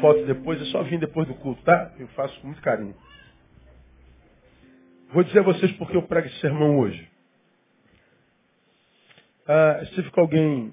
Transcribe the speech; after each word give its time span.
foto 0.00 0.24
depois, 0.26 0.60
é 0.60 0.64
só 0.66 0.82
vir 0.82 0.98
depois 0.98 1.26
do 1.26 1.34
culto, 1.34 1.62
tá? 1.62 1.94
Eu 1.98 2.08
faço 2.08 2.38
com 2.40 2.48
muito 2.48 2.62
carinho. 2.62 2.94
Vou 5.12 5.24
dizer 5.24 5.40
a 5.40 5.42
vocês 5.42 5.72
porque 5.72 5.96
eu 5.96 6.02
prego 6.02 6.28
esse 6.28 6.40
sermão 6.40 6.78
hoje. 6.78 7.10
Ah, 9.46 9.80
estive 9.82 10.10
com 10.10 10.20
alguém 10.20 10.72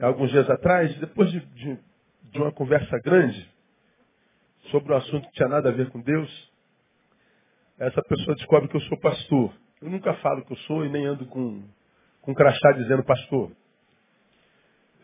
alguns 0.00 0.30
dias 0.30 0.48
atrás, 0.50 0.94
depois 0.98 1.30
de, 1.30 1.40
de, 1.40 1.78
de 2.24 2.38
uma 2.38 2.52
conversa 2.52 2.98
grande 3.00 3.48
sobre 4.70 4.92
um 4.92 4.96
assunto 4.96 5.26
que 5.28 5.34
tinha 5.34 5.48
nada 5.48 5.70
a 5.70 5.72
ver 5.72 5.90
com 5.90 6.00
Deus, 6.00 6.52
essa 7.78 8.02
pessoa 8.02 8.36
descobre 8.36 8.68
que 8.68 8.76
eu 8.76 8.80
sou 8.82 8.98
pastor. 8.98 9.54
Eu 9.80 9.90
nunca 9.90 10.12
falo 10.14 10.44
que 10.44 10.52
eu 10.52 10.56
sou 10.58 10.84
e 10.84 10.88
nem 10.88 11.06
ando 11.06 11.26
com, 11.26 11.62
com 12.20 12.34
crachá 12.34 12.72
dizendo 12.72 13.04
pastor. 13.04 13.52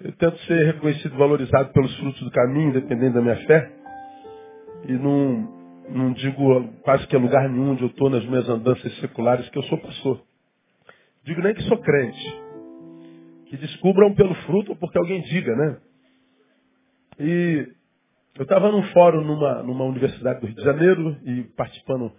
Eu 0.00 0.12
tento 0.12 0.37
ser 0.40 0.73
reconhecido, 0.73 1.16
valorizado 1.16 1.73
pelos 1.73 1.95
frutos 1.98 2.20
do 2.23 2.30
caminho, 2.30 2.73
dependendo 2.73 3.14
da 3.14 3.23
minha 3.23 3.46
fé. 3.46 3.73
E 4.86 4.92
não, 4.92 5.48
não 5.88 6.12
digo 6.12 6.68
quase 6.82 7.06
que 7.06 7.16
a 7.16 7.18
lugar 7.18 7.48
nenhum 7.48 7.70
onde 7.70 7.82
eu 7.82 7.88
estou 7.88 8.10
nas 8.10 8.24
minhas 8.26 8.48
andanças 8.48 8.92
seculares 8.98 9.48
que 9.51 9.59
eu 9.59 9.62
sou 9.64 9.78
pastor. 9.78 10.20
Digo 11.24 11.40
nem 11.40 11.54
que 11.54 11.62
sou 11.62 11.78
crente. 11.78 12.42
Que 13.46 13.56
descubram 13.56 14.14
pelo 14.14 14.34
fruto 14.46 14.73
ou 14.73 14.76
porque 14.76 14.98
alguém 14.98 15.23
diga, 15.23 15.54
né? 15.54 15.76
E 17.20 17.68
eu 18.36 18.42
estava 18.42 18.70
num 18.73 18.82
fórum 18.88 19.23
numa, 19.23 19.62
numa 19.62 19.84
universidade 19.84 20.40
do 20.40 20.46
Rio 20.46 20.56
de 20.56 20.64
Janeiro 20.64 21.16
e 21.24 21.45
participando 21.56 22.12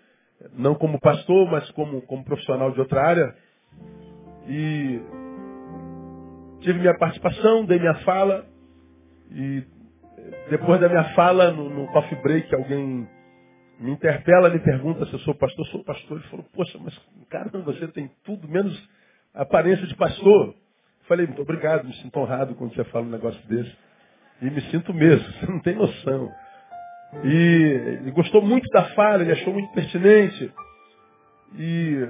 não 0.54 0.76
como 0.76 1.00
pastor, 1.00 1.50
mas 1.52 1.70
como, 1.72 2.02
como 2.04 2.24
profissional 2.24 2.72
de 2.72 2.80
outra 2.80 3.02
área. 3.06 3.36
E 4.48 5.02
tive 6.66 6.80
minha 6.80 6.98
participação, 6.98 7.64
dei 7.64 7.80
minha 7.80 7.96
fala, 8.00 8.46
e 9.32 9.64
depois 10.50 10.82
da 10.82 10.90
minha 10.90 11.04
fala, 11.14 11.52
no, 11.52 11.70
no 11.70 11.88
coffee 11.88 12.20
break, 12.22 12.54
alguém 12.54 13.08
me 13.80 13.92
interpela, 13.92 14.50
me 14.50 14.60
pergunta 14.60 15.06
se 15.06 15.14
eu 15.14 15.20
sou 15.20 15.36
pastor. 15.36 15.66
Sou 15.68 15.84
pastor. 15.84 16.18
Ele 16.18 16.28
falou, 16.28 16.46
poxa, 16.54 16.78
mas 16.82 16.98
caramba, 17.30 17.62
você 17.62 17.88
tem 17.90 18.10
tudo 18.24 18.48
menos 18.48 18.76
aparência 19.34 19.86
de 19.86 19.96
pastor. 19.96 20.56
Falei, 21.08 21.28
muito 21.28 21.42
obrigado, 21.42 21.86
me 21.86 21.94
sinto 21.96 22.20
honrado 22.20 22.56
quando 22.56 22.74
você 22.74 22.84
fala 22.86 23.06
um 23.06 23.12
negócio 23.12 23.40
desse. 23.48 23.76
E 24.42 24.50
me 24.50 24.62
sinto 24.72 24.94
mesmo, 24.94 25.26
você 25.40 25.46
não 25.46 25.60
tem 25.60 25.76
noção. 25.76 26.32
E 27.24 28.00
ele 28.02 28.12
gostou 28.12 28.42
muito 28.42 28.68
da 28.70 28.86
fala, 28.96 29.22
ele 29.22 29.32
achou 29.32 29.54
muito 29.54 29.72
pertinente. 29.74 30.52
E 31.58 32.08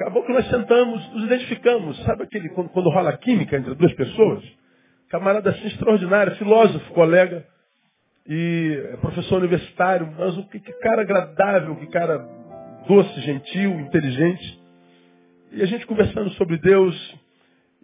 acabou 0.00 0.24
que 0.24 0.32
nós 0.32 0.48
sentamos, 0.48 1.12
nos 1.12 1.24
identificamos. 1.24 2.02
Sabe 2.04 2.22
aquele 2.22 2.48
quando, 2.50 2.70
quando 2.70 2.88
rola 2.88 3.16
química 3.18 3.56
entre 3.58 3.74
duas 3.74 3.92
pessoas? 3.92 4.42
Camarada 5.10 5.50
assim 5.50 5.66
extraordinário, 5.66 6.36
filósofo, 6.36 6.92
colega 6.94 7.46
e 8.26 8.82
é 8.92 8.96
professor 8.96 9.38
universitário, 9.38 10.10
mas 10.18 10.38
o 10.38 10.48
que, 10.48 10.58
que 10.58 10.72
cara 10.74 11.02
agradável, 11.02 11.76
que 11.76 11.86
cara 11.88 12.18
doce, 12.88 13.20
gentil, 13.20 13.78
inteligente. 13.80 14.60
E 15.52 15.62
a 15.62 15.66
gente 15.66 15.86
conversando 15.86 16.30
sobre 16.30 16.56
Deus 16.58 17.18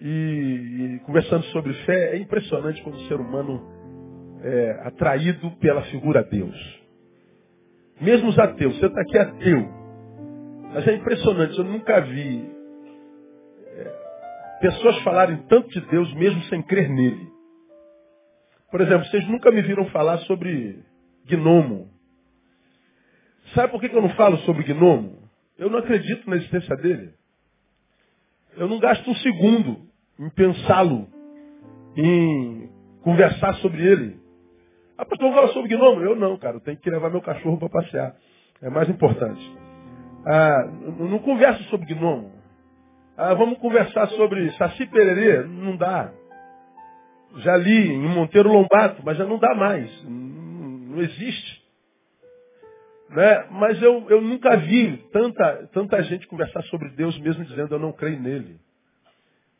e, 0.00 0.06
e 0.06 1.00
conversando 1.04 1.44
sobre 1.46 1.74
fé, 1.84 2.14
é 2.14 2.18
impressionante 2.18 2.80
quando 2.82 2.96
o 2.96 3.08
ser 3.08 3.20
humano 3.20 3.62
é, 4.42 4.82
atraído 4.84 5.50
pela 5.52 5.82
figura 5.82 6.22
Deus. 6.22 6.56
Mesmo 8.00 8.28
os 8.28 8.38
ateus, 8.38 8.78
você 8.78 8.86
está 8.86 9.00
aqui 9.00 9.18
ateu. 9.18 9.85
Mas 10.76 10.86
é 10.88 10.92
impressionante, 10.92 11.56
eu 11.56 11.64
nunca 11.64 12.02
vi 12.02 12.50
é, 13.64 13.94
pessoas 14.60 14.98
falarem 14.98 15.38
tanto 15.48 15.70
de 15.70 15.80
Deus 15.80 16.12
mesmo 16.12 16.42
sem 16.50 16.62
crer 16.62 16.86
nele. 16.90 17.32
Por 18.70 18.82
exemplo, 18.82 19.06
vocês 19.06 19.26
nunca 19.26 19.50
me 19.50 19.62
viram 19.62 19.86
falar 19.86 20.18
sobre 20.18 20.84
gnomo. 21.24 21.88
Sabe 23.54 23.72
por 23.72 23.80
que 23.80 23.86
eu 23.86 24.02
não 24.02 24.10
falo 24.10 24.36
sobre 24.40 24.64
gnomo? 24.64 25.22
Eu 25.56 25.70
não 25.70 25.78
acredito 25.78 26.28
na 26.28 26.36
existência 26.36 26.76
dele. 26.76 27.14
Eu 28.54 28.68
não 28.68 28.78
gasto 28.78 29.10
um 29.10 29.14
segundo 29.14 29.80
em 30.20 30.28
pensá-lo, 30.28 31.08
em 31.96 32.68
conversar 33.00 33.54
sobre 33.62 33.82
ele. 33.82 34.20
Ah, 34.98 35.06
pastor, 35.06 35.32
fala 35.32 35.48
sobre 35.54 35.74
gnomo? 35.74 36.02
Eu 36.02 36.14
não, 36.14 36.36
cara. 36.36 36.56
Eu 36.56 36.60
tenho 36.60 36.76
que 36.76 36.90
levar 36.90 37.08
meu 37.08 37.22
cachorro 37.22 37.58
para 37.58 37.70
passear. 37.70 38.14
É 38.60 38.68
mais 38.68 38.90
importante. 38.90 39.64
Ah, 40.26 40.68
não 40.98 41.20
converso 41.20 41.62
sobre 41.64 41.94
gnomo. 41.94 42.32
Ah, 43.16 43.32
vamos 43.34 43.58
conversar 43.58 44.08
sobre 44.08 44.50
saci 44.52 44.84
pererê? 44.86 45.44
Não 45.44 45.76
dá. 45.76 46.10
Já 47.36 47.56
li 47.56 47.92
em 47.92 48.08
Monteiro 48.08 48.52
Lombato, 48.52 49.02
mas 49.04 49.16
já 49.16 49.24
não 49.24 49.38
dá 49.38 49.54
mais. 49.54 49.88
Não 50.04 50.98
existe. 51.00 51.64
Né? 53.10 53.46
Mas 53.52 53.80
eu, 53.80 54.04
eu 54.10 54.20
nunca 54.20 54.56
vi 54.56 54.96
tanta, 55.12 55.68
tanta 55.72 56.02
gente 56.02 56.26
conversar 56.26 56.62
sobre 56.64 56.88
Deus 56.90 57.16
mesmo 57.20 57.44
dizendo 57.44 57.76
eu 57.76 57.78
não 57.78 57.92
creio 57.92 58.20
nele. 58.20 58.58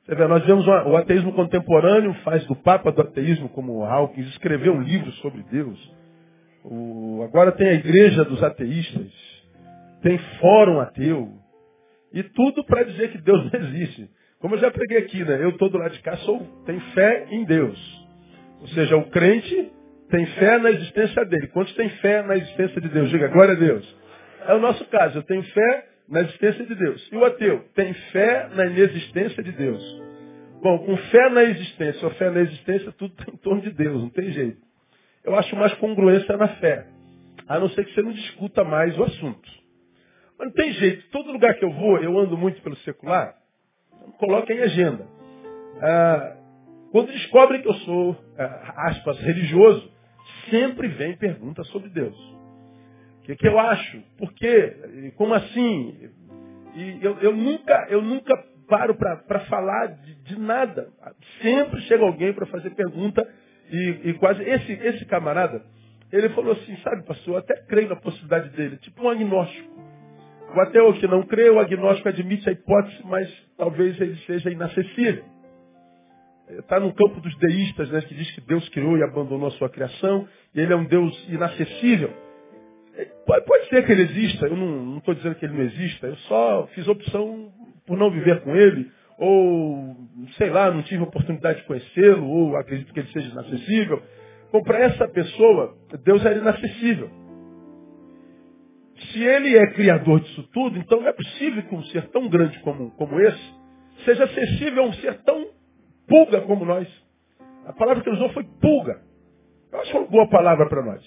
Vê, 0.09 0.27
nós 0.27 0.45
vemos 0.45 0.67
o 0.67 0.97
ateísmo 0.97 1.33
contemporâneo, 1.33 2.15
faz 2.23 2.45
do 2.47 2.55
Papa 2.55 2.93
do 2.93 3.03
ateísmo, 3.03 3.49
como 3.49 3.85
Hawkins, 3.85 4.29
escreveu 4.29 4.73
um 4.75 4.81
livro 4.81 5.11
sobre 5.15 5.43
Deus. 5.51 5.95
O, 6.65 7.23
agora 7.25 7.53
tem 7.53 7.69
a 7.69 7.75
Igreja 7.75 8.25
dos 8.25 8.43
Ateístas, 8.43 9.13
tem 10.03 10.19
Fórum 10.41 10.81
Ateu, 10.81 11.33
e 12.13 12.23
tudo 12.23 12.65
para 12.65 12.85
dizer 12.85 13.11
que 13.13 13.19
Deus 13.19 13.45
não 13.53 13.61
existe. 13.61 14.09
Como 14.39 14.55
eu 14.55 14.59
já 14.59 14.71
preguei 14.71 14.99
aqui, 14.99 15.25
né? 15.25 15.43
Eu 15.43 15.57
todo 15.57 15.79
lado 15.79 15.93
de 15.93 16.01
cá 16.01 16.17
sou, 16.19 16.41
tenho 16.65 16.81
fé 16.93 17.27
em 17.31 17.45
Deus. 17.45 18.07
Ou 18.61 18.69
seja, 18.69 18.97
o 18.97 19.11
crente 19.11 19.73
tem 20.11 20.27
fé 20.27 20.59
na 20.59 20.71
existência 20.71 21.25
dele. 21.25 21.49
Quantos 21.49 21.75
tem 21.75 21.89
fé 21.89 22.23
na 22.23 22.37
existência 22.37 22.81
de 22.81 22.89
Deus? 22.89 23.11
Diga, 23.11 23.29
glória 23.29 23.55
a 23.55 23.59
Deus. 23.59 23.97
É 24.47 24.55
o 24.55 24.61
nosso 24.61 24.85
caso. 24.87 25.19
Eu 25.19 25.23
tenho 25.25 25.43
fé 25.43 25.89
na 26.09 26.21
existência 26.21 26.65
de 26.65 26.75
Deus. 26.75 27.09
E 27.13 27.17
o 27.17 27.25
ateu 27.25 27.65
tem 27.75 27.93
fé 28.13 28.49
na 28.55 28.67
inexistência 28.67 29.43
de 29.43 29.53
Deus. 29.53 30.03
Bom, 30.63 30.79
com 30.79 30.97
fé 30.97 31.29
na 31.31 31.45
existência 31.45 32.07
ou 32.07 32.15
fé 32.15 32.31
na 32.31 32.41
existência, 32.41 32.93
tudo 32.93 33.13
está 33.19 33.31
em 33.33 33.37
torno 33.37 33.61
de 33.61 33.71
Deus, 33.71 34.01
não 34.01 34.11
tem 34.11 34.31
jeito. 34.31 34.59
Eu 35.25 35.35
acho 35.37 35.55
mais 35.57 35.73
congruência 35.75 36.37
na 36.37 36.49
fé. 36.49 36.87
A 37.49 37.59
não 37.59 37.69
ser 37.71 37.85
que 37.85 37.95
você 37.95 38.03
não 38.03 38.13
discuta 38.13 38.65
mais 38.65 38.97
o 38.99 39.05
assunto. 39.05 39.66
Mas 40.39 40.49
não 40.49 40.55
tem 40.55 40.73
jeito. 40.73 41.09
Todo 41.11 41.33
lugar 41.33 41.55
que 41.55 41.65
eu 41.65 41.73
vou, 41.73 41.99
eu 41.99 42.19
ando 42.19 42.37
muito 42.37 42.61
pelo 42.63 42.77
secular, 42.77 43.35
coloca 44.19 44.53
em 44.53 44.61
agenda. 44.61 45.07
Ah, 45.81 46.37
quando 46.93 47.13
descobrem 47.13 47.63
que 47.63 47.69
eu 47.69 47.75
sou, 47.75 48.17
ah, 48.39 48.89
aspas, 48.89 49.19
religioso, 49.21 49.91
sempre 50.51 50.89
vem 50.89 51.17
pergunta 51.17 51.63
sobre 51.65 51.89
Deus. 51.91 52.17
O 53.19 53.23
que, 53.23 53.37
que 53.37 53.49
eu 53.49 53.59
acho? 53.59 54.01
Por 54.19 54.33
quê? 54.35 55.13
Como 55.17 55.35
assim? 55.35 56.11
E 56.75 56.99
eu, 57.03 57.19
eu 57.21 57.35
nunca, 57.35 57.87
eu 57.91 58.01
nunca 58.01 58.37
paro 58.69 58.95
para 58.95 59.41
falar 59.47 59.87
de, 59.87 60.15
de, 60.23 60.39
nada. 60.39 60.89
Sempre 61.41 61.81
chega 61.83 62.05
alguém 62.05 62.33
para 62.33 62.47
fazer 62.47 62.71
pergunta 62.71 63.27
e, 63.71 64.11
e, 64.11 64.15
quase. 64.15 64.43
Esse, 64.43 64.73
esse 64.73 65.05
camarada, 65.07 65.65
ele 66.13 66.29
falou 66.31 66.53
assim, 66.53 66.77
sabe, 66.79 67.05
pastor, 67.05 67.35
eu 67.35 67.39
até 67.39 67.57
creio 67.67 67.89
na 67.89 67.97
possibilidade 67.97 68.51
dele, 68.51 68.77
tipo 68.79 69.03
um 69.03 69.09
agnóstico. 69.09 69.76
O 70.57 70.61
ateu 70.63 70.91
que 70.95 71.07
não 71.07 71.23
crê, 71.23 71.51
o 71.51 71.59
agnóstico 71.61 72.09
admite 72.09 72.49
a 72.49 72.53
hipótese, 72.53 72.97
mas 73.05 73.31
talvez 73.59 74.01
ele 74.01 74.17
seja 74.27 74.51
inacessível. 74.51 75.23
Está 76.49 76.81
no 76.81 76.95
campo 76.95 77.21
dos 77.21 77.37
deístas, 77.37 77.91
né, 77.91 78.01
que 78.01 78.15
diz 78.15 78.31
que 78.31 78.41
Deus 78.41 78.67
criou 78.71 78.97
e 78.97 79.03
abandonou 79.03 79.49
a 79.49 79.51
sua 79.51 79.69
criação, 79.69 80.27
e 80.55 80.61
ele 80.61 80.73
é 80.73 80.77
um 80.77 80.87
Deus 80.87 81.29
inacessível. 81.29 82.11
Pode, 83.27 83.45
pode 83.45 83.69
ser 83.69 83.85
que 83.85 83.93
ele 83.93 84.03
exista, 84.05 84.47
eu 84.47 84.57
não 84.57 84.97
estou 84.97 85.13
dizendo 85.13 85.35
que 85.35 85.45
ele 85.45 85.53
não 85.53 85.65
exista, 85.65 86.07
eu 86.07 86.17
só 86.17 86.67
fiz 86.69 86.89
opção 86.89 87.53
por 87.87 87.99
não 87.99 88.11
viver 88.11 88.41
com 88.41 88.57
ele, 88.57 88.91
ou, 89.19 89.95
sei 90.39 90.49
lá, 90.49 90.71
não 90.71 90.83
tive 90.85 91.03
oportunidade 91.03 91.61
de 91.61 91.67
conhecê-lo, 91.67 92.27
ou 92.27 92.57
acredito 92.57 92.95
que 92.95 93.01
ele 93.01 93.13
seja 93.13 93.31
inacessível. 93.31 94.03
Bom, 94.51 94.63
para 94.63 94.79
essa 94.79 95.07
pessoa, 95.07 95.77
Deus 96.03 96.25
era 96.25 96.39
inacessível. 96.39 97.26
Se 99.17 99.23
ele 99.25 99.57
é 99.57 99.67
criador 99.69 100.21
disso 100.21 100.43
tudo, 100.53 100.79
então 100.79 101.01
não 101.01 101.09
é 101.09 101.13
possível 101.13 101.63
que 101.63 101.75
um 101.75 101.83
ser 101.85 102.07
tão 102.09 102.29
grande 102.29 102.59
como, 102.61 102.91
como 102.97 103.19
esse 103.19 103.55
seja 104.05 104.25
acessível 104.25 104.83
a 104.83 104.87
um 104.89 104.93
ser 104.93 105.23
tão 105.23 105.47
pulga 106.07 106.43
como 106.43 106.67
nós. 106.67 106.87
A 107.65 107.73
palavra 107.73 108.03
que 108.03 108.11
ele 108.11 108.17
usou 108.17 108.29
foi 108.35 108.45
pulga. 108.61 109.01
Eu 109.73 109.81
acho 109.81 109.97
uma 109.97 110.07
boa 110.07 110.29
palavra 110.29 110.69
para 110.69 110.85
nós. 110.85 111.03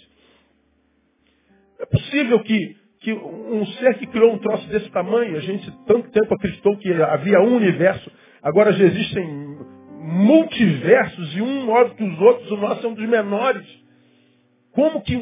É 1.79 1.85
possível 1.85 2.39
que, 2.39 2.77
que 3.01 3.13
um 3.13 3.63
ser 3.67 3.99
que 3.99 4.07
criou 4.07 4.33
um 4.33 4.39
troço 4.39 4.67
desse 4.69 4.89
tamanho, 4.89 5.37
a 5.37 5.41
gente 5.41 5.71
tanto 5.85 6.09
tempo 6.09 6.33
acreditou 6.33 6.77
que 6.77 6.91
havia 6.91 7.39
um 7.41 7.57
universo, 7.57 8.11
agora 8.41 8.73
já 8.73 8.85
existem 8.85 9.55
multiversos 10.01 11.37
e 11.37 11.43
um 11.43 11.67
maior 11.67 11.93
que 11.93 12.03
os 12.03 12.19
outros, 12.21 12.49
o 12.49 12.57
nosso 12.57 12.87
é 12.87 12.89
um 12.89 12.95
dos 12.95 13.07
menores. 13.07 13.67
Como 14.71 14.99
que 15.03 15.15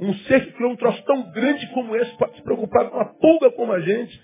um, 0.00 0.14
ser 0.14 0.46
que 0.46 0.52
criou 0.52 0.72
um 0.72 0.76
troço 0.76 1.02
tão 1.04 1.30
grande 1.30 1.66
como 1.74 1.94
esse 1.96 2.16
pode 2.16 2.36
se 2.36 2.42
preocupar 2.42 2.88
com 2.88 2.96
uma 2.96 3.04
pulga 3.04 3.50
como 3.52 3.72
a 3.72 3.80
gente? 3.80 4.20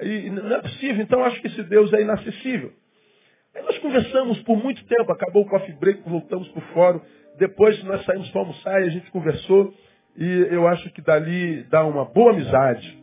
E 0.00 0.30
não 0.30 0.56
é 0.56 0.62
possível, 0.62 1.02
então 1.02 1.24
acho 1.24 1.40
que 1.40 1.48
esse 1.48 1.62
Deus 1.64 1.92
é 1.92 2.00
inacessível. 2.00 2.72
Aí 3.54 3.62
nós 3.62 3.78
conversamos 3.78 4.40
por 4.42 4.56
muito 4.62 4.84
tempo, 4.86 5.10
acabou 5.12 5.42
o 5.42 5.48
coffee 5.48 5.74
break, 5.74 6.08
voltamos 6.08 6.48
para 6.48 6.62
o 6.62 6.66
fórum. 6.72 7.00
Depois 7.38 7.82
nós 7.84 8.04
saímos 8.04 8.30
para 8.30 8.40
almoçar 8.40 8.80
e 8.82 8.86
a 8.86 8.90
gente 8.90 9.10
conversou. 9.10 9.74
E 10.16 10.48
eu 10.50 10.66
acho 10.66 10.90
que 10.92 11.02
dali 11.02 11.64
dá 11.64 11.84
uma 11.84 12.04
boa 12.04 12.32
amizade. 12.32 12.98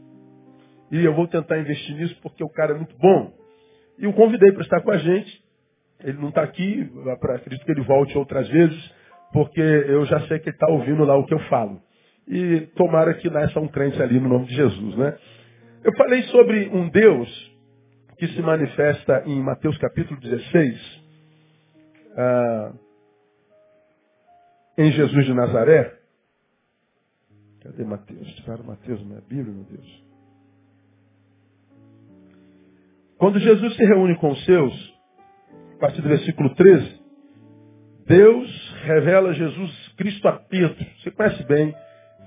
E 0.91 1.03
eu 1.03 1.13
vou 1.13 1.27
tentar 1.27 1.59
investir 1.59 1.95
nisso 1.95 2.17
porque 2.21 2.43
o 2.43 2.49
cara 2.49 2.73
é 2.73 2.77
muito 2.77 2.95
bom. 2.97 3.33
E 3.97 4.07
o 4.07 4.13
convidei 4.13 4.51
para 4.51 4.61
estar 4.61 4.81
com 4.81 4.91
a 4.91 4.97
gente. 4.97 5.43
Ele 6.03 6.17
não 6.19 6.29
está 6.29 6.43
aqui, 6.43 6.89
acredito 7.33 7.65
que 7.65 7.71
ele 7.71 7.81
volte 7.81 8.17
outras 8.17 8.47
vezes, 8.49 8.93
porque 9.31 9.61
eu 9.61 10.05
já 10.05 10.19
sei 10.27 10.39
que 10.39 10.49
ele 10.49 10.55
está 10.55 10.67
ouvindo 10.67 11.03
lá 11.03 11.17
o 11.17 11.25
que 11.25 11.33
eu 11.33 11.39
falo. 11.47 11.81
E 12.27 12.61
tomara 12.75 13.13
que 13.13 13.29
nasça 13.29 13.59
um 13.59 13.67
crente 13.67 14.01
ali 14.01 14.19
no 14.19 14.29
nome 14.29 14.45
de 14.45 14.55
Jesus, 14.55 14.95
né? 14.97 15.17
Eu 15.83 15.93
falei 15.95 16.23
sobre 16.23 16.69
um 16.69 16.89
Deus 16.89 17.55
que 18.17 18.27
se 18.29 18.41
manifesta 18.41 19.23
em 19.25 19.41
Mateus 19.41 19.77
capítulo 19.77 20.19
16, 20.19 21.03
ah, 22.17 22.73
em 24.77 24.91
Jesus 24.91 25.25
de 25.25 25.33
Nazaré. 25.33 25.99
Cadê 27.61 27.83
Mateus? 27.83 28.27
Tiraram 28.35 28.63
Mateus 28.63 28.99
na 29.01 29.07
minha 29.07 29.21
Bíblia, 29.21 29.53
meu 29.53 29.63
Deus. 29.63 30.05
Quando 33.17 33.39
Jesus 33.39 33.75
se 33.75 33.85
reúne 33.85 34.15
com 34.17 34.31
os 34.31 34.45
seus, 34.45 34.95
a 35.75 35.79
partir 35.79 36.01
do 36.01 36.09
versículo 36.09 36.53
13, 36.55 37.01
Deus 38.07 38.73
revela 38.83 39.33
Jesus 39.33 39.93
Cristo 39.97 40.27
a 40.27 40.33
Pedro. 40.33 40.85
Você 41.01 41.11
conhece 41.11 41.43
bem, 41.45 41.73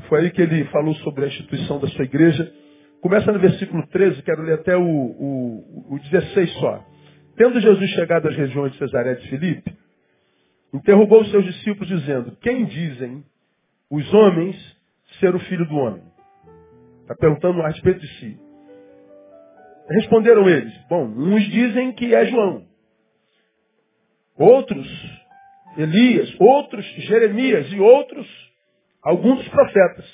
foi 0.09 0.21
aí 0.21 0.31
que 0.31 0.41
ele 0.41 0.65
falou 0.67 0.95
sobre 0.97 1.25
a 1.25 1.29
instituição 1.29 1.79
da 1.79 1.87
sua 1.89 2.05
igreja. 2.05 2.51
Começa 3.01 3.31
no 3.31 3.39
versículo 3.39 3.87
13, 3.89 4.23
quero 4.23 4.43
ler 4.43 4.55
até 4.55 4.77
o, 4.77 4.83
o, 4.83 5.95
o 5.95 5.99
16 5.99 6.53
só. 6.55 6.85
Tendo 7.37 7.61
Jesus 7.61 7.91
chegado 7.91 8.27
às 8.27 8.37
regiões 8.37 8.73
de 8.73 8.79
Cesaré 8.79 9.15
de 9.15 9.29
Filipe, 9.29 9.73
interrogou 10.73 11.21
os 11.21 11.31
seus 11.31 11.45
discípulos 11.45 11.89
dizendo, 11.89 12.37
quem 12.41 12.65
dizem 12.65 13.23
os 13.91 14.13
homens 14.13 14.57
ser 15.21 15.35
o 15.35 15.41
filho 15.41 15.67
do 15.67 15.77
homem? 15.77 16.03
Está 17.03 17.15
perguntando 17.15 17.63
a 17.63 17.69
respeito 17.69 18.01
de 18.01 18.09
si. 18.19 18.39
Responderam 19.91 20.49
eles, 20.49 20.75
bom, 20.89 21.05
uns 21.05 21.45
dizem 21.45 21.93
que 21.93 22.15
é 22.15 22.27
João, 22.27 22.67
outros 24.37 24.87
Elias, 25.77 26.35
outros 26.41 26.85
Jeremias 27.07 27.73
e 27.73 27.79
outros 27.79 28.48
alguns 29.09 29.39
dos 29.39 29.49
profetas. 29.49 30.05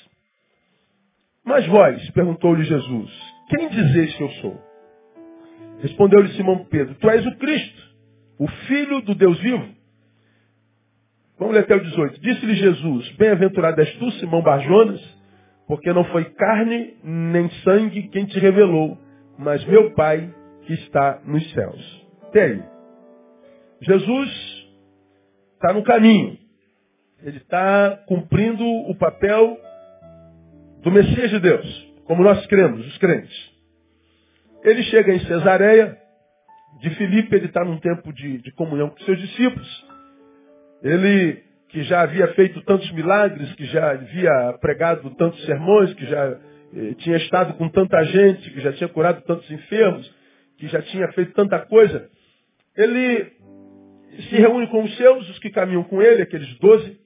Mas 1.43 1.67
vós, 1.67 2.09
perguntou-lhe 2.11 2.63
Jesus, 2.63 3.11
quem 3.49 3.67
dizeis 3.67 4.15
que 4.15 4.23
eu 4.23 4.29
sou? 4.41 4.61
Respondeu-lhe 5.81 6.29
Simão 6.29 6.65
Pedro, 6.65 6.95
tu 6.95 7.09
és 7.09 7.25
o 7.25 7.35
Cristo, 7.35 7.83
o 8.39 8.47
Filho 8.47 9.01
do 9.01 9.13
Deus 9.13 9.37
vivo. 9.39 9.67
Vamos 11.37 11.53
ler 11.53 11.63
até 11.63 11.75
o 11.75 11.83
18. 11.83 12.21
Disse-lhe 12.21 12.55
Jesus, 12.55 13.11
bem-aventurado 13.17 13.81
és 13.81 13.93
tu, 13.97 14.09
Simão 14.11 14.41
Barjonas, 14.41 15.01
porque 15.67 15.91
não 15.91 16.05
foi 16.05 16.23
carne 16.31 16.95
nem 17.03 17.49
sangue 17.63 18.07
quem 18.07 18.25
te 18.25 18.39
revelou, 18.39 18.97
mas 19.37 19.63
meu 19.65 19.91
Pai 19.91 20.33
que 20.61 20.73
está 20.73 21.21
nos 21.25 21.51
céus. 21.51 22.07
Até 22.29 22.43
aí. 22.45 22.63
Jesus 23.81 24.67
está 25.55 25.73
no 25.73 25.83
caminho. 25.83 26.44
Ele 27.23 27.37
está 27.37 28.03
cumprindo 28.07 28.63
o 28.63 28.95
papel 28.95 29.57
do 30.81 30.91
Messias 30.91 31.31
de 31.31 31.39
Deus, 31.39 31.93
como 32.05 32.23
nós 32.23 32.45
cremos, 32.47 32.85
os 32.85 32.97
crentes. 32.97 33.35
Ele 34.63 34.83
chega 34.83 35.13
em 35.13 35.19
Cesareia, 35.21 35.97
de 36.79 36.89
Filipe, 36.91 37.35
ele 37.35 37.45
está 37.45 37.63
num 37.63 37.79
tempo 37.79 38.11
de, 38.13 38.39
de 38.39 38.51
comunhão 38.51 38.89
com 38.89 38.99
seus 38.99 39.19
discípulos. 39.19 39.85
Ele, 40.83 41.41
que 41.69 41.83
já 41.83 42.01
havia 42.01 42.27
feito 42.33 42.61
tantos 42.63 42.91
milagres, 42.91 43.53
que 43.55 43.65
já 43.65 43.91
havia 43.91 44.57
pregado 44.59 45.09
tantos 45.11 45.43
sermões, 45.45 45.93
que 45.93 46.05
já 46.05 46.37
eh, 46.75 46.93
tinha 46.97 47.17
estado 47.17 47.53
com 47.53 47.69
tanta 47.69 48.03
gente, 48.03 48.51
que 48.51 48.59
já 48.59 48.73
tinha 48.73 48.89
curado 48.89 49.21
tantos 49.21 49.49
enfermos, 49.49 50.13
que 50.57 50.67
já 50.67 50.81
tinha 50.81 51.07
feito 51.13 51.33
tanta 51.33 51.59
coisa, 51.59 52.09
ele 52.77 53.31
se 54.29 54.35
reúne 54.35 54.67
com 54.67 54.83
os 54.83 54.95
seus, 54.97 55.29
os 55.29 55.39
que 55.39 55.49
caminham 55.49 55.83
com 55.83 56.01
ele, 56.01 56.21
aqueles 56.21 56.57
doze, 56.59 56.99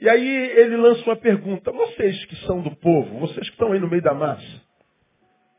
e 0.00 0.08
aí 0.08 0.50
ele 0.58 0.76
lança 0.76 1.02
uma 1.04 1.16
pergunta, 1.16 1.72
vocês 1.72 2.24
que 2.26 2.36
são 2.46 2.60
do 2.60 2.74
povo, 2.76 3.18
vocês 3.20 3.46
que 3.48 3.54
estão 3.54 3.72
aí 3.72 3.80
no 3.80 3.88
meio 3.88 4.02
da 4.02 4.14
massa, 4.14 4.62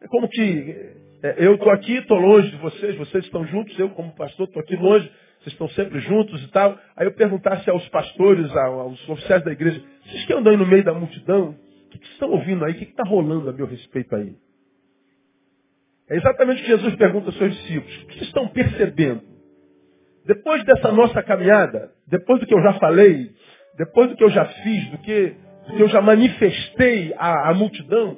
é 0.01 0.07
como 0.07 0.29
que 0.29 0.95
é, 1.23 1.35
eu 1.39 1.55
estou 1.55 1.71
aqui, 1.71 1.95
estou 1.95 2.17
longe 2.17 2.49
de 2.51 2.57
vocês, 2.57 2.95
vocês 2.95 3.25
estão 3.25 3.45
juntos, 3.47 3.77
eu 3.79 3.89
como 3.89 4.15
pastor 4.15 4.47
estou 4.47 4.61
aqui 4.61 4.75
longe, 4.75 5.09
vocês 5.39 5.53
estão 5.53 5.67
sempre 5.69 5.99
juntos 5.99 6.43
e 6.43 6.47
tal. 6.49 6.77
Aí 6.95 7.07
eu 7.07 7.13
perguntasse 7.13 7.69
aos 7.69 7.87
pastores, 7.89 8.49
aos 8.55 9.09
oficiais 9.09 9.43
da 9.43 9.51
igreja, 9.51 9.81
vocês 10.05 10.25
que 10.25 10.33
andam 10.33 10.51
aí 10.51 10.57
no 10.57 10.65
meio 10.65 10.83
da 10.83 10.93
multidão, 10.93 11.49
o 11.49 11.89
que, 11.89 11.99
que 11.99 12.07
estão 12.09 12.29
ouvindo 12.29 12.63
aí? 12.65 12.73
O 12.73 12.75
que 12.75 12.83
está 12.83 13.03
rolando 13.03 13.49
a 13.49 13.53
meu 13.53 13.65
respeito 13.65 14.15
aí? 14.15 14.35
É 16.09 16.15
exatamente 16.15 16.61
o 16.61 16.65
que 16.65 16.71
Jesus 16.71 16.95
pergunta 16.95 17.27
aos 17.27 17.37
seus 17.37 17.53
discípulos. 17.55 18.03
O 18.03 18.05
que 18.07 18.23
estão 18.23 18.47
percebendo? 18.49 19.21
Depois 20.25 20.63
dessa 20.65 20.91
nossa 20.91 21.23
caminhada, 21.23 21.91
depois 22.05 22.39
do 22.39 22.45
que 22.45 22.53
eu 22.53 22.61
já 22.61 22.73
falei, 22.73 23.31
depois 23.77 24.09
do 24.09 24.15
que 24.15 24.23
eu 24.23 24.29
já 24.29 24.45
fiz, 24.45 24.89
do 24.89 24.97
que, 24.97 25.35
do 25.67 25.75
que 25.75 25.83
eu 25.83 25.87
já 25.87 26.01
manifestei 26.01 27.13
à, 27.17 27.49
à 27.49 27.53
multidão, 27.53 28.17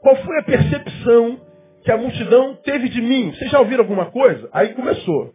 qual 0.00 0.16
foi 0.16 0.38
a 0.38 0.42
percepção 0.42 1.40
que 1.82 1.90
a 1.90 1.96
multidão 1.96 2.56
teve 2.56 2.88
de 2.88 3.00
mim? 3.00 3.32
Vocês 3.32 3.50
já 3.50 3.58
ouviram 3.58 3.82
alguma 3.82 4.10
coisa? 4.10 4.48
Aí 4.52 4.74
começou. 4.74 5.34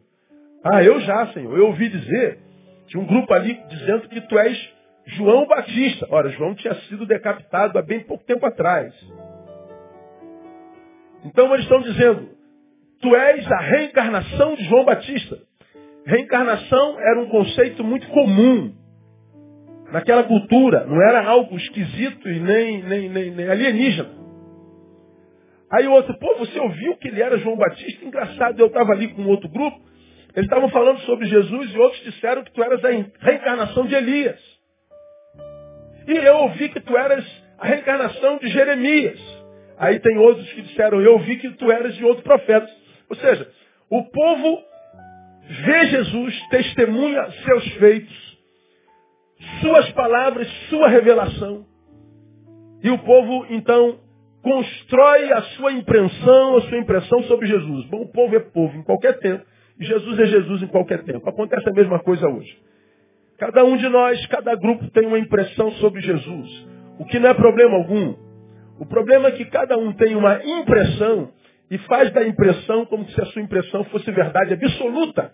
Ah, 0.63 0.83
eu 0.83 0.99
já, 1.01 1.27
Senhor. 1.33 1.57
Eu 1.57 1.67
ouvi 1.67 1.89
dizer, 1.89 2.39
tinha 2.87 3.01
um 3.01 3.07
grupo 3.07 3.33
ali 3.33 3.59
dizendo 3.67 4.07
que 4.07 4.21
tu 4.21 4.37
és 4.37 4.73
João 5.07 5.47
Batista. 5.47 6.07
Ora, 6.11 6.29
João 6.29 6.53
tinha 6.53 6.75
sido 6.81 7.05
decapitado 7.05 7.79
há 7.79 7.81
bem 7.81 8.01
pouco 8.01 8.23
tempo 8.25 8.45
atrás. 8.45 8.93
Então 11.25 11.51
eles 11.53 11.63
estão 11.63 11.81
dizendo, 11.81 12.29
tu 13.01 13.15
és 13.15 13.51
a 13.51 13.57
reencarnação 13.57 14.55
de 14.55 14.63
João 14.65 14.85
Batista. 14.85 15.39
Reencarnação 16.05 16.99
era 16.99 17.19
um 17.21 17.29
conceito 17.29 17.83
muito 17.83 18.07
comum 18.09 18.80
naquela 19.91 20.23
cultura. 20.23 20.85
Não 20.85 21.01
era 21.01 21.23
algo 21.25 21.55
esquisito 21.57 22.29
e 22.29 22.39
nem, 22.39 22.83
nem, 22.83 23.09
nem, 23.09 23.31
nem 23.31 23.49
alienígena. 23.49 24.09
Aí 25.71 25.87
o 25.87 25.91
outro, 25.91 26.13
pô, 26.19 26.35
você 26.35 26.59
ouviu 26.59 26.97
que 26.97 27.07
ele 27.07 27.21
era 27.21 27.37
João 27.37 27.55
Batista? 27.55 28.03
Engraçado, 28.03 28.59
eu 28.59 28.67
estava 28.67 28.91
ali 28.91 29.07
com 29.09 29.25
outro 29.25 29.47
grupo. 29.47 29.79
Eles 30.35 30.45
estavam 30.45 30.69
falando 30.69 30.99
sobre 31.01 31.25
Jesus 31.27 31.73
e 31.73 31.77
outros 31.77 32.03
disseram 32.03 32.43
que 32.43 32.51
tu 32.51 32.63
eras 32.63 32.83
a 32.83 32.89
reencarnação 32.89 33.85
de 33.85 33.95
Elias. 33.95 34.39
E 36.07 36.13
eu 36.13 36.37
ouvi 36.37 36.69
que 36.69 36.79
tu 36.79 36.97
eras 36.97 37.25
a 37.57 37.67
reencarnação 37.67 38.37
de 38.37 38.47
Jeremias. 38.47 39.19
Aí 39.77 39.99
tem 39.99 40.17
outros 40.17 40.51
que 40.53 40.61
disseram, 40.61 41.01
eu 41.01 41.13
ouvi 41.13 41.37
que 41.37 41.49
tu 41.51 41.71
eras 41.71 41.95
de 41.95 42.03
outro 42.03 42.23
profeta. 42.23 42.69
Ou 43.09 43.15
seja, 43.15 43.49
o 43.89 44.03
povo 44.03 44.63
vê 45.65 45.85
Jesus, 45.87 46.47
testemunha 46.49 47.29
seus 47.45 47.67
feitos, 47.73 48.30
suas 49.61 49.91
palavras, 49.91 50.47
sua 50.69 50.87
revelação. 50.87 51.65
E 52.83 52.89
o 52.89 52.97
povo, 52.99 53.45
então, 53.49 53.99
constrói 54.41 55.31
a 55.31 55.41
sua 55.41 55.71
impressão, 55.71 56.57
a 56.57 56.61
sua 56.61 56.77
impressão 56.77 57.23
sobre 57.23 57.47
Jesus. 57.47 57.85
Bom, 57.87 58.01
o 58.01 58.11
povo 58.11 58.35
é 58.35 58.39
povo 58.39 58.77
em 58.77 58.83
qualquer 58.83 59.19
tempo. 59.19 59.45
E 59.79 59.85
Jesus 59.85 60.19
é 60.19 60.25
Jesus 60.25 60.63
em 60.63 60.67
qualquer 60.67 61.03
tempo. 61.03 61.27
Acontece 61.27 61.67
a 61.67 61.73
mesma 61.73 61.99
coisa 61.99 62.27
hoje. 62.27 62.55
Cada 63.37 63.63
um 63.65 63.75
de 63.77 63.89
nós, 63.89 64.23
cada 64.27 64.55
grupo 64.55 64.89
tem 64.91 65.07
uma 65.07 65.17
impressão 65.17 65.71
sobre 65.73 66.01
Jesus. 66.01 66.67
O 66.99 67.05
que 67.05 67.17
não 67.17 67.29
é 67.29 67.33
problema 67.33 67.77
algum. 67.77 68.15
O 68.79 68.85
problema 68.85 69.29
é 69.29 69.31
que 69.31 69.45
cada 69.45 69.77
um 69.77 69.93
tem 69.93 70.15
uma 70.15 70.43
impressão 70.43 71.31
e 71.69 71.77
faz 71.79 72.11
da 72.11 72.23
impressão 72.23 72.85
como 72.85 73.07
se 73.09 73.21
a 73.21 73.25
sua 73.27 73.41
impressão 73.41 73.83
fosse 73.85 74.11
verdade 74.11 74.53
absoluta. 74.53 75.33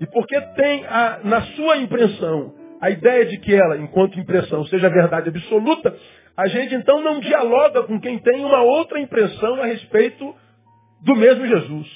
E 0.00 0.06
porque 0.06 0.40
tem 0.56 0.84
a, 0.86 1.20
na 1.24 1.42
sua 1.42 1.78
impressão 1.78 2.54
a 2.82 2.90
ideia 2.90 3.24
de 3.26 3.38
que 3.38 3.54
ela, 3.54 3.78
enquanto 3.78 4.18
impressão, 4.18 4.66
seja 4.66 4.90
verdade 4.90 5.28
absoluta, 5.28 5.96
a 6.36 6.48
gente 6.48 6.74
então 6.74 7.00
não 7.00 7.20
dialoga 7.20 7.84
com 7.84 8.00
quem 8.00 8.18
tem 8.18 8.44
uma 8.44 8.60
outra 8.60 8.98
impressão 8.98 9.62
a 9.62 9.66
respeito 9.66 10.34
do 11.04 11.14
mesmo 11.14 11.46
Jesus. 11.46 11.88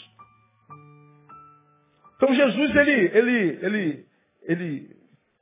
Então 2.14 2.33
Jesus 2.33 2.76
ele, 2.76 3.11
ele, 3.12 3.59
ele, 3.62 4.07
ele 4.45 4.90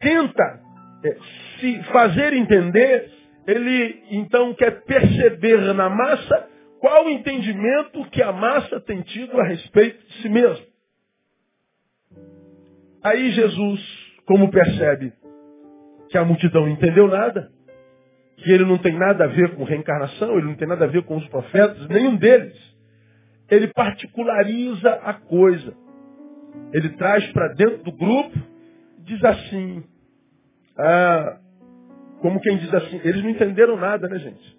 tenta 0.01 0.61
é, 1.05 1.17
se 1.61 1.83
fazer 1.93 2.33
entender, 2.33 3.13
ele 3.47 4.03
então 4.13 4.55
quer 4.55 4.83
perceber 4.85 5.75
na 5.75 5.91
massa 5.91 6.49
qual 6.81 7.05
o 7.05 7.11
entendimento 7.11 8.03
que 8.11 8.23
a 8.23 8.33
massa 8.33 8.81
tem 8.81 9.03
tido 9.03 9.39
a 9.39 9.45
respeito 9.45 10.07
de 10.07 10.23
si 10.23 10.29
mesmo. 10.31 10.65
Aí 13.03 13.31
Jesus, 13.33 13.81
como 14.25 14.51
percebe 14.51 15.13
que 16.15 16.19
a 16.19 16.25
multidão 16.25 16.63
não 16.63 16.69
entendeu 16.69 17.09
nada, 17.09 17.51
que 18.37 18.49
ele 18.49 18.65
não 18.65 18.79
tem 18.79 18.97
nada 18.97 19.25
a 19.25 19.27
ver 19.27 19.57
com 19.57 19.65
reencarnação, 19.65 20.39
ele 20.39 20.47
não 20.47 20.55
tem 20.55 20.69
nada 20.69 20.85
a 20.85 20.89
ver 20.89 21.03
com 21.03 21.17
os 21.17 21.27
profetas, 21.27 21.89
nenhum 21.89 22.15
deles. 22.15 22.57
Ele 23.51 23.67
particulariza 23.73 24.91
a 24.91 25.15
coisa. 25.15 25.75
ele 26.73 26.91
traz 26.91 27.27
para 27.33 27.49
dentro 27.55 27.83
do 27.83 27.91
grupo, 27.91 28.39
diz 28.99 29.25
assim, 29.25 29.83
ah, 30.79 31.41
como 32.21 32.41
quem 32.41 32.59
diz 32.59 32.73
assim, 32.73 33.01
eles 33.03 33.21
não 33.21 33.31
entenderam 33.31 33.77
nada, 33.77 34.09
né, 34.09 34.17
gente? 34.21 34.57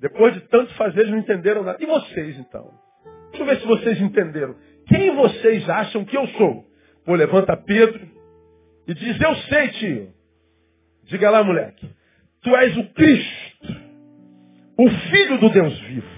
Depois 0.00 0.34
de 0.34 0.40
tanto 0.48 0.74
fazer, 0.74 1.02
eles 1.02 1.12
não 1.12 1.18
entenderam 1.18 1.62
nada. 1.62 1.78
E 1.80 1.86
vocês, 1.86 2.36
então? 2.36 2.68
Deixa 3.30 3.44
eu 3.44 3.46
ver 3.46 3.60
se 3.60 3.66
vocês 3.66 4.00
entenderam. 4.00 4.56
Quem 4.88 5.14
vocês 5.14 5.70
acham 5.70 6.04
que 6.04 6.16
eu 6.16 6.26
sou? 6.26 6.64
Pô, 7.04 7.14
levanta 7.14 7.56
Pedro 7.56 8.23
e 8.86 8.94
diz, 8.94 9.20
eu 9.20 9.34
sei, 9.36 9.68
tio. 9.68 10.14
Diga 11.04 11.30
lá, 11.30 11.42
moleque. 11.42 11.88
Tu 12.42 12.54
és 12.56 12.76
o 12.76 12.84
Cristo, 12.92 13.74
o 14.78 14.90
Filho 15.10 15.38
do 15.38 15.48
Deus 15.50 15.78
vivo. 15.80 16.14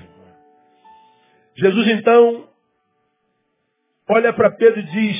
Jesus, 1.57 1.89
então, 1.89 2.49
olha 4.09 4.33
para 4.33 4.51
Pedro 4.51 4.81
e 4.81 4.83
diz, 4.83 5.17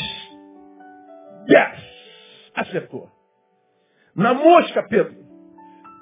yes, 1.49 1.81
acertou. 2.55 3.09
Na 4.15 4.35
mosca, 4.35 4.83
Pedro, 4.89 5.15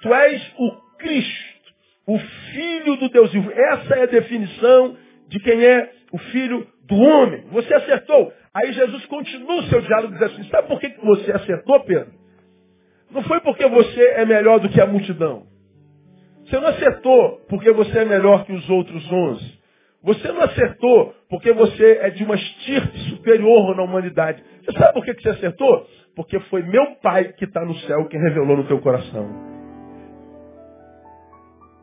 tu 0.01 0.15
és 0.15 0.53
o 0.59 0.71
Cristo, 0.99 1.75
o 2.07 2.19
Filho 2.19 2.97
do 2.97 3.09
Deus 3.11 3.33
vivo. 3.33 3.51
Essa 3.51 3.95
é 3.97 4.03
a 4.05 4.07
definição 4.07 4.97
de 5.29 5.39
quem 5.41 5.65
é 5.65 5.93
o 6.13 6.19
Filho 6.19 6.67
do 6.85 6.97
homem. 6.97 7.43
Você 7.49 7.75
acertou. 7.75 8.33
Aí 8.55 8.73
Jesus 8.73 9.05
continua 9.07 9.57
o 9.57 9.63
seu 9.65 9.81
diálogo 9.81 10.13
dizendo 10.13 10.33
assim, 10.33 10.49
sabe 10.49 10.69
por 10.69 10.79
que 10.79 10.89
você 11.03 11.33
acertou, 11.33 11.81
Pedro? 11.81 12.13
Não 13.11 13.23
foi 13.25 13.41
porque 13.41 13.67
você 13.67 14.03
é 14.17 14.25
melhor 14.25 14.61
do 14.61 14.69
que 14.69 14.81
a 14.81 14.87
multidão. 14.87 15.47
Você 16.45 16.61
não 16.61 16.69
acertou 16.69 17.41
porque 17.49 17.73
você 17.73 17.99
é 17.99 18.05
melhor 18.05 18.45
que 18.45 18.53
os 18.53 18.69
outros 18.71 19.11
onze. 19.11 19.59
Você 20.03 20.31
não 20.31 20.43
acertou 20.43 21.15
porque 21.29 21.53
você 21.53 21.99
é 22.03 22.11
de 22.11 22.23
uma 22.25 22.35
estirpe 22.35 22.99
superior 23.11 23.75
na 23.75 23.83
humanidade. 23.83 24.43
Você 24.63 24.79
sabe 24.79 24.93
por 24.93 25.05
que 25.05 25.15
você 25.15 25.31
acertou? 25.31 25.87
Porque 26.15 26.39
foi 26.41 26.63
meu 26.63 26.97
Pai 26.97 27.33
que 27.33 27.47
está 27.47 27.65
no 27.65 27.75
céu 27.79 28.07
que 28.07 28.17
revelou 28.17 28.59
no 28.59 28.65
teu 28.65 28.79
coração. 28.81 29.55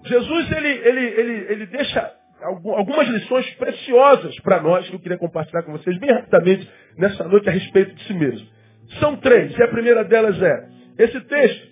Jesus, 0.05 0.51
ele, 0.51 0.67
ele, 0.67 1.05
ele, 1.05 1.53
ele 1.53 1.65
deixa 1.65 2.20
algumas 2.43 3.07
lições 3.07 3.49
preciosas 3.55 4.39
para 4.39 4.61
nós 4.61 4.87
que 4.87 4.95
eu 4.95 4.99
queria 4.99 5.17
compartilhar 5.17 5.63
com 5.63 5.71
vocês 5.71 5.97
bem 5.99 6.11
rapidamente 6.11 6.69
nessa 6.97 7.23
noite 7.25 7.49
a 7.49 7.51
respeito 7.51 7.93
de 7.93 8.03
si 8.05 8.13
mesmo. 8.13 8.47
São 8.99 9.15
três, 9.17 9.57
e 9.57 9.63
a 9.63 9.67
primeira 9.67 10.03
delas 10.03 10.41
é, 10.41 10.69
esse 10.97 11.19
texto 11.21 11.71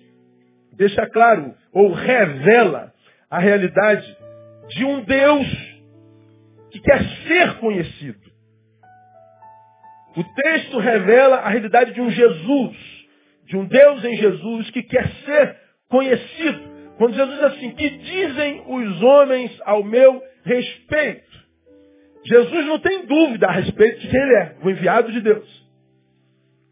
deixa 0.76 1.06
claro, 1.10 1.54
ou 1.72 1.92
revela 1.92 2.92
a 3.30 3.38
realidade 3.38 4.16
de 4.68 4.84
um 4.84 5.04
Deus 5.04 5.46
que 6.70 6.80
quer 6.80 7.02
ser 7.26 7.54
conhecido. 7.58 8.30
O 10.16 10.24
texto 10.24 10.78
revela 10.78 11.36
a 11.36 11.48
realidade 11.48 11.92
de 11.92 12.00
um 12.00 12.10
Jesus, 12.10 12.76
de 13.44 13.56
um 13.56 13.64
Deus 13.64 14.04
em 14.04 14.16
Jesus 14.16 14.70
que 14.70 14.82
quer 14.82 15.08
ser 15.24 15.56
conhecido. 15.88 16.70
Quando 16.96 17.14
Jesus 17.14 17.34
diz 17.36 17.44
assim, 17.44 17.70
que 17.72 17.90
dizem 17.90 18.62
os 18.66 19.02
homens 19.02 19.60
ao 19.64 19.84
meu 19.84 20.22
respeito? 20.44 21.30
Jesus 22.24 22.66
não 22.66 22.78
tem 22.78 23.06
dúvida 23.06 23.46
a 23.46 23.52
respeito 23.52 24.00
de 24.00 24.08
quem 24.08 24.20
ele 24.20 24.34
é, 24.34 24.56
o 24.62 24.70
enviado 24.70 25.10
de 25.10 25.20
Deus. 25.20 25.60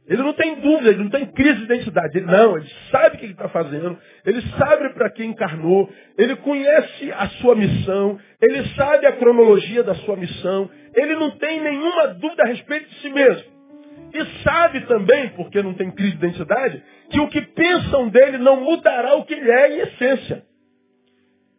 Ele 0.08 0.22
não 0.22 0.32
tem 0.32 0.54
dúvida, 0.54 0.88
ele 0.88 1.04
não 1.04 1.10
tem 1.10 1.26
crise 1.26 1.58
de 1.58 1.64
identidade. 1.64 2.16
Ele 2.16 2.26
não, 2.26 2.56
ele 2.56 2.66
sabe 2.90 3.16
o 3.16 3.18
que 3.18 3.26
ele 3.26 3.32
está 3.32 3.48
fazendo, 3.50 3.98
ele 4.24 4.40
sabe 4.56 4.88
para 4.94 5.10
quem 5.10 5.30
encarnou, 5.30 5.90
ele 6.16 6.34
conhece 6.36 7.12
a 7.12 7.28
sua 7.40 7.54
missão, 7.54 8.18
ele 8.40 8.66
sabe 8.70 9.06
a 9.06 9.12
cronologia 9.12 9.82
da 9.82 9.94
sua 9.96 10.16
missão, 10.16 10.70
ele 10.94 11.14
não 11.14 11.32
tem 11.32 11.60
nenhuma 11.60 12.08
dúvida 12.08 12.42
a 12.42 12.46
respeito 12.46 12.88
de 12.88 13.00
si 13.00 13.10
mesmo. 13.10 13.58
E 14.14 14.42
sabe 14.42 14.80
também, 14.86 15.28
porque 15.30 15.62
não 15.62 15.74
tem 15.74 15.90
crise 15.90 16.12
de 16.12 16.24
identidade, 16.24 16.82
que 17.10 17.20
o 17.20 17.28
que 17.28 17.42
pensam 17.42 18.08
dele 18.08 18.38
não 18.38 18.62
mudará 18.62 19.14
o 19.14 19.24
que 19.26 19.34
ele 19.34 19.50
é 19.50 19.76
em 19.76 19.80
essência. 19.80 20.42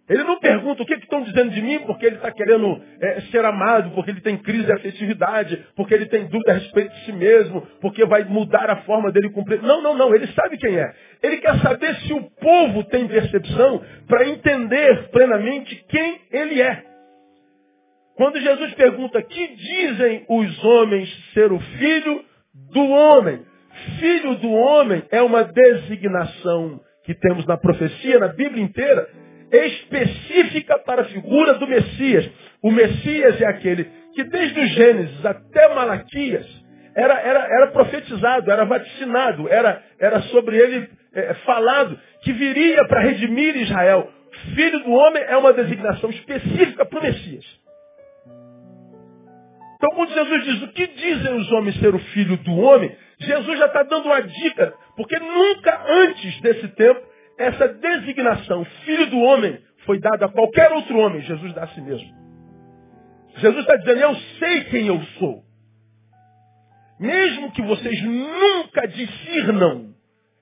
Ele 0.10 0.24
não 0.24 0.39
pergunta 0.39 0.82
o 0.82 0.86
que, 0.86 0.96
que 0.96 1.04
estão 1.04 1.22
dizendo 1.22 1.51
de 1.51 1.62
mim 1.62 1.80
porque 1.86 2.08
ele 2.08 2.16
está 2.16 2.32
querendo 2.32 2.82
é, 3.00 3.22
ser 3.32 3.46
amado, 3.46 3.92
porque 3.92 4.10
ele 4.10 4.22
tem 4.22 4.38
crise 4.38 4.66
de 4.66 4.72
afetividade, 4.72 5.63
porque 5.75 5.94
ele 5.94 6.08
tem 6.08 6.25
dúvida 6.25 6.51
a 6.51 6.56
respeito 6.56 6.92
de 6.96 7.06
si 7.06 7.12
mesmo, 7.13 7.62
porque 7.80 8.04
vai 8.06 8.24
mudar 8.24 8.72
a 8.72 8.78
forma 8.78 9.12
dele 9.12 9.30
cumprir. 9.30 9.62
Não, 9.62 9.84
não, 9.84 9.96
não. 9.96 10.16
Ele 10.16 10.25
sabe 10.34 10.58
quem 10.58 10.75
é. 10.78 10.92
Ele 11.22 11.38
quer 11.38 11.60
saber 11.60 11.96
se 11.98 12.13
o 12.13 12.24
povo 12.24 12.84
tem 12.86 13.08
percepção 13.08 13.84
para 14.08 14.28
entender 14.28 15.10
plenamente 15.12 15.75
quem 15.88 16.20
ele 16.32 16.60
é. 16.60 16.84
Quando 18.16 18.42
Jesus 18.42 18.74
pergunta, 18.74 19.22
que 19.22 19.48
dizem 19.56 20.25
os 20.28 20.66
homens 20.66 21.32
ser 21.34 21.51
o 21.51 21.60
filho 21.60 22.25
do 22.74 22.89
homem? 22.89 23.42
Filho 24.00 24.36
do 24.36 24.51
homem 24.51 25.04
é 25.12 25.22
uma 25.22 25.44
designação 25.44 26.82
que 27.06 27.13
temos 27.13 27.46
na 27.46 27.58
profecia, 27.58 28.20
na 28.20 28.28
Bíblia 28.28 28.63
inteira, 28.63 29.08
específica 29.58 30.79
para 30.79 31.01
a 31.01 31.06
figura 31.06 31.56
do 31.56 31.68
Messias. 31.68 32.29
O 32.62 32.72
Messias 32.72 33.41
é 33.41 33.48
aquele 33.48 33.86
que 34.13 34.24
desde 34.24 34.60
o 34.60 34.68
Gênesis 34.68 35.25
até 35.25 35.74
Malaquias 35.74 36.46
era, 36.96 37.20
era, 37.20 37.39
era 37.46 37.68
profetizado, 37.68 38.51
era 38.51 38.65
vaticinado, 38.65 39.48
era, 39.48 39.84
era 40.00 40.22
sobre 40.24 40.58
ele 40.58 40.89
é, 41.13 41.34
falado, 41.46 42.00
que 42.22 42.34
viria 42.34 42.86
para 42.88 43.01
redimir 43.01 43.56
Israel. 43.58 44.12
Filho 44.56 44.79
do 44.84 44.91
homem 44.91 45.24
é 45.24 45.38
uma 45.38 45.53
designação 45.53 46.10
específica 46.10 46.86
para 46.86 47.00
o 47.00 47.03
Messias. 47.03 47.46
Então, 49.75 49.91
quando 49.96 50.13
Jesus 50.13 50.44
diz 50.44 50.62
o 50.63 50.68
que 50.74 50.88
dizem 50.88 51.34
os 51.36 51.51
homens 51.53 51.79
ser 51.79 51.96
o 51.96 52.00
filho 52.00 52.36
do 52.38 52.53
homem, 52.58 52.94
Jesus 53.18 53.58
já 53.58 53.65
está 53.65 53.84
dando 53.84 54.08
uma 54.08 54.22
dica, 54.22 54.74
porque 54.96 55.18
nunca 55.20 55.86
antes 55.88 56.41
desse 56.41 56.68
tempo 56.70 57.01
essa 57.39 57.69
designação, 57.69 58.65
filho 58.86 59.10
do 59.10 59.19
homem, 59.19 59.58
foi 59.86 59.98
dada 60.00 60.25
a 60.25 60.29
qualquer 60.29 60.72
outro 60.74 60.98
homem. 60.98 61.22
Jesus 61.22 61.53
dá 61.53 61.63
a 61.63 61.67
si 61.69 61.81
mesmo. 61.81 62.19
Jesus 63.38 63.62
está 63.62 63.77
dizendo, 63.77 64.01
eu 64.01 64.15
sei 64.38 64.63
quem 64.65 64.88
eu 64.88 65.01
sou. 65.17 65.43
Mesmo 67.00 67.51
que 67.53 67.62
vocês 67.62 68.03
nunca 68.03 68.86
discernam, 68.88 69.96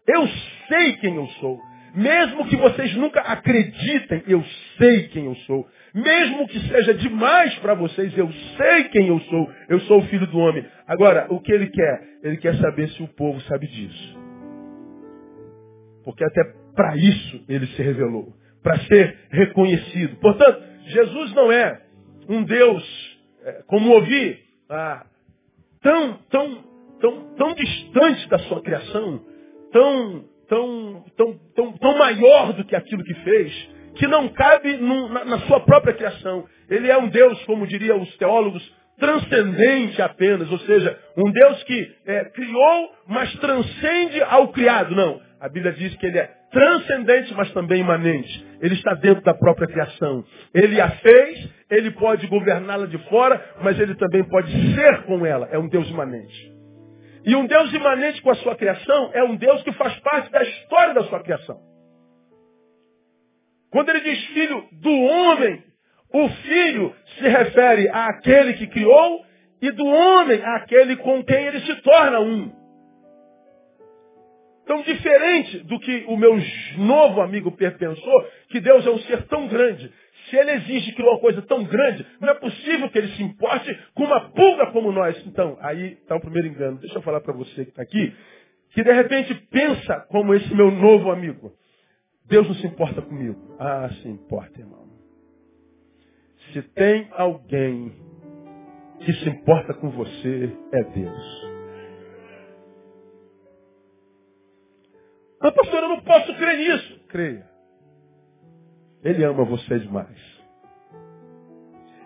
eu 0.08 0.27
sei 0.68 0.94
quem 0.98 1.16
eu 1.16 1.27
sou. 1.39 1.60
Mesmo 1.94 2.48
que 2.48 2.56
vocês 2.56 2.96
nunca 2.96 3.22
acreditem, 3.22 4.24
eu 4.27 4.44
sei 4.77 5.08
quem 5.10 5.25
eu 5.25 5.36
sou. 5.36 5.68
Mesmo 5.94 6.48
que 6.48 6.60
seja 6.68 6.96
demais 6.96 7.54
para 7.60 7.75
vocês, 7.75 8.16
eu 8.18 8.32
sei 8.58 8.86
quem 8.86 9.08
eu 9.08 9.20
sou. 9.22 9.51
Eu 9.70 9.80
sou 9.82 10.00
o 10.00 10.06
filho 10.08 10.25
do 10.27 10.39
homem. 10.39 10.66
Agora, 10.88 11.27
o 11.30 11.39
que 11.39 11.51
ele 11.51 11.68
quer? 11.68 12.04
Ele 12.24 12.38
quer 12.38 12.56
saber 12.56 12.89
se 12.89 13.04
o 13.04 13.08
povo 13.08 13.39
sabe 13.42 13.68
disso. 13.68 14.18
Porque 16.04 16.24
até 16.24 16.67
para 16.78 16.96
isso 16.96 17.44
ele 17.50 17.66
se 17.68 17.82
revelou, 17.82 18.32
para 18.62 18.80
ser 18.82 19.18
reconhecido. 19.32 20.16
Portanto, 20.18 20.64
Jesus 20.86 21.34
não 21.34 21.52
é 21.52 21.82
um 22.30 22.44
Deus, 22.44 23.20
é, 23.44 23.64
como 23.66 23.90
ouvi, 23.90 24.40
ah, 24.70 25.06
tão, 25.82 26.14
tão, 26.30 26.64
tão, 27.02 27.36
tão 27.36 27.54
distante 27.56 28.30
da 28.30 28.38
sua 28.40 28.62
criação, 28.62 29.22
tão, 29.72 30.26
tão, 30.48 31.06
tão, 31.18 31.40
tão, 31.56 31.74
tão 31.74 31.98
maior 31.98 32.54
do 32.54 32.64
que 32.64 32.76
aquilo 32.76 33.04
que 33.04 33.16
fez, 33.16 33.70
que 33.96 34.06
não 34.06 34.30
cabe 34.30 34.78
num, 34.78 35.10
na, 35.10 35.26
na 35.26 35.40
sua 35.40 35.62
própria 35.62 35.96
criação. 35.96 36.46
Ele 36.70 36.92
é 36.92 36.98
um 36.98 37.10
Deus, 37.10 37.44
como 37.46 37.66
diriam 37.66 38.00
os 38.02 38.18
teólogos, 38.18 38.64
transcendente 39.00 40.00
apenas, 40.02 40.52
ou 40.52 40.60
seja, 40.60 41.00
um 41.18 41.32
Deus 41.32 41.64
que 41.64 41.96
é, 42.06 42.26
criou, 42.26 42.92
mas 43.08 43.34
transcende 43.40 44.22
ao 44.22 44.50
criado. 44.50 44.96
Não, 44.96 45.20
a 45.39 45.48
Bíblia 45.50 45.72
diz 45.74 45.96
que 45.98 46.06
ele 46.06 46.17
é 46.17 46.29
transcendente, 46.51 47.34
mas 47.36 47.51
também 47.53 47.82
imanente. 47.82 48.46
Ele 48.60 48.74
está 48.74 48.94
dentro 48.96 49.24
da 49.24 49.34
própria 49.34 49.67
criação. 49.67 50.24
Ele 50.53 50.82
a 50.82 50.89
fez, 50.89 51.50
ele 51.70 51.91
pode 51.91 52.25
governá-la 52.27 52.88
de 52.88 52.98
fora, 53.10 53.44
mas 53.62 53.79
ele 53.79 53.94
também 53.96 54.24
pode 54.24 54.51
ser 54.74 55.03
com 55.03 55.25
ela. 55.25 55.48
É 55.51 55.60
um 55.60 55.67
Deus 55.67 55.88
imanente. 55.89 56.51
E 57.24 57.36
um 57.36 57.46
Deus 57.46 57.72
imanente 57.74 58.22
com 58.22 58.32
a 58.32 58.36
sua 58.36 58.56
criação 58.56 59.12
é 59.13 59.24
um 59.24 59.36
Deus 59.36 59.62
que 59.62 59.72
faz 59.74 60.00
parte 60.00 60.32
da 60.32 60.41
história 60.44 60.94
da 60.94 61.03
sua 61.03 61.20
criação. 61.22 61.60
Quando 63.70 63.89
ele 63.89 64.00
diz 64.00 64.25
filho 64.27 64.63
do 64.72 64.91
homem, 64.91 65.63
o 66.13 66.29
filho 66.29 66.96
se 67.20 67.27
refere 67.27 67.89
àquele 67.89 68.53
que 68.53 68.67
criou 68.67 69.25
e 69.62 69.72
do 69.72 69.86
homem 69.86 70.41
àquele 70.44 70.96
com 70.96 71.24
quem 71.24 71.48
ele 71.48 71.60
se 71.62 71.75
torna 71.82 72.20
um. 72.22 72.51
Tão 74.68 74.82
diferente 74.82 75.60
do 75.60 75.80
que 75.80 76.04
o 76.08 76.18
meu 76.18 76.38
novo 76.78 77.22
amigo 77.22 77.52
pensou, 77.52 78.28
que 78.50 78.60
Deus 78.60 78.86
é 78.86 78.90
um 78.92 79.00
ser 79.00 79.24
tão 79.28 79.48
grande. 79.48 79.92
Se 80.30 80.36
ele 80.36 80.52
exige 80.52 80.92
criar 80.92 81.12
uma 81.12 81.20
coisa 81.20 81.42
tão 81.42 81.64
grande, 81.64 82.06
não 82.20 82.30
é 82.30 82.34
possível 82.34 82.90
que 82.90 82.98
ele 82.98 83.08
se 83.16 83.24
importe 83.24 83.74
com 83.96 84.04
uma 84.04 84.30
pulga 84.32 84.68
como 84.74 84.92
nós. 84.92 85.18
Então, 85.26 85.58
aí 85.62 85.94
está 85.94 86.18
o 86.18 86.20
primeiro 86.20 86.50
engano. 86.50 86.80
Deixa 86.80 86.98
eu 86.98 87.02
falar 87.02 87.22
para 87.22 87.34
você 87.34 87.64
que 87.64 87.72
está 87.72 87.82
aqui, 87.82 88.14
que 88.72 88.84
de 88.84 88.92
repente 88.92 89.34
pensa 89.50 90.02
como 90.10 90.34
esse 90.34 90.54
meu 90.54 90.70
novo 90.70 91.12
amigo. 91.12 91.54
Deus 92.26 92.46
não 92.46 92.56
se 92.56 92.68
importa 92.68 93.02
comigo. 93.02 93.56
Ah, 93.58 93.90
se 94.02 94.08
importa, 94.10 94.60
irmão. 94.60 94.86
Se 96.52 96.62
tem 96.62 97.08
alguém 97.12 97.94
que 99.00 99.14
se 99.14 99.30
importa 99.30 99.74
com 99.74 99.90
você 99.92 100.52
é 100.74 100.84
Deus. 100.84 101.47
Mas, 105.41 105.53
pastor, 105.53 105.84
eu 105.84 105.89
não 105.89 106.01
posso 106.01 106.34
crer 106.36 106.58
nisso. 106.58 107.00
Creia. 107.10 107.46
Ele 109.03 109.24
ama 109.24 109.46
você 109.46 109.79
demais. 109.79 110.38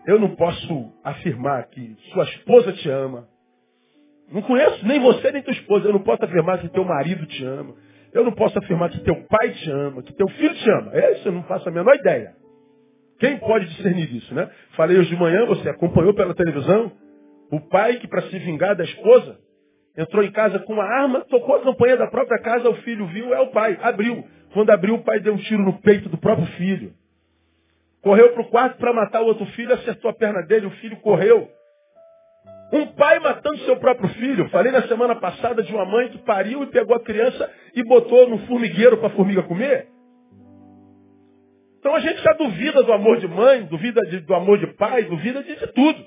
Eu 0.06 0.20
não 0.20 0.36
posso 0.36 0.92
afirmar 1.04 1.68
que 1.68 1.96
sua 2.12 2.24
esposa 2.26 2.74
te 2.74 2.90
ama. 2.90 3.28
Não 4.32 4.42
conheço 4.42 4.86
nem 4.86 5.00
você 5.00 5.32
nem 5.32 5.42
tua 5.42 5.54
esposa. 5.54 5.88
Eu 5.88 5.94
não 5.94 6.04
posso 6.04 6.24
afirmar 6.24 6.60
que 6.60 6.70
teu 6.70 6.84
marido 6.84 7.26
te 7.26 7.44
ama. 7.46 7.76
Eu 8.14 8.26
não 8.26 8.34
posso 8.34 8.58
afirmar 8.60 8.90
que 8.90 9.00
teu 9.04 9.16
pai 9.28 9.52
te 9.52 9.72
ama, 9.72 10.04
que 10.04 10.14
teu 10.14 10.28
filho 10.28 10.56
te 10.56 10.70
ama. 10.70 10.92
É 10.94 11.14
isso 11.14 11.28
eu 11.28 11.32
não 11.32 11.44
faço 11.44 11.70
a 11.70 11.72
menor 11.72 11.96
ideia. 11.96 12.36
Quem 13.20 13.38
pode 13.38 13.68
discernir 13.68 14.14
isso, 14.16 14.34
né? 14.34 14.50
Falei 14.76 14.98
hoje 14.98 15.10
de 15.10 15.16
manhã, 15.16 15.46
você 15.46 15.70
acompanhou 15.70 16.14
pela 16.14 16.34
televisão, 16.34 16.92
o 17.52 17.60
pai 17.70 17.98
que 18.00 18.08
para 18.08 18.24
se 18.24 18.40
vingar 18.40 18.76
da 18.76 18.84
esposa, 18.84 19.38
entrou 19.98 20.24
em 20.24 20.32
casa 20.32 20.60
com 20.60 20.74
uma 20.74 20.84
arma, 20.84 21.22
tocou 21.22 21.56
a 21.56 21.62
campanha 21.62 21.98
da 21.98 22.08
própria 22.08 22.40
casa, 22.40 22.70
o 22.70 22.76
filho 22.76 23.06
viu, 23.08 23.34
é 23.34 23.40
o 23.40 23.48
pai, 23.48 23.78
abriu. 23.82 24.24
Quando 24.54 24.70
abriu, 24.70 24.96
o 24.96 25.04
pai 25.04 25.20
deu 25.20 25.34
um 25.34 25.38
tiro 25.38 25.64
no 25.64 25.80
peito 25.80 26.10
do 26.10 26.18
próprio 26.18 26.48
filho. 26.58 26.94
Correu 28.02 28.34
para 28.34 28.42
o 28.42 28.50
quarto 28.50 28.78
para 28.78 28.94
matar 28.94 29.22
o 29.22 29.28
outro 29.28 29.46
filho, 29.48 29.74
acertou 29.74 30.10
a 30.10 30.14
perna 30.14 30.42
dele, 30.42 30.66
o 30.66 30.72
filho 30.72 30.98
correu. 30.98 31.50
Um 32.74 32.88
pai 32.88 33.20
matando 33.20 33.58
seu 33.60 33.76
próprio 33.78 34.10
filho. 34.10 34.50
Falei 34.50 34.72
na 34.72 34.82
semana 34.84 35.16
passada 35.16 35.62
de 35.62 35.74
uma 35.74 35.86
mãe 35.86 36.10
que 36.10 36.18
pariu 36.20 36.64
e 36.64 36.68
pegou 36.68 36.96
a 36.96 37.02
criança 37.02 37.50
e 37.76 37.84
botou 37.84 38.30
no 38.30 38.40
formigueiro 38.48 38.98
para 38.98 39.08
a 39.08 39.12
formiga 39.12 39.44
comer. 39.44 39.88
Então 41.80 41.96
a 41.96 42.00
gente 42.00 42.22
já 42.22 42.32
duvida 42.34 42.82
do 42.84 42.94
amor 42.94 43.20
de 43.20 43.28
mãe, 43.28 43.66
duvida 43.66 44.02
de, 44.02 44.22
do 44.22 44.34
amor 44.34 44.58
de 44.58 44.68
pai, 44.68 45.04
duvida 45.04 45.44
de, 45.44 45.56
de 45.56 45.68
tudo. 45.74 46.06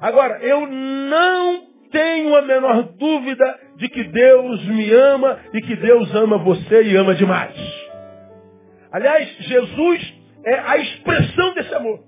Agora, 0.00 0.38
eu 0.42 0.66
não 0.66 1.67
tenho 1.90 2.36
a 2.36 2.42
menor 2.42 2.82
dúvida 2.98 3.58
de 3.76 3.88
que 3.88 4.04
Deus 4.04 4.64
me 4.66 4.92
ama 4.92 5.38
e 5.52 5.60
que 5.60 5.76
Deus 5.76 6.14
ama 6.14 6.38
você 6.38 6.82
e 6.82 6.96
ama 6.96 7.14
demais. 7.14 7.54
Aliás, 8.92 9.28
Jesus 9.40 10.14
é 10.44 10.58
a 10.58 10.78
expressão 10.78 11.54
desse 11.54 11.74
amor. 11.74 12.00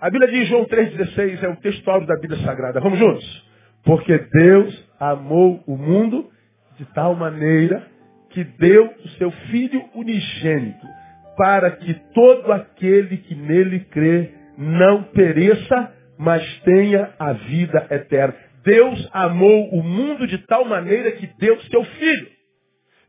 A 0.00 0.10
Bíblia 0.10 0.32
diz, 0.32 0.48
João 0.48 0.64
3,16, 0.64 1.42
é 1.42 1.48
o 1.48 1.56
texto 1.56 1.84
da 1.84 2.16
Bíblia 2.16 2.42
Sagrada. 2.44 2.80
Vamos 2.80 2.98
juntos? 2.98 3.52
Porque 3.84 4.18
Deus 4.18 4.88
amou 4.98 5.62
o 5.66 5.76
mundo 5.76 6.28
de 6.76 6.84
tal 6.86 7.14
maneira 7.14 7.86
que 8.30 8.42
deu 8.42 8.86
o 8.86 9.08
seu 9.10 9.30
Filho 9.30 9.84
unigênito, 9.94 10.86
para 11.36 11.70
que 11.70 11.94
todo 12.14 12.52
aquele 12.52 13.16
que 13.18 13.34
nele 13.34 13.80
crê 13.80 14.30
não 14.56 15.04
pereça, 15.04 15.92
mas 16.18 16.60
tenha 16.60 17.14
a 17.18 17.32
vida 17.32 17.86
eterna. 17.90 18.34
Deus 18.64 19.08
amou 19.12 19.70
o 19.70 19.82
mundo 19.82 20.26
de 20.26 20.38
tal 20.46 20.64
maneira 20.64 21.12
que 21.12 21.26
deu 21.38 21.60
seu 21.62 21.84
Filho. 21.84 22.32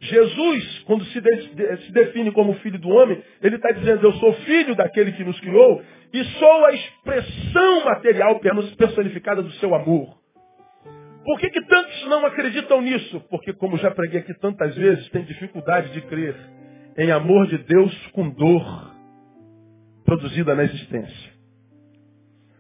Jesus, 0.04 0.80
quando 0.86 1.06
se, 1.06 1.22
de, 1.22 1.78
se 1.86 1.92
define 1.94 2.32
como 2.32 2.54
filho 2.56 2.78
do 2.78 2.90
homem, 2.90 3.24
ele 3.42 3.56
está 3.56 3.72
dizendo, 3.72 4.06
eu 4.06 4.12
sou 4.14 4.34
filho 4.34 4.76
daquele 4.76 5.14
que 5.14 5.24
nos 5.24 5.40
criou 5.40 5.82
e 6.12 6.24
sou 6.26 6.66
a 6.66 6.74
expressão 6.74 7.86
material 7.86 8.40
personificada 8.78 9.42
do 9.42 9.52
seu 9.54 9.74
amor. 9.74 10.18
Por 11.24 11.40
que, 11.40 11.50
que 11.50 11.66
tantos 11.66 12.06
não 12.08 12.26
acreditam 12.26 12.82
nisso? 12.82 13.22
Porque, 13.30 13.54
como 13.54 13.78
já 13.78 13.92
preguei 13.92 14.20
aqui 14.20 14.34
tantas 14.40 14.76
vezes, 14.76 15.08
tem 15.10 15.24
dificuldade 15.24 15.94
de 15.94 16.02
crer 16.02 16.36
em 16.98 17.10
amor 17.10 17.48
de 17.48 17.58
Deus 17.60 17.96
com 18.08 18.30
dor 18.30 18.94
produzida 20.04 20.54
na 20.54 20.66
existência. 20.66 21.33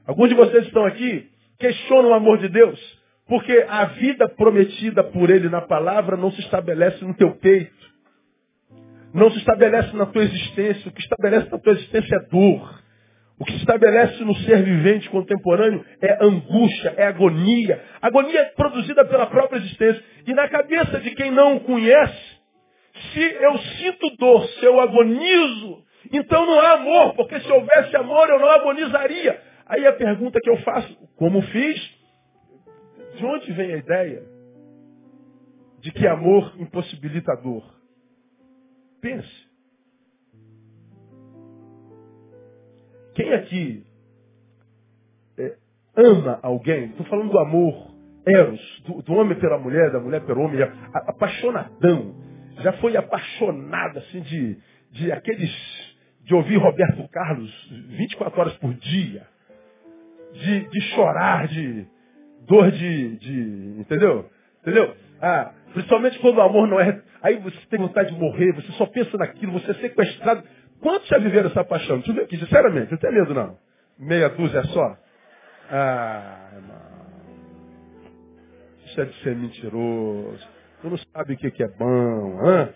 Alguns 0.05 0.29
de 0.29 0.35
vocês 0.35 0.65
estão 0.65 0.85
aqui 0.85 1.29
questionam 1.57 2.09
o 2.09 2.13
amor 2.13 2.39
de 2.39 2.49
Deus, 2.49 2.79
porque 3.27 3.65
a 3.69 3.85
vida 3.85 4.27
prometida 4.27 5.03
por 5.03 5.29
Ele 5.29 5.47
na 5.47 5.61
palavra 5.61 6.17
não 6.17 6.31
se 6.31 6.41
estabelece 6.41 7.03
no 7.05 7.13
teu 7.13 7.35
peito, 7.35 7.93
não 9.13 9.31
se 9.31 9.37
estabelece 9.37 9.95
na 9.95 10.05
tua 10.07 10.23
existência. 10.23 10.89
O 10.89 10.91
que 10.91 11.01
estabelece 11.01 11.49
na 11.49 11.59
tua 11.59 11.73
existência 11.73 12.15
é 12.15 12.19
dor. 12.29 12.83
O 13.39 13.45
que 13.45 13.53
se 13.53 13.59
estabelece 13.59 14.23
no 14.23 14.35
ser 14.37 14.63
vivente 14.63 15.09
contemporâneo 15.09 15.85
é 16.01 16.23
angústia, 16.23 16.93
é 16.97 17.07
agonia. 17.07 17.81
Agonia 18.01 18.39
é 18.39 18.45
produzida 18.45 19.05
pela 19.05 19.27
própria 19.27 19.57
existência. 19.57 20.03
E 20.25 20.33
na 20.33 20.47
cabeça 20.49 20.99
de 20.99 21.11
quem 21.11 21.31
não 21.31 21.57
o 21.57 21.59
conhece, 21.61 22.41
se 23.13 23.21
eu 23.21 23.57
sinto 23.57 24.15
dor, 24.17 24.45
se 24.47 24.65
eu 24.65 24.79
agonizo, 24.79 25.83
então 26.11 26.45
não 26.45 26.59
há 26.59 26.73
amor, 26.73 27.15
porque 27.15 27.39
se 27.39 27.51
houvesse 27.51 27.95
amor 27.95 28.29
eu 28.29 28.39
não 28.39 28.49
agonizaria. 28.49 29.52
Aí 29.65 29.85
a 29.87 29.93
pergunta 29.93 30.39
que 30.41 30.49
eu 30.49 30.57
faço, 30.57 30.95
como 31.15 31.41
fiz, 31.41 31.99
de 33.15 33.25
onde 33.25 33.51
vem 33.53 33.73
a 33.73 33.77
ideia 33.77 34.23
de 35.79 35.91
que 35.91 36.07
amor 36.07 36.53
impossibilita 36.59 37.33
a 37.33 37.35
dor? 37.35 37.63
Pense. 39.01 39.53
Quem 43.13 43.33
aqui 43.33 43.85
é, 45.37 45.57
ama 45.95 46.39
alguém, 46.41 46.85
estou 46.85 47.05
falando 47.05 47.31
do 47.31 47.39
amor, 47.39 47.93
eros, 48.25 48.83
do, 48.85 49.01
do, 49.01 49.13
homem 49.13 49.37
pela 49.39 49.57
mulher, 49.57 49.91
da 49.91 49.99
mulher 49.99 50.25
pelo 50.25 50.41
homem, 50.41 50.61
apaixonadão, 50.93 52.15
já 52.61 52.73
foi 52.73 52.95
apaixonado 52.95 53.99
assim 53.99 54.21
de, 54.21 54.57
de 54.91 55.11
aqueles, 55.11 55.51
de 56.21 56.33
ouvir 56.33 56.57
Roberto 56.57 57.07
Carlos 57.09 57.69
24 57.89 58.39
horas 58.39 58.53
por 58.57 58.73
dia, 58.73 59.27
de, 60.33 60.69
de 60.69 60.81
chorar, 60.93 61.47
de 61.47 61.87
dor 62.47 62.71
de, 62.71 63.17
de, 63.17 63.79
entendeu? 63.79 64.29
Entendeu? 64.61 64.95
Ah, 65.21 65.53
principalmente 65.73 66.19
quando 66.19 66.37
o 66.37 66.41
amor 66.41 66.67
não 66.67 66.79
é, 66.79 67.01
aí 67.21 67.37
você 67.37 67.57
tem 67.69 67.79
vontade 67.79 68.13
de 68.13 68.19
morrer, 68.19 68.51
você 68.53 68.71
só 68.73 68.85
pensa 68.85 69.17
naquilo, 69.17 69.53
você 69.53 69.71
é 69.71 69.75
sequestrado, 69.75 70.43
Quantos 70.83 71.07
já 71.07 71.17
viveram 71.17 71.49
essa 71.49 71.63
paixão? 71.63 71.95
Deixa 71.95 72.11
eu 72.11 72.15
ver 72.15 72.23
aqui, 72.23 72.37
sinceramente, 72.37 72.91
não 72.91 72.97
tem 72.97 73.11
medo 73.13 73.33
não. 73.33 73.57
Meia 73.97 74.29
dúzia 74.29 74.61
só? 74.65 74.97
Ah, 75.71 76.49
irmão. 76.55 76.93
Isso 78.85 79.01
é 79.01 79.05
de 79.05 79.23
ser 79.23 79.35
mentiroso. 79.35 80.45
Tu 80.81 80.89
não 80.89 80.97
sabe 80.97 81.33
o 81.33 81.37
que, 81.37 81.51
que 81.51 81.63
é 81.63 81.67
bom, 81.69 82.45
hã? 82.45 82.69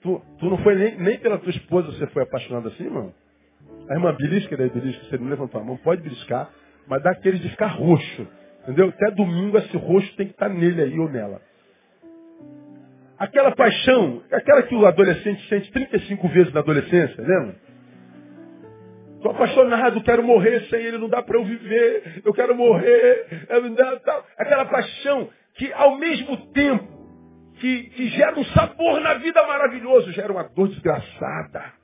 Tu, 0.00 0.22
tu 0.38 0.46
não 0.48 0.56
foi 0.58 0.74
nem, 0.74 0.98
nem 0.98 1.18
pela 1.18 1.38
tua 1.38 1.50
esposa 1.50 1.92
você 1.92 2.06
foi 2.06 2.22
apaixonado 2.22 2.68
assim, 2.68 2.84
irmão? 2.84 3.12
A 3.88 3.94
irmã 3.94 4.14
belisca 4.14 4.56
daí, 4.56 4.68
belisca, 4.68 5.04
você 5.04 5.18
não 5.18 5.28
levantou 5.28 5.60
a 5.60 5.64
mão, 5.64 5.76
pode 5.78 6.02
beliscar, 6.02 6.50
mas 6.86 7.02
dá 7.02 7.10
aquele 7.10 7.38
de 7.38 7.48
ficar 7.48 7.68
roxo. 7.68 8.26
Entendeu? 8.62 8.88
Até 8.88 9.10
domingo 9.10 9.56
esse 9.58 9.76
roxo 9.76 10.14
tem 10.16 10.26
que 10.26 10.32
estar 10.32 10.48
nele 10.48 10.82
aí 10.82 10.98
ou 10.98 11.08
nela. 11.08 11.40
Aquela 13.18 13.50
paixão, 13.52 14.22
aquela 14.30 14.62
que 14.62 14.74
o 14.74 14.86
adolescente 14.86 15.48
sente 15.48 15.72
35 15.72 16.28
vezes 16.28 16.52
na 16.52 16.60
adolescência, 16.60 17.16
lembra? 17.18 17.56
Estou 19.16 19.32
apaixonado, 19.32 20.00
quero 20.02 20.22
morrer 20.22 20.60
sem 20.70 20.80
ele, 20.80 20.98
não 20.98 21.08
dá 21.08 21.20
para 21.22 21.36
eu 21.36 21.44
viver, 21.44 22.22
eu 22.24 22.32
quero 22.32 22.54
morrer. 22.54 23.26
Aquela 24.36 24.66
paixão 24.66 25.28
que 25.54 25.72
ao 25.72 25.98
mesmo 25.98 26.36
tempo 26.52 26.86
que, 27.54 27.84
que 27.90 28.08
gera 28.10 28.38
um 28.38 28.44
sabor 28.44 29.00
na 29.00 29.14
vida 29.14 29.44
maravilhoso, 29.44 30.12
gera 30.12 30.32
uma 30.32 30.44
dor 30.44 30.68
desgraçada. 30.68 31.77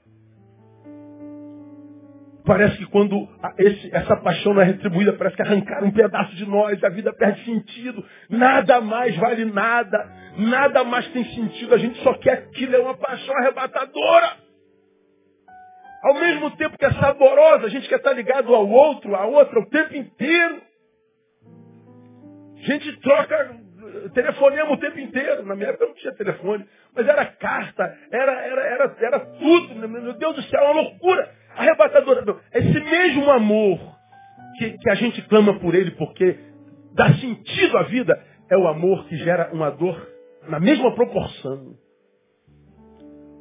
Parece 2.46 2.76
que 2.76 2.86
quando 2.86 3.26
esse, 3.58 3.94
essa 3.94 4.16
paixão 4.16 4.52
não 4.52 4.60
é 4.60 4.66
retribuída, 4.66 5.14
parece 5.14 5.34
que 5.34 5.42
arrancaram 5.42 5.86
um 5.86 5.92
pedaço 5.92 6.36
de 6.36 6.44
nós, 6.44 6.82
a 6.84 6.90
vida 6.90 7.10
perde 7.14 7.42
sentido, 7.42 8.04
nada 8.28 8.82
mais 8.82 9.16
vale 9.16 9.46
nada, 9.46 10.06
nada 10.36 10.84
mais 10.84 11.08
tem 11.08 11.24
sentido, 11.24 11.74
a 11.74 11.78
gente 11.78 11.98
só 12.02 12.12
quer 12.14 12.32
aquilo, 12.32 12.76
é 12.76 12.78
uma 12.80 12.98
paixão 12.98 13.34
arrebatadora. 13.38 14.44
Ao 16.02 16.14
mesmo 16.14 16.50
tempo 16.56 16.76
que 16.76 16.84
é 16.84 16.92
saborosa, 16.92 17.64
a 17.64 17.70
gente 17.70 17.88
quer 17.88 17.96
estar 17.96 18.12
ligado 18.12 18.54
ao 18.54 18.68
outro, 18.68 19.16
à 19.16 19.24
outra, 19.24 19.58
o 19.58 19.70
tempo 19.70 19.96
inteiro. 19.96 20.60
A 22.58 22.66
gente 22.66 23.00
troca 23.00 23.56
telefonema 24.12 24.70
o 24.70 24.76
tempo 24.76 24.98
inteiro. 25.00 25.46
Na 25.46 25.56
minha 25.56 25.70
época 25.70 25.86
não 25.86 25.94
tinha 25.94 26.14
telefone, 26.14 26.66
mas 26.94 27.08
era 27.08 27.24
carta, 27.24 27.98
era, 28.12 28.32
era, 28.32 28.66
era, 28.66 28.96
era 29.00 29.20
tudo. 29.20 29.88
Meu 29.88 30.12
Deus 30.12 30.36
do 30.36 30.42
céu, 30.42 30.60
é 30.60 30.64
uma 30.64 30.82
loucura 30.82 31.43
arrebatadora. 31.56 32.40
Esse 32.52 32.80
mesmo 32.80 33.30
amor 33.30 33.78
que, 34.58 34.78
que 34.78 34.90
a 34.90 34.94
gente 34.94 35.22
clama 35.22 35.58
por 35.58 35.74
ele 35.74 35.92
porque 35.92 36.38
dá 36.94 37.12
sentido 37.14 37.76
à 37.78 37.82
vida, 37.82 38.20
é 38.50 38.56
o 38.56 38.68
amor 38.68 39.06
que 39.06 39.16
gera 39.16 39.50
uma 39.52 39.70
dor 39.70 40.08
na 40.48 40.60
mesma 40.60 40.94
proporção. 40.94 41.74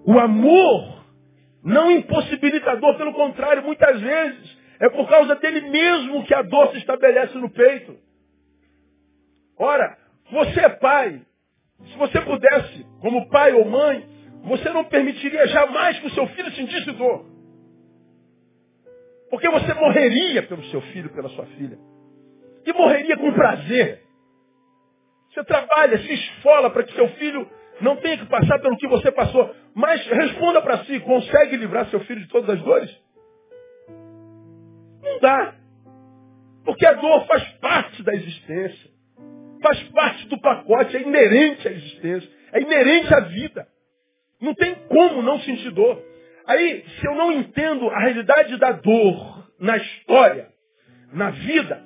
O 0.06 0.19
amor 0.19 1.04
não 1.63 1.91
impossibilita 1.91 2.76
dor, 2.76 2.97
pelo 2.97 3.13
contrário, 3.13 3.63
muitas 3.63 3.99
vezes 4.02 4.58
é 4.80 4.89
por 4.89 5.08
causa 5.08 5.36
dele 5.36 5.69
mesmo 5.69 6.26
que 6.26 6.34
a 6.34 6.41
dor 6.41 6.71
se 6.71 6.78
estabelece 6.78 7.38
no 7.38 7.49
peito. 7.49 7.95
Ora, 9.58 9.97
você 10.32 10.60
é 10.60 10.69
pai. 10.69 11.21
Se 11.86 11.97
você 11.97 12.19
pudesse, 12.21 12.86
como 12.99 13.30
pai 13.30 13.54
ou 13.54 13.65
mãe, 13.65 14.06
você 14.43 14.69
não 14.71 14.84
permitiria 14.84 15.47
jamais 15.47 15.99
que 15.99 16.08
o 16.08 16.12
seu 16.12 16.28
filho 16.28 16.52
sentisse 16.52 16.91
dor. 16.93 17.26
Porque 19.34 19.50
você 19.50 19.74
morreria 19.74 20.43
pelo 20.43 20.63
seu 20.65 20.80
filho, 20.80 21.10
pela 21.10 21.28
sua 21.30 21.48
filha. 21.48 21.76
E 22.67 22.72
morreria 22.72 23.17
com 23.17 23.34
prazer. 23.34 24.04
Você 25.28 25.43
trabalha, 25.43 25.98
se 25.98 26.13
esfola 26.13 26.69
para 26.69 26.84
que 26.84 26.93
seu 26.93 27.10
filho 27.15 27.50
não 27.82 27.96
tenha 27.96 28.19
que 28.19 28.28
passar 28.28 28.60
pelo 28.60 28.78
que 28.78 28.88
você 28.88 29.12
passou. 29.12 29.52
Mas 29.74 30.06
responda 30.06 30.62
para 30.62 30.86
si, 30.86 31.00
consegue 31.00 31.58
livrar 31.58 31.88
seu 31.88 32.00
filho 32.02 32.22
de 32.22 32.28
todas 32.28 32.48
as 32.48 32.62
dores? 32.63 32.96
Não 35.02 35.19
dá. 35.19 35.56
Porque 36.63 36.86
a 36.86 36.93
dor 36.93 37.26
faz 37.26 37.43
parte 37.54 38.04
da 38.04 38.13
existência. 38.13 38.91
Faz 39.63 39.82
parte 39.86 40.28
do 40.28 40.39
pacote, 40.41 40.96
é 40.96 41.02
inerente 41.02 41.67
à 41.67 41.72
existência. 41.72 42.30
É 42.52 42.62
inerente 42.62 43.12
à 43.12 43.22
vida. 43.22 43.67
Não 44.39 44.54
tem 44.54 44.76
como 44.89 45.24
não 45.24 45.39
sentir 45.39 45.72
dor. 45.72 46.12
Aí, 46.47 46.84
se 46.99 47.08
eu 47.08 47.15
não 47.15 47.32
entendo 47.32 47.89
a 47.89 47.99
realidade 47.99 48.58
da 48.58 48.71
dor 48.71 49.47
na 49.60 49.77
história, 49.77 50.49
na 51.13 51.29
vida, 51.29 51.82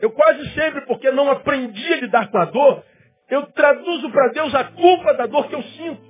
eu 0.00 0.10
quase 0.10 0.48
sempre, 0.54 0.82
porque 0.82 1.10
não 1.10 1.30
aprendi 1.30 1.92
a 1.92 2.00
lidar 2.00 2.30
com 2.30 2.38
a 2.38 2.44
dor, 2.46 2.84
eu 3.28 3.46
traduzo 3.52 4.10
para 4.10 4.28
Deus 4.28 4.54
a 4.54 4.64
culpa 4.64 5.14
da 5.14 5.26
dor 5.26 5.48
que 5.48 5.54
eu 5.54 5.62
sinto. 5.62 6.08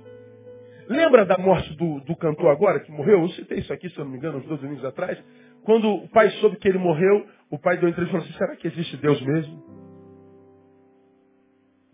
Lembra 0.87 1.25
da 1.25 1.37
morte 1.37 1.75
do, 1.75 1.99
do 2.01 2.15
cantor 2.15 2.49
agora, 2.49 2.79
que 2.79 2.91
morreu? 2.91 3.21
Eu 3.21 3.29
citei 3.29 3.59
isso 3.59 3.71
aqui, 3.71 3.89
se 3.89 3.97
eu 3.97 4.05
não 4.05 4.11
me 4.11 4.17
engano, 4.17 4.39
uns 4.39 4.45
dois 4.45 4.61
domingos 4.61 4.85
atrás. 4.85 5.21
Quando 5.63 5.87
o 5.87 6.07
pai 6.09 6.29
soube 6.41 6.55
que 6.57 6.67
ele 6.67 6.79
morreu, 6.79 7.27
o 7.51 7.59
pai 7.59 7.77
deu 7.77 7.89
entrevista 7.89 8.17
e 8.17 8.19
falou 8.19 8.25
assim, 8.25 8.37
será 8.37 8.55
que 8.55 8.67
existe 8.67 8.97
Deus 8.97 9.21
mesmo? 9.21 9.63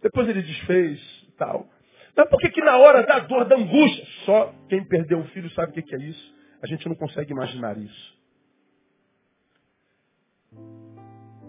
Depois 0.01 0.29
ele 0.29 0.43
desfez 0.43 0.99
tal. 1.37 1.67
Mas 2.15 2.29
por 2.29 2.39
que, 2.39 2.49
que 2.49 2.61
na 2.61 2.77
hora 2.77 3.03
da 3.03 3.19
dor, 3.19 3.45
da 3.45 3.55
angústia, 3.55 4.05
só 4.25 4.53
quem 4.69 4.83
perdeu 4.87 5.19
o 5.19 5.25
filho 5.25 5.49
sabe 5.51 5.71
o 5.71 5.73
que, 5.73 5.81
que 5.81 5.95
é 5.95 5.99
isso? 5.99 6.35
A 6.63 6.67
gente 6.67 6.87
não 6.87 6.95
consegue 6.95 7.31
imaginar 7.31 7.77
isso. 7.77 8.15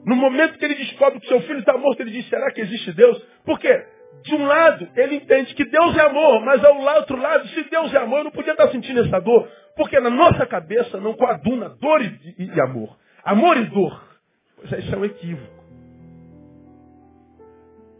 No 0.05 0.17
momento 0.17 0.59
que 0.59 0.65
ele 0.65 0.75
descobre 0.75 1.21
que 1.21 1.27
seu 1.27 1.41
filho 1.43 1.61
está 1.61 1.77
morto, 1.77 2.01
ele 2.01 2.11
diz, 2.11 2.29
será 2.29 2.51
que 2.53 2.61
existe 2.61 2.93
Deus? 2.93 3.19
Por 3.45 3.59
quê? 3.59 3.87
De 4.23 4.35
um 4.35 4.47
lado, 4.47 4.89
ele 4.97 5.17
entende 5.17 5.55
que 5.55 5.65
Deus 5.65 5.97
é 5.97 6.01
amor, 6.01 6.45
mas 6.45 6.65
ao 6.65 6.81
outro 6.81 7.17
lado, 7.17 7.47
se 7.49 7.63
Deus 7.65 7.93
é 7.93 7.99
amor, 7.99 8.19
eu 8.19 8.25
não 8.25 8.31
podia 8.31 8.53
estar 8.53 8.69
sentindo 8.71 9.01
essa 9.01 9.21
dor. 9.21 9.49
Porque 9.77 9.99
na 10.01 10.11
nossa 10.11 10.47
cabeça 10.47 11.01
não 11.01 11.15
coaduna 11.15 11.69
dor 11.69 12.03
e, 12.03 12.35
e, 12.39 12.47
e 12.47 12.61
amor. 12.61 12.97
Amor 13.25 13.57
e 13.57 13.65
dor. 13.65 14.19
Pois 14.57 14.73
é, 14.73 14.79
isso 14.79 14.95
é 14.95 14.99
um 14.99 15.05
equívoco. 15.05 15.57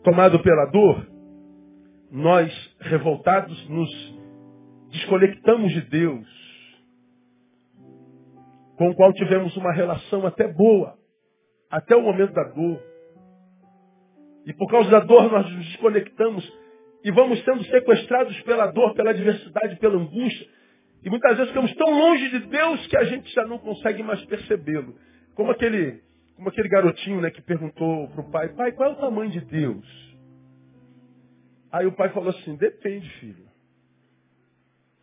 Tomado 0.03 0.39
pela 0.41 0.67
dor, 0.67 1.07
nós, 2.17 2.51
revoltados, 2.81 3.69
nos 3.69 3.91
desconectamos 4.89 5.71
de 5.71 5.83
Deus, 5.83 6.27
com 8.79 8.89
o 8.89 8.95
qual 8.95 9.13
tivemos 9.13 9.55
uma 9.55 9.71
relação 9.71 10.27
até 10.27 10.49
boa, 10.51 10.97
até 11.71 11.95
o 11.95 12.01
momento 12.01 12.33
da 12.33 12.45
dor. 12.45 12.83
E 14.47 14.55
por 14.55 14.67
causa 14.71 14.91
da 14.91 15.01
dor 15.01 15.31
nós 15.31 15.45
nos 15.45 15.67
desconectamos 15.67 16.51
e 17.05 17.11
vamos 17.11 17.45
sendo 17.45 17.63
sequestrados 17.65 18.41
pela 18.45 18.69
dor, 18.69 18.95
pela 18.95 19.11
adversidade, 19.11 19.77
pela 19.77 19.99
angústia. 19.99 20.49
E 21.05 21.11
muitas 21.11 21.37
vezes 21.37 21.53
ficamos 21.53 21.75
tão 21.75 21.91
longe 21.91 22.31
de 22.31 22.39
Deus 22.47 22.87
que 22.87 22.97
a 22.97 23.05
gente 23.05 23.31
já 23.35 23.45
não 23.45 23.59
consegue 23.59 24.03
mais 24.03 24.25
percebê-lo. 24.25 24.97
Como 25.35 25.51
aquele, 25.51 26.01
como 26.35 26.49
aquele 26.49 26.69
garotinho 26.71 27.21
né, 27.21 27.31
que 27.31 27.43
perguntou 27.43 28.09
para 28.09 28.21
o 28.23 28.31
pai, 28.31 28.49
pai, 28.55 28.73
qual 28.73 28.89
é 28.89 28.93
o 28.95 28.97
tamanho 28.97 29.31
de 29.31 29.45
Deus? 29.45 30.06
Aí 31.73 31.87
o 31.87 31.93
pai 31.93 32.09
falou 32.11 32.31
assim, 32.31 32.57
depende, 32.57 33.09
filho. 33.19 33.47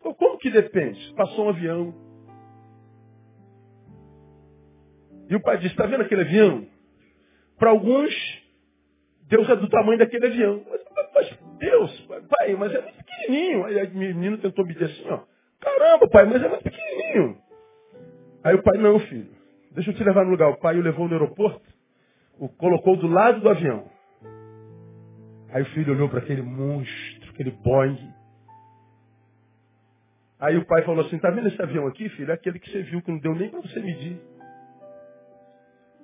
Como 0.00 0.38
que 0.38 0.50
depende? 0.50 1.14
Passou 1.14 1.46
um 1.46 1.48
avião. 1.48 1.94
E 5.28 5.34
o 5.34 5.40
pai 5.40 5.56
disse, 5.56 5.72
está 5.72 5.86
vendo 5.86 6.02
aquele 6.02 6.22
avião? 6.22 6.66
Para 7.58 7.70
alguns, 7.70 8.12
Deus 9.22 9.48
é 9.48 9.56
do 9.56 9.68
tamanho 9.68 9.98
daquele 9.98 10.26
avião. 10.26 10.62
Mas, 10.68 10.80
mas 11.14 11.38
Deus, 11.58 12.08
pai, 12.28 12.54
mas 12.54 12.74
é 12.74 12.80
muito 12.82 12.96
pequenininho. 12.96 13.64
Aí 13.64 13.86
o 13.86 13.96
menino 13.96 14.38
tentou 14.38 14.66
me 14.66 14.74
dizer 14.74 14.86
assim, 14.86 15.08
ó. 15.08 15.20
Caramba, 15.60 16.08
pai, 16.08 16.26
mas 16.26 16.42
é 16.42 16.48
muito 16.48 16.62
pequenininho. 16.62 17.38
Aí 18.42 18.54
o 18.54 18.62
pai, 18.62 18.76
não, 18.78 18.98
filho. 19.00 19.32
Deixa 19.72 19.90
eu 19.90 19.94
te 19.94 20.04
levar 20.04 20.24
no 20.24 20.30
lugar. 20.30 20.50
O 20.50 20.58
pai 20.58 20.78
o 20.78 20.82
levou 20.82 21.08
no 21.08 21.14
aeroporto, 21.14 21.64
o 22.38 22.48
colocou 22.48 22.96
do 22.96 23.06
lado 23.06 23.40
do 23.40 23.48
avião. 23.48 23.90
Aí 25.54 25.62
o 25.62 25.66
filho 25.66 25.94
olhou 25.94 26.08
para 26.08 26.18
aquele 26.18 26.42
monstro, 26.42 27.30
aquele 27.30 27.52
Boeing. 27.52 28.12
Aí 30.40 30.56
o 30.56 30.66
pai 30.66 30.82
falou 30.82 31.06
assim, 31.06 31.16
tá 31.16 31.30
vendo 31.30 31.46
esse 31.46 31.62
avião 31.62 31.86
aqui, 31.86 32.08
filho? 32.08 32.32
É 32.32 32.34
aquele 32.34 32.58
que 32.58 32.68
você 32.68 32.82
viu 32.82 33.00
que 33.00 33.08
não 33.12 33.20
deu 33.20 33.36
nem 33.36 33.48
para 33.48 33.60
você 33.60 33.78
medir. 33.78 34.20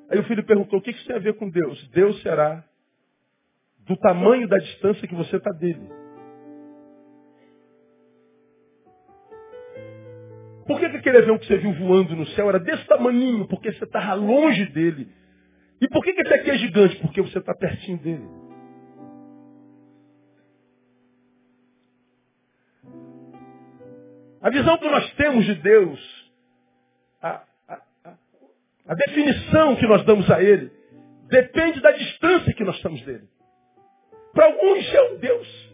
Aí 0.08 0.20
o 0.20 0.24
filho 0.24 0.46
perguntou, 0.46 0.78
o 0.78 0.82
que 0.82 0.92
isso 0.92 1.04
tem 1.04 1.16
a 1.16 1.18
ver 1.18 1.34
com 1.34 1.50
Deus? 1.50 1.88
Deus 1.88 2.22
será 2.22 2.64
do 3.80 3.96
tamanho 3.96 4.46
da 4.46 4.56
distância 4.58 5.08
que 5.08 5.16
você 5.16 5.36
está 5.36 5.50
dele. 5.50 5.88
Por 10.64 10.78
que, 10.78 10.90
que 10.90 10.96
aquele 10.98 11.18
avião 11.18 11.36
que 11.38 11.46
você 11.46 11.58
viu 11.58 11.72
voando 11.72 12.14
no 12.14 12.26
céu 12.28 12.48
era 12.48 12.60
desse 12.60 12.86
tamanhinho? 12.86 13.48
Porque 13.48 13.72
você 13.72 13.82
estava 13.82 14.14
longe 14.14 14.66
dele. 14.66 15.08
E 15.80 15.88
por 15.88 16.04
que, 16.04 16.12
que 16.12 16.20
esse 16.20 16.34
aqui 16.34 16.50
é 16.50 16.56
gigante? 16.56 16.94
Porque 17.00 17.20
você 17.20 17.40
está 17.40 17.52
pertinho 17.52 17.98
dele. 17.98 18.49
A 24.42 24.50
visão 24.50 24.79
que 24.79 24.88
nós 24.88 25.12
temos 25.14 25.44
de 25.44 25.55
Deus, 25.57 26.33
a, 27.22 27.42
a, 27.68 27.81
a, 28.88 28.94
definição 28.94 29.76
que 29.76 29.87
nós 29.87 30.05
damos 30.05 30.31
a 30.31 30.42
Ele, 30.42 30.70
depende 31.29 31.81
da 31.81 31.92
distância 31.92 32.55
que 32.55 32.64
nós 32.64 32.76
estamos 32.76 33.03
dele. 33.03 33.29
Para 34.33 34.46
alguns 34.46 34.94
é 34.94 35.03
um 35.12 35.18
Deus. 35.18 35.70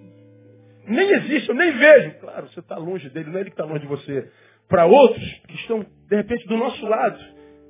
Nem 0.89 1.11
existe, 1.11 1.49
eu 1.49 1.55
nem 1.55 1.73
vejo. 1.73 2.19
Claro, 2.21 2.49
você 2.49 2.61
está 2.61 2.77
longe 2.77 3.09
dele, 3.11 3.31
não 3.31 3.39
é 3.39 3.41
ele 3.43 3.51
que 3.51 3.55
está 3.55 3.65
longe 3.65 3.81
de 3.81 3.87
você. 3.87 4.31
Para 4.69 4.87
outros 4.87 5.25
que 5.47 5.55
estão, 5.55 5.85
de 6.09 6.17
repente, 6.17 6.47
do 6.49 6.57
nosso 6.57 6.85
lado, 6.87 7.19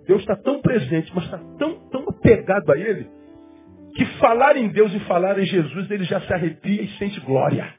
Deus 0.07 0.21
está 0.21 0.37
tão 0.37 0.61
presente, 0.61 1.13
mas 1.15 1.25
está 1.25 1.39
tão, 1.59 1.89
tão 1.91 2.09
apegado 2.09 2.73
a 2.73 2.79
Ele, 2.79 3.09
que 3.95 4.05
falar 4.19 4.57
em 4.57 4.69
Deus 4.69 4.95
e 4.95 5.01
falar 5.01 5.39
em 5.39 5.45
Jesus, 5.45 5.91
ele 5.91 6.05
já 6.05 6.21
se 6.21 6.33
arrepia 6.33 6.83
e 6.83 6.89
sente 6.99 7.19
glória. 7.21 7.75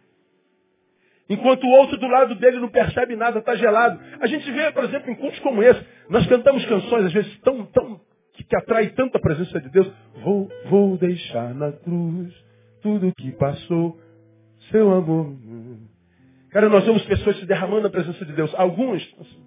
Enquanto 1.30 1.64
o 1.66 1.72
outro 1.72 1.98
do 1.98 2.08
lado 2.08 2.36
dele 2.36 2.60
não 2.60 2.70
percebe 2.70 3.16
nada, 3.16 3.40
está 3.40 3.56
gelado. 3.56 4.00
A 4.22 4.28
gente 4.28 4.50
vê, 4.52 4.72
por 4.72 4.84
exemplo, 4.86 5.12
em 5.12 5.16
cultos 5.16 5.40
como 5.40 5.62
esse, 5.62 5.84
nós 6.10 6.26
cantamos 6.28 6.66
canções, 6.66 7.06
às 7.06 7.14
vezes, 7.14 7.40
tão, 7.40 7.66
tão, 7.66 8.00
que, 8.34 8.44
que 8.44 8.56
atrai 8.56 8.90
tanta 8.92 9.20
presença 9.20 9.60
de 9.60 9.70
Deus. 9.70 9.92
Vou, 10.24 10.50
vou 10.70 10.98
deixar 10.98 11.54
na 11.54 11.72
cruz 11.72 12.34
tudo 12.82 13.14
que 13.16 13.32
passou, 13.34 14.00
seu 14.72 14.94
amor. 14.94 15.36
Cara, 16.52 16.70
nós 16.70 16.86
vemos 16.86 17.04
pessoas 17.06 17.38
se 17.40 17.46
derramando 17.46 17.84
na 17.84 17.90
presença 17.90 18.24
de 18.24 18.32
Deus. 18.32 18.54
Alguns, 18.56 19.04
assim, 19.20 19.46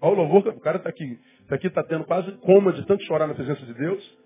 olha 0.00 0.12
o 0.12 0.16
louvor, 0.16 0.48
o 0.48 0.60
cara 0.60 0.76
está 0.76 0.88
aqui. 0.88 1.18
Esse 1.44 1.54
aqui 1.54 1.66
está 1.66 1.82
tendo 1.82 2.04
quase 2.04 2.30
coma 2.38 2.72
de 2.72 2.86
tanto 2.86 3.02
chorar 3.04 3.26
na 3.26 3.34
presença 3.34 3.66
de 3.66 3.74
Deus. 3.74 4.18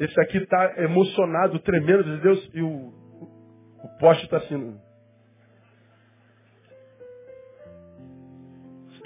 Esse 0.00 0.20
aqui 0.20 0.38
está 0.38 0.82
emocionado, 0.82 1.58
tremendo 1.60 2.02
de 2.02 2.16
Deus, 2.20 2.50
e 2.52 2.62
o, 2.62 2.68
o 2.68 3.98
poste 4.00 4.24
está 4.24 4.38
assim. 4.38 4.76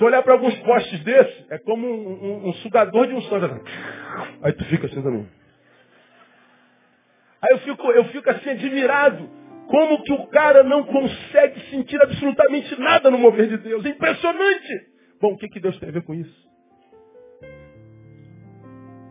Tu 0.02 0.06
olhar 0.06 0.22
para 0.24 0.32
alguns 0.32 0.58
postes 0.60 0.98
desses, 1.04 1.46
é 1.48 1.58
como 1.58 1.86
um, 1.86 2.24
um, 2.24 2.48
um 2.48 2.52
sugador 2.54 3.06
de 3.06 3.14
um 3.14 3.22
sangue. 3.22 3.62
Aí 4.42 4.52
tu 4.52 4.64
fica 4.64 4.88
assim 4.88 5.00
também. 5.00 5.28
Aí 7.40 7.52
eu 7.52 7.58
fico, 7.58 7.90
eu 7.92 8.04
fico 8.06 8.28
assim 8.28 8.50
admirado. 8.50 9.30
Como 9.68 10.02
que 10.02 10.12
o 10.12 10.26
cara 10.26 10.64
não 10.64 10.82
consegue 10.82 11.60
sentir 11.70 12.02
absolutamente 12.02 12.78
nada 12.80 13.12
no 13.12 13.18
mover 13.18 13.46
de 13.46 13.58
Deus. 13.58 13.84
É 13.84 13.90
impressionante. 13.90 14.88
Bom, 15.20 15.34
o 15.34 15.38
que, 15.38 15.48
que 15.48 15.60
Deus 15.60 15.78
tem 15.78 15.88
a 15.88 15.92
ver 15.92 16.02
com 16.02 16.14
isso? 16.14 16.50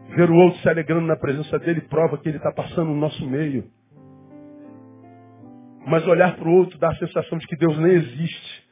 Ver 0.10 0.30
o 0.30 0.36
outro 0.36 0.60
se 0.60 0.68
alegrando 0.68 1.08
na 1.08 1.16
presença 1.16 1.58
dele 1.58 1.80
prova 1.82 2.18
que 2.18 2.28
ele 2.28 2.38
está 2.38 2.52
passando 2.52 2.90
no 2.90 2.98
nosso 2.98 3.26
meio. 3.26 3.64
Mas 5.88 6.06
olhar 6.06 6.36
para 6.36 6.50
o 6.50 6.54
outro 6.54 6.78
dá 6.78 6.90
a 6.90 6.96
sensação 6.96 7.38
de 7.38 7.48
que 7.48 7.56
Deus 7.56 7.78
nem 7.80 7.94
existe. 7.94 8.70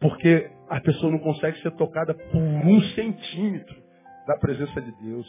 Porque 0.00 0.50
a 0.70 0.80
pessoa 0.80 1.10
não 1.10 1.18
consegue 1.18 1.60
ser 1.60 1.72
tocada 1.72 2.14
por 2.14 2.40
um 2.40 2.80
centímetro 2.94 3.76
da 4.26 4.38
presença 4.38 4.80
de 4.80 4.92
Deus. 5.02 5.26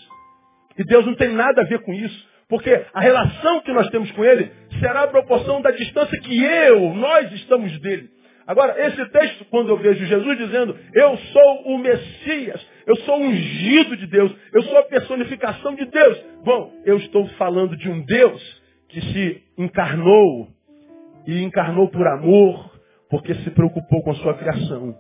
E 0.78 0.84
Deus 0.84 1.04
não 1.06 1.16
tem 1.16 1.34
nada 1.34 1.62
a 1.62 1.66
ver 1.66 1.80
com 1.82 1.92
isso. 1.92 2.30
Porque 2.48 2.86
a 2.94 3.02
relação 3.02 3.62
que 3.62 3.72
nós 3.72 3.90
temos 3.90 4.12
com 4.12 4.24
Ele 4.24 4.52
será 4.80 5.04
a 5.04 5.08
proporção 5.08 5.62
da 5.62 5.72
distância 5.72 6.20
que 6.20 6.44
eu, 6.44 6.94
nós 6.94 7.32
estamos 7.34 7.80
dele. 7.80 8.10
Agora, 8.46 8.76
esse 8.86 9.04
texto, 9.10 9.46
quando 9.46 9.70
eu 9.70 9.78
vejo 9.78 10.06
Jesus 10.06 10.38
dizendo, 10.38 10.78
eu 10.94 11.18
sou 11.18 11.62
o 11.68 11.78
Messias, 11.80 12.68
eu 12.86 12.96
sou 12.98 13.20
ungido 13.20 13.98
de 13.98 14.08
Deus, 14.08 14.36
eu 14.54 14.62
sou 14.64 14.78
a 14.78 14.84
personificação 14.84 15.74
de 15.74 15.86
Deus. 15.86 16.24
Bom, 16.44 16.72
eu 16.86 16.98
estou 16.98 17.26
falando 17.30 17.76
de 17.78 17.90
um 17.90 18.04
Deus 18.04 18.62
que 18.90 19.02
se 19.02 19.44
encarnou 19.58 20.50
e 21.26 21.42
encarnou 21.42 21.88
por 21.90 22.06
amor, 22.06 22.72
porque 23.10 23.34
se 23.36 23.50
preocupou 23.52 24.04
com 24.04 24.12
a 24.12 24.16
sua 24.16 24.34
criação. 24.36 24.96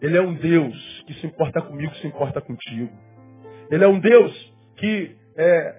Ele 0.00 0.16
é 0.16 0.22
um 0.22 0.34
Deus 0.34 1.04
que 1.06 1.14
se 1.14 1.26
importa 1.26 1.60
comigo, 1.60 1.94
se 1.96 2.06
importa 2.06 2.40
contigo. 2.40 2.90
Ele 3.70 3.84
é 3.84 3.88
um 3.88 3.98
Deus 4.00 4.54
que 4.76 5.16
é, 5.36 5.76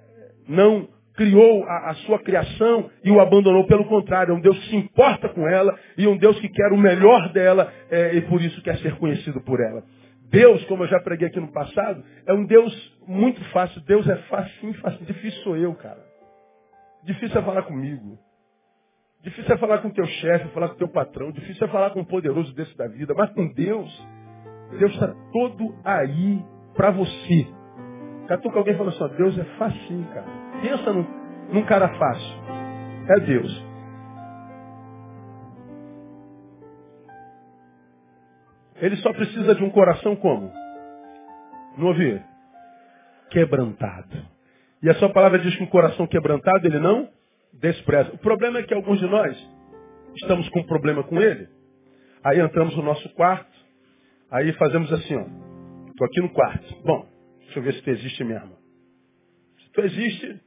não 0.48 0.88
criou 1.16 1.64
a, 1.66 1.90
a, 1.90 1.94
sua 2.06 2.20
criação 2.20 2.90
e 3.04 3.12
o 3.12 3.20
abandonou. 3.20 3.66
Pelo 3.68 3.86
contrário, 3.86 4.32
é 4.32 4.36
um 4.36 4.40
Deus 4.40 4.58
que 4.60 4.70
se 4.70 4.76
importa 4.76 5.30
com 5.30 5.48
ela 5.48 5.78
e 5.98 6.08
um 6.08 6.18
Deus 6.18 6.40
que 6.40 6.50
quer 6.50 6.72
o 6.72 6.78
melhor 6.78 7.32
dela 7.34 7.72
é, 7.90 8.16
e 8.16 8.22
por 8.22 8.42
isso 8.42 8.62
quer 8.62 8.78
ser 8.78 8.96
conhecido 8.98 9.42
por 9.42 9.60
ela. 9.60 9.84
Deus, 10.30 10.64
como 10.66 10.84
eu 10.84 10.88
já 10.88 11.00
preguei 11.00 11.28
aqui 11.28 11.40
no 11.40 11.52
passado, 11.52 12.04
é 12.26 12.34
um 12.34 12.46
Deus 12.46 13.00
muito 13.06 13.44
fácil. 13.52 13.82
Deus 13.82 14.08
é 14.08 14.16
fácil, 14.16 14.74
fácil. 14.76 15.06
Difícil 15.06 15.44
sou 15.44 15.58
eu, 15.58 15.74
cara. 15.76 16.00
Difícil 17.04 17.38
é 17.38 17.44
falar 17.44 17.64
comigo. 17.64 18.18
Difícil 19.24 19.54
é 19.54 19.58
falar 19.58 19.80
com 19.80 19.90
teu 19.92 20.06
chefe, 20.06 20.48
falar 20.50 20.70
com 20.70 20.76
teu 20.76 20.88
patrão. 20.88 21.32
Difícil 21.32 21.68
é 21.68 21.70
falar 21.70 21.92
com 21.92 22.00
um 22.00 22.06
poderoso 22.06 22.54
desse 22.56 22.76
da 22.76 22.88
vida. 22.88 23.14
Mas 23.16 23.32
com 23.32 23.48
Deus, 23.54 24.08
Deus 24.80 24.92
está 24.94 25.14
todo 25.32 25.76
aí 25.84 26.44
para 26.74 26.92
você. 26.92 27.48
Catuca 28.28 28.58
alguém 28.58 28.76
falou 28.76 28.92
assim, 28.92 29.16
Deus 29.18 29.38
é 29.38 29.44
facinho, 29.58 30.08
cara. 30.14 30.26
Pensa 30.62 30.94
num, 30.94 31.06
num 31.52 31.66
cara 31.66 31.90
fácil. 31.90 32.38
É 33.10 33.20
Deus. 33.20 33.66
Ele 38.78 38.96
só 38.98 39.14
precisa 39.14 39.54
de 39.54 39.64
um 39.64 39.70
coração 39.70 40.16
como? 40.16 40.52
Não 41.78 41.88
ouvi? 41.88 42.20
Quebrantado. 43.30 44.18
E 44.82 44.90
a 44.90 44.96
sua 44.96 45.14
palavra 45.14 45.38
diz 45.38 45.56
que 45.56 45.64
um 45.64 45.68
coração 45.68 46.08
quebrantado 46.08 46.66
ele 46.66 46.80
não 46.80 47.08
despreza. 47.54 48.12
O 48.14 48.18
problema 48.18 48.60
é 48.60 48.64
que 48.64 48.74
alguns 48.74 49.00
de 49.00 49.08
nós 49.08 49.38
estamos 50.16 50.48
com 50.50 50.60
um 50.60 50.68
problema 50.68 51.04
com 51.04 51.22
ele. 51.22 51.48
Aí 52.24 52.40
entramos 52.40 52.76
no 52.76 52.84
nosso 52.84 53.08
quarto, 53.16 53.52
aí 54.30 54.54
fazemos 54.54 54.92
assim, 54.94 55.16
ó. 55.16 55.26
Estou 55.90 56.08
aqui 56.08 56.22
no 56.22 56.30
quarto. 56.30 56.76
Bom, 56.84 57.08
deixa 57.40 57.60
eu 57.60 57.64
ver 57.64 57.74
se 57.74 57.82
tu 57.82 57.90
existe 57.90 58.24
mesmo. 58.24 58.58
Se 59.64 59.72
tu 59.72 59.82
existe, 59.82 60.42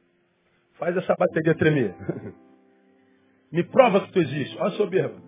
faz 0.73 0.95
essa 0.97 1.15
bateria 1.15 1.55
tremer. 1.55 1.95
Me 3.51 3.63
prova 3.63 4.01
que 4.01 4.11
tu 4.11 4.19
existe. 4.19 4.57
Olha 4.57 4.67
a 4.67 4.71
soberba. 4.71 5.21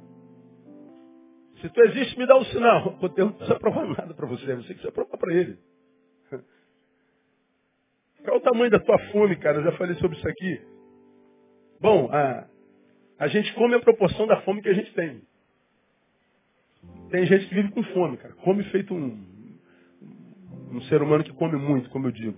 Se 1.61 1.69
tu 1.69 1.81
existe, 1.81 2.17
me 2.19 2.27
dá 2.27 2.37
um 2.37 2.45
sinal. 2.45 2.97
Deus 3.15 3.17
não 3.17 3.31
precisa 3.31 3.59
provar 3.59 3.87
nada 3.87 4.13
para 4.13 4.27
você. 4.27 4.53
Você 4.55 4.73
precisa 4.73 4.91
provar 4.91 5.17
para 5.17 5.33
ele. 5.33 5.57
Qual 8.23 8.37
o 8.37 8.41
tamanho 8.41 8.69
da 8.69 8.79
tua 8.79 8.99
fome, 9.11 9.35
cara? 9.37 9.59
Eu 9.59 9.63
já 9.63 9.71
falei 9.73 9.95
sobre 9.95 10.17
isso 10.17 10.27
aqui. 10.27 10.76
Bom, 11.79 12.09
a, 12.11 12.47
a 13.19 13.27
gente 13.27 13.53
come 13.53 13.75
a 13.75 13.79
proporção 13.79 14.25
da 14.27 14.41
fome 14.41 14.61
que 14.61 14.69
a 14.69 14.73
gente 14.73 14.93
tem. 14.93 15.21
Tem 17.09 17.25
gente 17.25 17.47
que 17.47 17.55
vive 17.55 17.71
com 17.71 17.83
fome, 17.83 18.17
cara. 18.17 18.33
Come 18.35 18.63
feito 18.65 18.93
um, 18.93 19.57
um 20.71 20.81
ser 20.83 21.01
humano 21.01 21.23
que 21.23 21.33
come 21.33 21.55
muito, 21.57 21.89
como 21.89 22.07
eu 22.07 22.11
digo. 22.11 22.37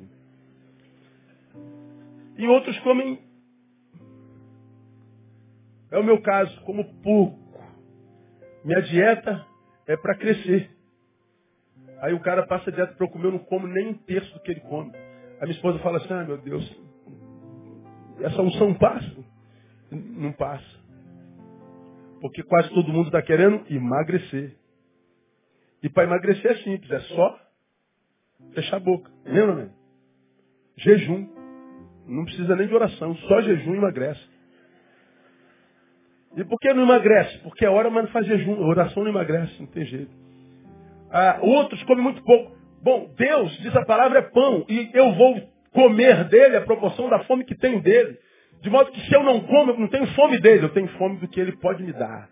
E 2.38 2.48
outros 2.48 2.78
comem. 2.80 3.20
É 5.92 5.98
o 5.98 6.04
meu 6.04 6.22
caso, 6.22 6.62
como 6.62 6.86
pouco. 7.02 7.38
Minha 8.64 8.82
dieta 8.82 9.46
é 9.88 9.98
para 9.98 10.16
crescer. 10.16 10.70
Aí 12.02 12.14
o 12.14 12.20
cara 12.20 12.46
passa 12.46 12.70
a 12.70 12.74
dieta 12.74 12.94
para 12.94 13.06
eu 13.06 13.10
comer, 13.10 13.26
eu 13.26 13.32
não 13.32 13.40
como 13.40 13.68
nem 13.68 13.88
um 13.88 13.94
terço 13.94 14.32
do 14.34 14.40
que 14.42 14.52
ele 14.52 14.62
come. 14.62 14.92
A 15.40 15.46
minha 15.46 15.56
esposa 15.56 15.80
fala 15.80 15.98
assim, 15.98 16.14
ah 16.14 16.24
meu 16.24 16.38
Deus, 16.38 16.82
essa 18.22 18.42
unção 18.42 18.74
passa? 18.76 19.29
Não 19.92 20.32
passa. 20.32 20.80
Porque 22.22 22.44
quase 22.44 22.70
todo 22.70 22.92
mundo 22.92 23.08
está 23.08 23.22
querendo 23.22 23.64
emagrecer. 23.70 24.56
E 25.82 25.90
para 25.90 26.04
emagrecer 26.04 26.52
é 26.52 26.56
simples, 26.58 26.92
é 26.92 27.00
só 27.00 27.40
fechar 28.54 28.78
a 28.78 28.82
boca. 28.82 29.10
Lembra, 29.26 29.56
né? 29.56 29.70
Jejum. 30.78 31.28
Não 32.06 32.26
precisa 32.26 32.56
nem 32.56 32.68
de 32.68 32.74
oração, 32.74 33.16
só 33.16 33.42
jejum 33.42 33.76
emagrece. 33.76 34.28
E 36.36 36.44
por 36.44 36.60
que 36.60 36.74
não 36.74 36.84
emagrece? 36.84 37.38
Porque 37.40 37.66
a 37.66 37.72
hora, 37.72 37.90
mas 37.90 38.06
não 38.06 38.12
faz 38.12 38.26
jejum. 38.26 38.56
A 38.56 38.68
oração 38.68 39.04
não 39.04 39.12
emagrece, 39.12 39.60
não 39.60 39.68
tem 39.68 39.86
jeito. 39.86 40.12
Ah, 41.12 41.40
outros 41.42 41.82
comem 41.84 42.04
muito 42.04 42.24
pouco. 42.24 42.58
Bom, 42.82 43.14
Deus, 43.16 43.52
diz 43.60 43.76
a 43.76 43.86
palavra, 43.86 44.20
é 44.20 44.22
pão. 44.24 44.66
E 44.70 44.90
eu 44.94 45.14
vou 45.14 45.42
comer 45.72 46.28
dele 46.30 46.58
a 46.58 46.62
proporção 46.62 47.10
da 47.10 47.20
fome 47.26 47.46
que 47.46 47.56
tenho 47.56 47.82
dele. 47.82 48.18
De 48.62 48.70
modo 48.70 48.92
que 48.92 49.02
se 49.02 49.14
eu 49.14 49.24
não 49.24 49.40
como, 49.42 49.72
eu 49.72 49.80
não 49.80 49.88
tenho 49.88 50.08
fome 50.08 50.40
dele, 50.40 50.66
eu 50.66 50.70
tenho 50.70 50.88
fome 50.90 51.18
do 51.18 51.28
que 51.28 51.40
ele 51.40 51.54
pode 51.58 51.84
me 51.84 51.94
dar. 51.94 52.30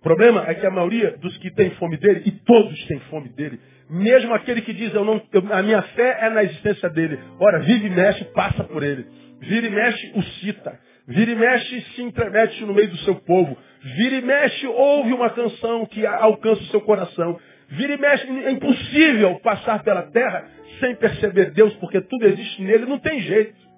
O 0.00 0.02
problema 0.02 0.44
é 0.48 0.54
que 0.54 0.66
a 0.66 0.70
maioria 0.70 1.16
dos 1.18 1.36
que 1.38 1.50
tem 1.50 1.70
fome 1.72 1.96
dele, 1.98 2.22
e 2.24 2.30
todos 2.30 2.86
têm 2.86 2.98
fome 3.10 3.28
dele, 3.28 3.60
mesmo 3.90 4.32
aquele 4.32 4.62
que 4.62 4.72
diz, 4.72 4.94
eu 4.94 5.04
não, 5.04 5.20
eu, 5.32 5.42
a 5.52 5.62
minha 5.62 5.82
fé 5.82 6.18
é 6.22 6.30
na 6.30 6.42
existência 6.42 6.88
dele. 6.88 7.18
Ora, 7.38 7.58
vive 7.60 7.86
e 7.86 7.90
mexe, 7.90 8.24
passa 8.26 8.64
por 8.64 8.82
ele. 8.82 9.06
Vira 9.40 9.66
e 9.66 9.70
mexe, 9.70 10.12
o 10.14 10.22
cita. 10.22 10.78
Vira 11.06 11.32
e 11.32 11.34
mexe, 11.34 11.80
se 11.94 12.02
entremete 12.02 12.64
no 12.64 12.72
meio 12.72 12.88
do 12.88 12.96
seu 12.98 13.16
povo. 13.16 13.56
Vira 13.82 14.16
e 14.16 14.22
mexe, 14.22 14.66
ouve 14.66 15.12
uma 15.12 15.30
canção 15.30 15.84
que 15.86 16.06
alcança 16.06 16.62
o 16.62 16.66
seu 16.66 16.80
coração. 16.80 17.38
Vira 17.68 17.94
e 17.94 17.98
mexe, 17.98 18.26
é 18.26 18.50
impossível 18.52 19.38
passar 19.40 19.82
pela 19.82 20.02
terra 20.04 20.48
sem 20.78 20.94
perceber 20.94 21.50
Deus, 21.50 21.74
porque 21.74 22.00
tudo 22.00 22.26
existe 22.26 22.62
nele, 22.62 22.86
não 22.86 22.98
tem 22.98 23.20
jeito. 23.20 23.69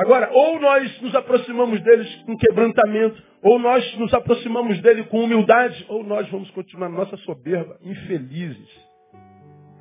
Agora, 0.00 0.30
ou 0.32 0.58
nós 0.58 1.02
nos 1.02 1.14
aproximamos 1.14 1.78
deles 1.82 2.08
com 2.24 2.34
quebrantamento, 2.34 3.22
ou 3.42 3.58
nós 3.58 3.98
nos 3.98 4.14
aproximamos 4.14 4.80
dele 4.80 5.04
com 5.04 5.22
humildade, 5.22 5.84
ou 5.90 6.02
nós 6.02 6.26
vamos 6.30 6.50
continuar 6.52 6.88
nossa 6.88 7.18
soberba, 7.18 7.76
infelizes, 7.82 8.68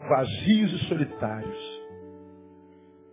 vazios 0.09 0.73
e 0.73 0.85
solitários. 0.89 1.79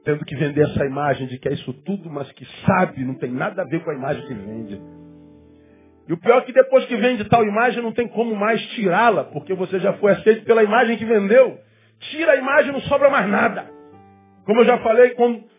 Tendo 0.04 0.24
que 0.24 0.34
vender 0.34 0.62
essa 0.62 0.84
imagem 0.84 1.28
de 1.28 1.38
que 1.38 1.48
é 1.48 1.52
isso 1.52 1.72
tudo, 1.84 2.10
mas 2.10 2.30
que 2.32 2.44
sabe, 2.66 3.04
não 3.04 3.14
tem 3.14 3.30
nada 3.30 3.62
a 3.62 3.66
ver 3.66 3.84
com 3.84 3.90
a 3.92 3.94
imagem 3.94 4.26
que 4.26 4.34
vende. 4.34 4.82
E 6.08 6.12
o 6.12 6.16
pior 6.18 6.38
é 6.38 6.40
que 6.40 6.52
depois 6.52 6.86
que 6.86 6.96
vende 6.96 7.24
tal 7.28 7.44
imagem, 7.44 7.84
não 7.84 7.92
tem 7.92 8.08
como 8.08 8.34
mais 8.34 8.60
tirá-la, 8.70 9.22
porque 9.22 9.54
você 9.54 9.78
já 9.78 9.92
foi 9.92 10.10
aceito 10.10 10.44
pela 10.44 10.64
imagem 10.64 10.96
que 10.96 11.04
vendeu. 11.04 11.56
Tira 12.10 12.32
a 12.32 12.36
imagem, 12.36 12.72
não 12.72 12.80
sobra 12.80 13.08
mais 13.08 13.28
nada. 13.28 13.70
Como 14.44 14.60
eu 14.62 14.64
já 14.64 14.78
falei, 14.78 15.14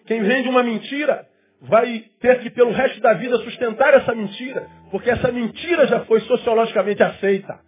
quem 0.05 0.21
vende 0.23 0.49
uma 0.49 0.61
mentira 0.61 1.25
vai 1.61 2.05
ter 2.19 2.39
que, 2.41 2.49
pelo 2.49 2.71
resto 2.71 2.99
da 3.01 3.13
vida, 3.13 3.37
sustentar 3.39 3.93
essa 3.93 4.13
mentira, 4.13 4.67
porque 4.91 5.09
essa 5.09 5.31
mentira 5.31 5.87
já 5.87 6.05
foi 6.05 6.21
sociologicamente 6.21 7.01
aceita. 7.01 7.59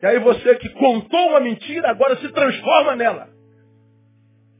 E 0.00 0.06
aí 0.06 0.18
você 0.18 0.56
que 0.56 0.68
contou 0.70 1.28
uma 1.28 1.40
mentira, 1.40 1.90
agora 1.90 2.16
se 2.16 2.28
transforma 2.30 2.96
nela. 2.96 3.28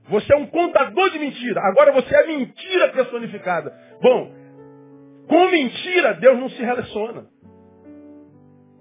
Você 0.08 0.32
é 0.32 0.36
um 0.36 0.46
contador 0.46 1.10
de 1.10 1.18
mentira. 1.18 1.60
Agora 1.60 1.92
você 1.92 2.14
é 2.14 2.26
mentira 2.26 2.88
personificada. 2.90 3.72
Bom, 4.00 4.32
com 5.28 5.50
mentira, 5.50 6.14
Deus 6.14 6.38
não 6.38 6.48
se 6.50 6.62
relaciona. 6.62 7.26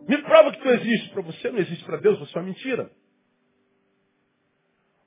Me 0.07 0.17
prova 0.23 0.51
que 0.51 0.61
tu 0.61 0.69
existe. 0.69 1.09
Para 1.09 1.21
você 1.23 1.49
não 1.49 1.59
existe 1.59 1.83
para 1.85 1.97
Deus, 1.97 2.19
você 2.19 2.37
é 2.37 2.41
uma 2.41 2.47
mentira. 2.47 2.91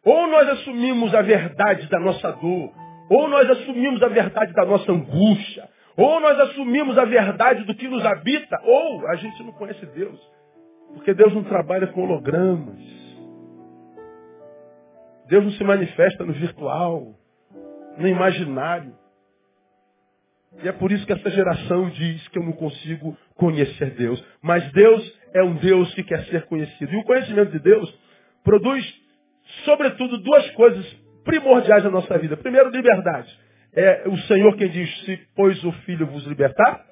Ou 0.04 0.26
nós 0.26 0.48
assumimos 0.48 1.14
a 1.14 1.22
verdade 1.22 1.88
da 1.88 1.98
nossa 1.98 2.32
dor, 2.32 2.72
ou 3.08 3.28
nós 3.28 3.48
assumimos 3.50 4.02
a 4.02 4.08
verdade 4.08 4.52
da 4.52 4.64
nossa 4.64 4.90
angústia, 4.90 5.68
ou 5.96 6.20
nós 6.20 6.38
assumimos 6.40 6.98
a 6.98 7.04
verdade 7.04 7.64
do 7.64 7.74
que 7.74 7.88
nos 7.88 8.04
habita, 8.04 8.60
ou 8.64 9.06
a 9.08 9.16
gente 9.16 9.42
não 9.42 9.52
conhece 9.52 9.84
Deus. 9.86 10.20
Porque 10.94 11.14
Deus 11.14 11.32
não 11.32 11.44
trabalha 11.44 11.86
com 11.88 12.02
hologramas. 12.02 12.82
Deus 15.28 15.44
não 15.44 15.52
se 15.52 15.64
manifesta 15.64 16.24
no 16.24 16.32
virtual, 16.32 17.14
no 17.96 18.08
imaginário. 18.08 18.94
E 20.62 20.68
é 20.68 20.72
por 20.72 20.92
isso 20.92 21.04
que 21.06 21.12
essa 21.12 21.30
geração 21.30 21.88
diz 21.90 22.28
que 22.28 22.38
eu 22.38 22.42
não 22.42 22.52
consigo 22.52 23.16
conhecer 23.34 23.90
Deus. 23.94 24.22
Mas 24.42 24.70
Deus 24.72 25.20
é 25.32 25.42
um 25.42 25.54
Deus 25.56 25.92
que 25.94 26.04
quer 26.04 26.24
ser 26.26 26.46
conhecido. 26.46 26.92
E 26.92 26.96
o 26.96 27.04
conhecimento 27.04 27.52
de 27.52 27.58
Deus 27.58 27.92
produz, 28.44 28.84
sobretudo, 29.64 30.18
duas 30.18 30.48
coisas 30.52 31.03
primordiais 31.24 31.84
na 31.84 31.90
nossa 31.90 32.16
vida. 32.18 32.36
Primeiro, 32.36 32.70
liberdade. 32.70 33.28
É 33.74 34.04
o 34.06 34.16
Senhor 34.18 34.56
quem 34.56 34.68
diz, 34.68 35.04
se 35.04 35.18
pois 35.34 35.62
o 35.64 35.72
Filho 35.84 36.06
vos 36.06 36.24
libertar, 36.26 36.84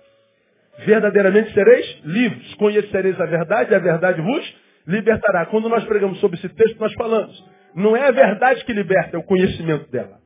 verdadeiramente 0.84 1.52
sereis 1.52 2.00
livres. 2.04 2.54
Conhecereis 2.54 3.20
a 3.20 3.26
verdade 3.26 3.72
e 3.72 3.74
a 3.74 3.78
verdade 3.78 4.20
vos 4.20 4.56
libertará. 4.86 5.46
Quando 5.46 5.68
nós 5.68 5.84
pregamos 5.84 6.18
sobre 6.20 6.38
esse 6.38 6.48
texto, 6.48 6.78
nós 6.80 6.92
falamos, 6.94 7.44
não 7.74 7.96
é 7.96 8.08
a 8.08 8.10
verdade 8.10 8.64
que 8.64 8.72
liberta, 8.72 9.16
é 9.16 9.18
o 9.18 9.22
conhecimento 9.22 9.90
dela. 9.90 10.18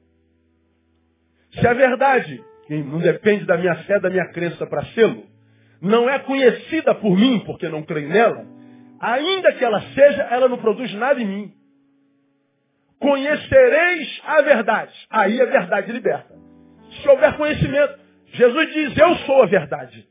Se 1.53 1.67
a 1.67 1.73
verdade 1.75 2.43
que 2.67 2.83
não 2.83 2.99
depende 2.99 3.45
da 3.45 3.57
minha 3.57 3.75
fé, 3.85 4.01
da 4.01 4.11
minha 4.11 4.27
crença 4.33 4.67
para 4.67 4.85
sê-lo, 4.87 5.25
não 5.81 6.09
é 6.09 6.19
conhecida 6.19 6.95
por 6.95 7.17
mim, 7.17 7.43
porque 7.47 7.69
não 7.69 7.83
creio 7.83 8.09
nela, 8.09 8.45
ainda 9.01 9.53
que 9.53 9.65
ela 9.65 9.81
seja, 9.81 10.23
ela 10.31 10.49
não 10.49 10.59
produz 10.59 10.93
nada 10.95 11.21
em 11.21 11.27
mim. 11.27 11.53
Conhecereis 13.01 14.23
a 14.25 14.43
verdade. 14.43 14.93
Aí 15.11 15.41
a 15.41 15.47
verdade 15.47 15.93
liberta. 15.93 16.35
Se 17.03 17.09
houver 17.09 17.37
conhecimento, 17.37 17.99
Jesus 18.33 18.73
diz, 18.73 18.97
eu 18.97 19.15
sou 19.17 19.43
a 19.43 19.47
verdade. 19.47 20.07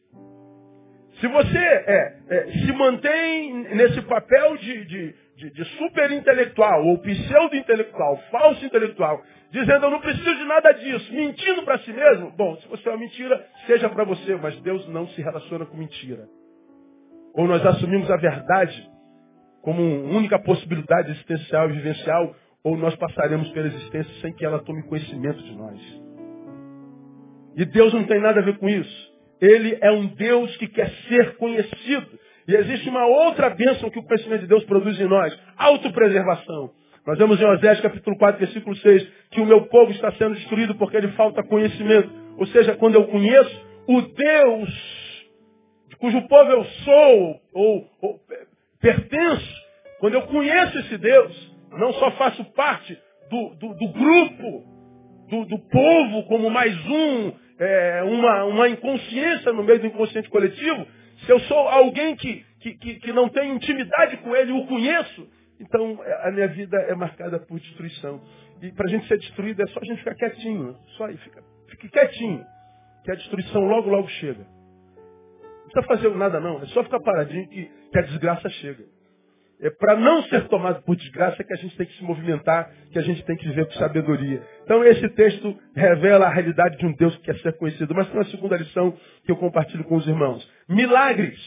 Se 1.20 1.28
você 1.28 1.58
é, 1.58 2.18
é, 2.30 2.46
se 2.52 2.72
mantém 2.74 3.54
nesse 3.76 4.02
papel 4.02 4.58
de, 4.58 4.86
de, 4.86 5.16
de, 5.38 5.50
de 5.52 5.66
super 5.78 6.12
intelectual, 6.12 6.86
ou 6.86 6.98
pseudo-intelectual, 7.00 8.18
falso 8.30 8.66
intelectual, 8.66 9.24
dizendo 9.50 9.86
eu 9.86 9.92
não 9.92 10.02
preciso 10.02 10.36
de 10.36 10.44
nada 10.44 10.74
disso, 10.74 11.14
mentindo 11.14 11.64
para 11.64 11.80
si 11.80 11.94
mesmo, 11.94 12.32
bom, 12.32 12.58
se 12.58 12.68
você 12.68 12.90
é 12.90 12.92
uma 12.92 13.00
mentira, 13.00 13.48
seja 13.66 13.90
para 13.90 14.04
você, 14.04 14.36
mas 14.36 14.60
Deus 14.62 14.88
não 14.90 15.08
se 15.08 15.22
relaciona 15.22 15.66
com 15.66 15.78
mentira. 15.78 16.28
Ou 17.34 17.48
nós 17.48 17.66
assumimos 17.66 18.12
a 18.12 18.18
verdade 18.18 18.90
como 19.62 19.82
única 19.82 20.38
possibilidade 20.38 21.12
existencial 21.12 21.70
e 21.70 21.74
vivencial, 21.74 22.36
ou 22.66 22.76
nós 22.76 22.96
passaremos 22.96 23.48
pela 23.52 23.68
existência 23.68 24.12
sem 24.22 24.34
que 24.34 24.44
ela 24.44 24.60
tome 24.60 24.82
conhecimento 24.84 25.42
de 25.44 25.56
nós. 25.56 25.80
E 27.56 27.64
Deus 27.64 27.94
não 27.94 28.04
tem 28.06 28.20
nada 28.20 28.42
a 28.42 28.44
ver 28.44 28.58
com 28.58 28.68
isso. 28.68 29.14
Ele 29.40 29.78
é 29.80 29.92
um 29.92 30.08
Deus 30.08 30.58
que 30.58 30.68
quer 30.68 30.90
ser 31.08 31.38
conhecido. 31.38 32.20
E 32.48 32.56
existe 32.56 32.90
uma 32.90 33.06
outra 33.06 33.52
bênção 33.52 33.90
que 33.90 34.00
o 34.00 34.04
conhecimento 34.04 34.42
de 34.42 34.48
Deus 34.48 34.64
produz 34.66 35.00
em 35.00 35.08
nós. 35.08 35.38
Autopreservação. 35.56 36.72
Nós 37.06 37.18
vemos 37.20 37.40
em 37.40 37.46
Osés 37.46 37.80
capítulo 37.82 38.18
4, 38.18 38.40
versículo 38.40 38.76
6, 38.76 39.08
que 39.30 39.40
o 39.40 39.46
meu 39.46 39.68
povo 39.68 39.92
está 39.92 40.12
sendo 40.14 40.34
destruído 40.34 40.76
porque 40.76 41.00
lhe 41.00 41.12
falta 41.14 41.44
conhecimento. 41.44 42.10
Ou 42.36 42.48
seja, 42.48 42.76
quando 42.76 42.96
eu 42.96 43.06
conheço 43.06 43.66
o 43.88 44.02
Deus 44.02 45.06
cujo 46.00 46.22
povo 46.28 46.52
eu 46.52 46.64
sou, 46.66 47.42
ou, 47.54 47.90
ou 48.02 48.20
pertenço, 48.82 49.66
quando 50.00 50.16
eu 50.16 50.24
conheço 50.24 50.78
esse 50.80 50.98
Deus, 50.98 51.55
não 51.72 51.94
só 51.94 52.12
faço 52.12 52.44
parte 52.54 52.98
do, 53.30 53.56
do, 53.56 53.74
do 53.74 53.88
grupo, 53.90 54.64
do, 55.30 55.46
do, 55.46 55.60
povo 55.70 56.24
como 56.28 56.50
mais 56.50 56.76
um, 56.88 57.34
é, 57.60 58.04
uma, 58.04 58.44
uma 58.46 58.70
inconsciência 58.70 59.52
no 59.52 59.64
meio 59.64 59.80
do 59.80 59.88
inconsciente 59.88 60.30
coletivo, 60.30 60.86
se 61.26 61.32
eu 61.32 61.40
sou 61.42 61.58
alguém 61.58 62.16
que, 62.16 62.46
que, 62.60 62.78
que, 62.78 62.96
que 62.96 63.14
não 63.14 63.30
tem 63.30 63.54
intimidade 63.56 64.18
com 64.18 64.36
ele, 64.36 64.52
o 64.52 64.68
conheço, 64.68 65.28
então 65.60 66.00
a 66.24 66.32
minha 66.32 66.48
vida 66.50 66.78
é 66.78 66.96
marcada 66.96 67.40
por 67.40 67.60
destruição. 67.60 68.22
E 68.62 68.72
para 68.72 68.86
a 68.86 68.90
gente 68.90 69.08
ser 69.08 69.18
destruído 69.18 69.62
é 69.62 69.68
só 69.68 69.80
a 69.82 69.86
gente 69.86 70.00
ficar 70.00 70.16
quietinho. 70.16 70.76
Só 70.98 71.06
aí, 71.06 71.18
fica, 71.18 71.44
fique 71.70 71.90
quietinho. 71.90 72.44
Que 73.04 73.12
a 73.12 73.16
destruição 73.16 73.62
logo, 73.66 73.90
logo 73.90 74.08
chega. 74.08 74.46
Não 74.46 75.70
precisa 75.72 75.88
fazer 75.88 76.16
nada 76.16 76.40
não, 76.40 76.62
é 76.62 76.66
só 76.68 76.84
ficar 76.84 77.00
paradinho 77.00 77.48
que, 77.50 77.66
que 77.92 77.98
a 77.98 78.02
desgraça 78.02 78.50
chega. 78.50 78.84
É 79.66 79.70
para 79.72 79.96
não 79.96 80.22
ser 80.26 80.48
tomado 80.48 80.84
por 80.84 80.96
desgraça 80.96 81.44
que 81.44 81.52
a 81.52 81.56
gente 81.56 81.76
tem 81.76 81.88
que 81.88 81.98
se 81.98 82.04
movimentar, 82.04 82.72
que 82.92 83.00
a 83.00 83.02
gente 83.02 83.26
tem 83.26 83.36
que 83.36 83.48
viver 83.48 83.66
com 83.66 83.72
sabedoria. 83.72 84.40
Então 84.64 84.84
esse 84.84 85.10
texto 85.10 85.60
revela 85.76 86.28
a 86.28 86.30
realidade 86.30 86.78
de 86.78 86.86
um 86.86 86.94
Deus 86.94 87.18
que 87.18 87.24
quer 87.24 87.40
ser 87.40 87.58
conhecido. 87.58 87.96
Mas 87.96 88.08
tem 88.08 88.16
uma 88.16 88.30
segunda 88.30 88.58
lição 88.58 88.96
que 89.24 89.32
eu 89.32 89.36
compartilho 89.36 89.84
com 89.86 89.96
os 89.96 90.06
irmãos. 90.06 90.48
Milagres 90.70 91.40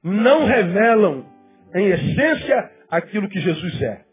não 0.00 0.44
revelam, 0.44 1.26
em 1.74 1.88
essência, 1.88 2.70
aquilo 2.88 3.28
que 3.28 3.40
Jesus 3.40 3.82
é. 3.82 4.04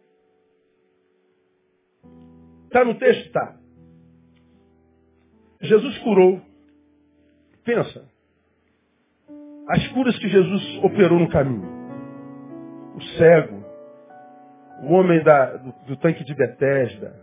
Está 2.65 2.83
no 2.83 2.95
texto? 2.95 3.27
Está. 3.27 3.55
Jesus 5.61 5.95
curou. 5.99 6.41
Pensa. 7.63 8.03
As 9.69 9.87
curas 9.89 10.17
que 10.17 10.27
Jesus 10.27 10.83
operou 10.83 11.19
no 11.19 11.29
caminho 11.29 11.76
o 12.97 13.01
cego, 13.15 13.63
o 14.81 14.93
homem 14.93 15.21
da, 15.23 15.57
do, 15.57 15.71
do, 15.85 15.97
tanque 15.97 16.23
de 16.23 16.33
Betesda, 16.33 17.13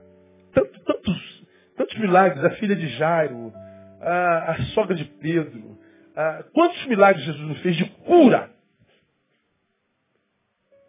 tanto, 0.53 0.79
tantos, 0.85 1.47
tantos 1.77 1.99
milagres, 1.99 2.45
a 2.45 2.51
filha 2.51 2.77
de 2.77 2.87
Jairo, 2.97 3.53
a, 4.01 4.53
a 4.53 4.63
sogra 4.67 4.95
de 4.95 5.05
Pedro. 5.05 5.77
A, 6.15 6.45
quantos 6.53 6.87
milagres 6.87 7.25
Jesus 7.25 7.49
não 7.49 7.57
fez 7.57 7.77
de 7.77 7.85
cura? 8.07 8.51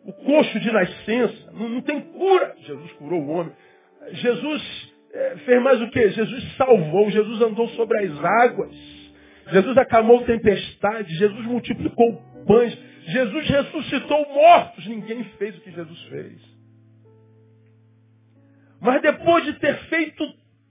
O 0.03 0.13
coxo 0.13 0.59
de 0.59 0.71
nascença, 0.71 1.51
não, 1.51 1.67
não 1.67 1.81
tem 1.81 1.99
cura. 1.99 2.55
Jesus 2.59 2.91
curou 2.93 3.23
o 3.23 3.29
homem. 3.29 3.53
Jesus 4.11 4.93
é, 5.13 5.37
fez 5.37 5.63
mais 5.63 5.81
o 5.81 5.89
que? 5.89 6.09
Jesus 6.09 6.55
salvou, 6.57 7.09
Jesus 7.09 7.41
andou 7.41 7.67
sobre 7.69 8.05
as 8.05 8.23
águas. 8.23 8.75
Jesus 9.51 9.75
acalmou 9.77 10.23
tempestade, 10.25 11.11
Jesus 11.15 11.43
multiplicou 11.45 12.21
pães, 12.45 12.77
Jesus 13.05 13.47
ressuscitou 13.47 14.25
mortos. 14.33 14.85
Ninguém 14.87 15.23
fez 15.37 15.57
o 15.57 15.61
que 15.61 15.71
Jesus 15.71 16.01
fez. 16.03 16.41
Mas 18.81 19.01
depois 19.01 19.45
de 19.45 19.53
ter 19.53 19.77
feito 19.85 20.23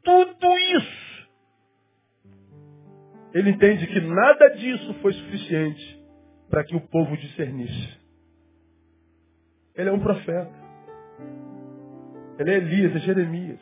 tudo 0.02 0.58
isso, 0.76 1.28
ele 3.32 3.50
entende 3.50 3.86
que 3.86 4.00
nada 4.00 4.48
disso 4.50 4.94
foi 4.94 5.12
suficiente 5.12 6.04
para 6.50 6.64
que 6.64 6.76
o 6.76 6.80
povo 6.80 7.16
discernisse. 7.16 7.98
Ele 9.74 9.88
é 9.88 9.92
um 9.92 10.00
profeta. 10.00 10.52
Ele 12.38 12.50
é 12.50 12.56
Elias, 12.56 12.94
é 12.94 12.98
Jeremias. 13.00 13.60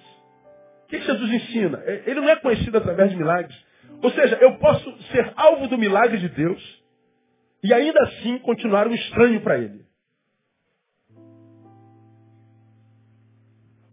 O 0.84 0.86
que 0.88 1.00
Jesus 1.00 1.32
ensina? 1.32 1.82
Ele 1.86 2.20
não 2.20 2.28
é 2.28 2.36
conhecido 2.36 2.76
através 2.76 3.10
de 3.10 3.16
milagres. 3.16 3.56
Ou 4.02 4.10
seja, 4.10 4.36
eu 4.36 4.58
posso 4.58 5.02
ser 5.04 5.32
alvo 5.36 5.68
do 5.68 5.78
milagre 5.78 6.18
de 6.18 6.28
Deus 6.28 6.81
e 7.62 7.72
ainda 7.72 8.02
assim 8.02 8.38
continuar 8.38 8.88
um 8.88 8.94
estranho 8.94 9.40
para 9.40 9.58
ele. 9.58 9.84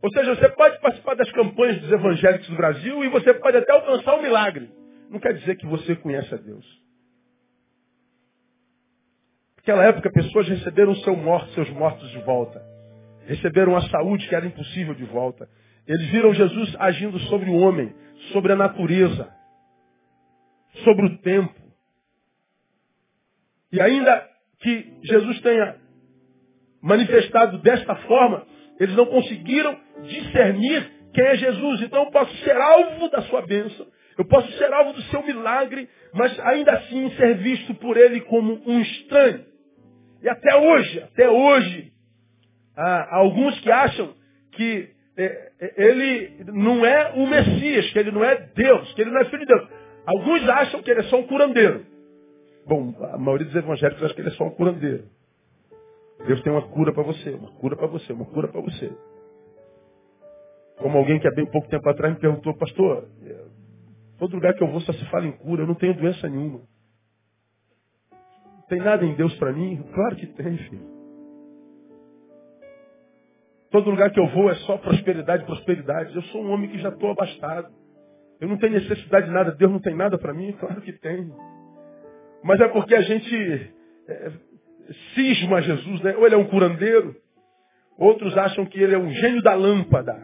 Ou 0.02 0.10
seja, 0.12 0.36
você 0.36 0.50
pode 0.50 0.80
participar 0.80 1.16
das 1.16 1.30
campanhas 1.32 1.82
dos 1.82 1.92
evangélicos 1.92 2.48
do 2.48 2.56
Brasil 2.56 3.04
e 3.04 3.10
você 3.10 3.34
pode 3.34 3.58
até 3.58 3.72
alcançar 3.72 4.16
um 4.16 4.22
milagre. 4.22 4.72
Não 5.10 5.20
quer 5.20 5.34
dizer 5.34 5.56
que 5.58 5.66
você 5.66 5.96
conhece 5.96 6.34
a 6.34 6.38
Deus. 6.38 6.66
Naquela 9.58 9.86
época, 9.86 10.12
pessoas 10.12 10.48
receberam 10.48 10.96
seu 10.96 11.16
morto, 11.16 11.52
seus 11.52 11.70
mortos 11.72 12.10
de 12.12 12.20
volta. 12.20 12.62
Receberam 13.28 13.76
a 13.76 13.82
saúde 13.90 14.28
que 14.28 14.34
era 14.34 14.46
impossível 14.46 14.96
de 14.96 15.04
volta. 15.04 15.50
Eles 15.86 16.08
viram 16.10 16.34
Jesus 16.34 16.76
agindo 16.80 17.20
sobre 17.22 17.50
o 17.50 17.56
homem, 17.56 17.94
sobre 18.32 18.54
a 18.54 18.56
natureza, 18.56 19.30
sobre 20.84 21.06
o 21.06 21.18
tempo. 21.20 21.69
E 23.72 23.80
ainda 23.80 24.28
que 24.60 24.94
Jesus 25.04 25.42
tenha 25.42 25.76
manifestado 26.82 27.58
desta 27.60 27.96
forma, 27.96 28.46
eles 28.80 28.96
não 28.96 29.06
conseguiram 29.06 29.78
discernir 30.04 30.92
quem 31.14 31.26
é 31.26 31.36
Jesus. 31.36 31.82
Então 31.82 32.04
eu 32.04 32.12
posso 32.12 32.36
ser 32.38 32.56
alvo 32.56 33.10
da 33.10 33.22
sua 33.24 33.42
bênção, 33.46 33.86
eu 34.18 34.26
posso 34.26 34.52
ser 34.58 34.72
alvo 34.74 34.94
do 34.94 35.02
seu 35.04 35.24
milagre, 35.24 35.88
mas 36.14 36.38
ainda 36.42 36.72
assim 36.74 37.10
ser 37.12 37.38
visto 37.38 37.74
por 37.76 37.98
ele 37.98 38.22
como 38.22 38.62
um 38.66 38.82
estranho. 38.82 39.46
E 40.22 40.30
até 40.30 40.56
hoje, 40.56 41.02
até 41.04 41.30
hoje, 41.30 41.94
há 42.76 43.18
alguns 43.18 43.60
que 43.62 43.72
acham 43.72 44.14
que 44.52 44.90
é, 45.18 45.52
é, 45.60 45.84
ele 45.90 46.46
não 46.48 46.86
é 46.86 47.14
o 47.16 47.28
Messias, 47.28 47.90
que 47.92 48.00
ele 48.00 48.12
não 48.12 48.24
é 48.24 48.36
Deus, 48.56 48.94
que 48.94 49.02
ele 49.02 49.12
não 49.12 49.22
é 49.22 49.26
filho 49.26 49.40
de 49.40 49.46
Deus. 49.46 49.68
Alguns 50.06 50.48
acham 50.50 50.82
que 50.82 50.90
ele 50.90 51.02
é 51.02 51.04
só 51.04 51.20
um 51.20 51.28
curandeiro. 51.28 51.86
Bom, 52.66 52.94
a 53.14 53.18
maioria 53.18 53.48
dos 53.48 53.56
evangélicos 53.56 54.04
acha 54.04 54.14
que 54.14 54.22
ele 54.22 54.30
é 54.30 54.34
só 54.34 54.46
um 54.46 54.52
curandeiro. 54.52 55.06
Deus 56.26 56.42
tem 56.44 56.52
uma 56.52 56.68
cura 56.70 56.94
para 56.94 57.04
você, 57.04 57.32
uma 57.32 57.52
cura 57.54 57.76
para 57.76 57.88
você, 57.88 58.14
uma 58.14 58.26
cura 58.26 58.48
para 58.48 58.62
você. 58.62 58.92
Como 60.78 60.98
alguém 60.98 61.20
que 61.20 61.28
há 61.28 61.32
bem 61.32 61.46
pouco 61.46 61.68
tempo 61.70 61.88
atrás 61.90 62.14
me 62.14 62.20
perguntou, 62.20 62.56
pastor, 62.56 63.08
é, 63.24 63.46
todo 64.18 64.36
lugar 64.36 64.54
que 64.54 64.64
eu 64.64 64.68
vou 64.68 64.82
só 64.82 64.94
se 64.94 65.06
fala 65.10 65.26
em 65.26 65.32
cura, 65.32 65.64
eu 65.64 65.68
não 65.68 65.76
tenho 65.76 65.96
doença 65.96 66.28
nenhuma. 66.28 66.62
Tem 68.68 68.80
nada 68.80 69.06
em 69.06 69.16
Deus 69.16 69.34
para 69.36 69.52
mim? 69.52 69.84
Claro 69.94 70.16
que 70.16 70.28
tem, 70.28 70.58
filho. 70.58 71.00
Todo 73.72 73.90
lugar 73.90 74.12
que 74.12 74.20
eu 74.20 74.28
vou 74.28 74.50
é 74.50 74.56
só 74.56 74.78
prosperidade, 74.78 75.46
prosperidade. 75.46 76.16
Eu 76.16 76.22
sou 76.24 76.44
um 76.44 76.52
homem 76.52 76.70
que 76.70 76.80
já 76.80 76.90
estou 76.90 77.12
abastado. 77.12 77.72
Eu 78.40 78.48
não 78.48 78.58
tenho 78.58 78.74
necessidade 78.74 79.28
de 79.28 79.32
nada. 79.32 79.52
Deus 79.52 79.72
não 79.72 79.80
tem 79.80 79.96
nada 79.96 80.18
para 80.18 80.34
mim? 80.34 80.52
Claro 80.54 80.82
que 80.82 80.94
tem. 80.94 81.32
Mas 82.44 82.60
é 82.60 82.68
porque 82.68 82.96
a 82.96 83.02
gente 83.02 83.72
é, 84.08 84.32
cisma 85.14 85.62
Jesus, 85.62 86.02
né? 86.02 86.16
Ou 86.18 86.26
ele 86.26 86.36
é 86.36 86.38
um 86.38 86.46
curandeiro, 86.46 87.16
outros 87.98 88.38
acham 88.38 88.66
que 88.66 88.80
ele 88.80 88.96
é 88.96 88.98
um 88.98 89.12
gênio 89.12 89.42
da 89.42 89.54
lâmpada. 89.54 90.16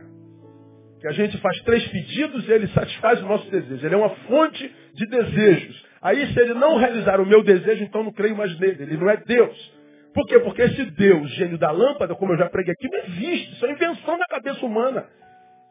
Que 0.99 1.07
a 1.07 1.11
gente 1.11 1.37
faz 1.39 1.61
três 1.61 1.87
pedidos 1.89 2.47
e 2.47 2.51
ele 2.51 2.67
satisfaz 2.69 3.21
o 3.21 3.27
nosso 3.27 3.49
desejo. 3.51 3.85
Ele 3.85 3.95
é 3.95 3.97
uma 3.97 4.09
fonte 4.09 4.73
de 4.93 5.05
desejos. 5.07 5.85
Aí, 6.01 6.25
se 6.33 6.39
ele 6.39 6.53
não 6.53 6.77
realizar 6.77 7.19
o 7.19 7.25
meu 7.25 7.43
desejo, 7.43 7.83
então 7.83 8.03
não 8.03 8.11
creio 8.11 8.35
mais 8.35 8.57
nele. 8.59 8.83
Ele 8.83 8.97
não 8.97 9.09
é 9.09 9.17
Deus. 9.17 9.73
Por 10.13 10.25
quê? 10.27 10.39
Porque 10.39 10.61
esse 10.61 10.85
Deus, 10.91 11.29
gênio 11.31 11.57
da 11.57 11.71
lâmpada, 11.71 12.15
como 12.15 12.31
eu 12.33 12.37
já 12.37 12.49
preguei 12.49 12.73
aqui, 12.73 12.87
não 12.87 12.99
existe. 12.99 13.53
Isso 13.53 13.65
é 13.65 13.71
invenção 13.71 14.17
da 14.17 14.25
cabeça 14.25 14.65
humana. 14.65 15.05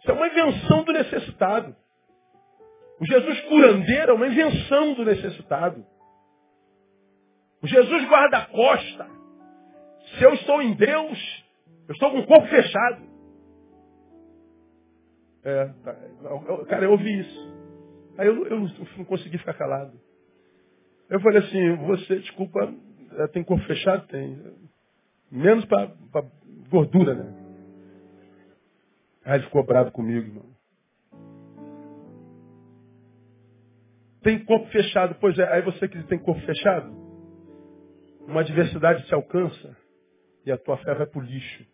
Isso 0.00 0.10
é 0.10 0.14
uma 0.14 0.26
invenção 0.26 0.84
do 0.84 0.92
necessitado. 0.92 1.74
O 3.00 3.06
Jesus 3.06 3.40
curandeiro 3.42 4.12
é 4.12 4.14
uma 4.14 4.26
invenção 4.26 4.92
do 4.92 5.04
necessitado. 5.04 5.84
Jesus 7.66 8.08
guarda-costa. 8.08 9.06
Se 10.16 10.24
eu 10.24 10.34
estou 10.34 10.62
em 10.62 10.74
Deus, 10.74 11.44
eu 11.88 11.92
estou 11.92 12.10
com 12.10 12.18
o 12.18 12.26
corpo 12.26 12.46
fechado. 12.48 13.02
É, 15.44 15.66
tá, 15.84 15.94
cara, 16.68 16.84
eu 16.84 16.92
ouvi 16.92 17.20
isso. 17.20 17.54
Aí 18.16 18.26
eu, 18.26 18.46
eu 18.46 18.60
não 18.60 19.04
consegui 19.04 19.38
ficar 19.38 19.54
calado. 19.54 19.98
Eu 21.10 21.20
falei 21.20 21.40
assim, 21.40 21.76
você, 21.86 22.18
desculpa, 22.18 22.72
eh, 23.12 23.26
tem 23.28 23.44
corpo 23.44 23.64
fechado? 23.66 24.06
Tem. 24.06 24.40
Menos 25.30 25.64
para 25.66 25.92
gordura, 26.70 27.14
né? 27.14 27.34
Aí 29.24 29.38
ele 29.38 29.44
ficou 29.44 29.64
bravo 29.64 29.90
comigo, 29.90 30.26
irmão. 30.26 30.54
Tem 34.22 34.42
corpo 34.44 34.66
fechado. 34.68 35.16
Pois 35.20 35.38
é, 35.38 35.52
aí 35.52 35.62
você 35.62 35.86
que 35.88 36.02
tem 36.04 36.18
corpo 36.18 36.40
fechado, 36.42 37.03
uma 38.26 38.40
adversidade 38.40 39.06
te 39.06 39.14
alcança 39.14 39.76
e 40.44 40.52
a 40.52 40.58
tua 40.58 40.76
fé 40.78 40.94
vai 40.94 41.06
para 41.06 41.18
o 41.18 41.22
lixo. 41.22 41.64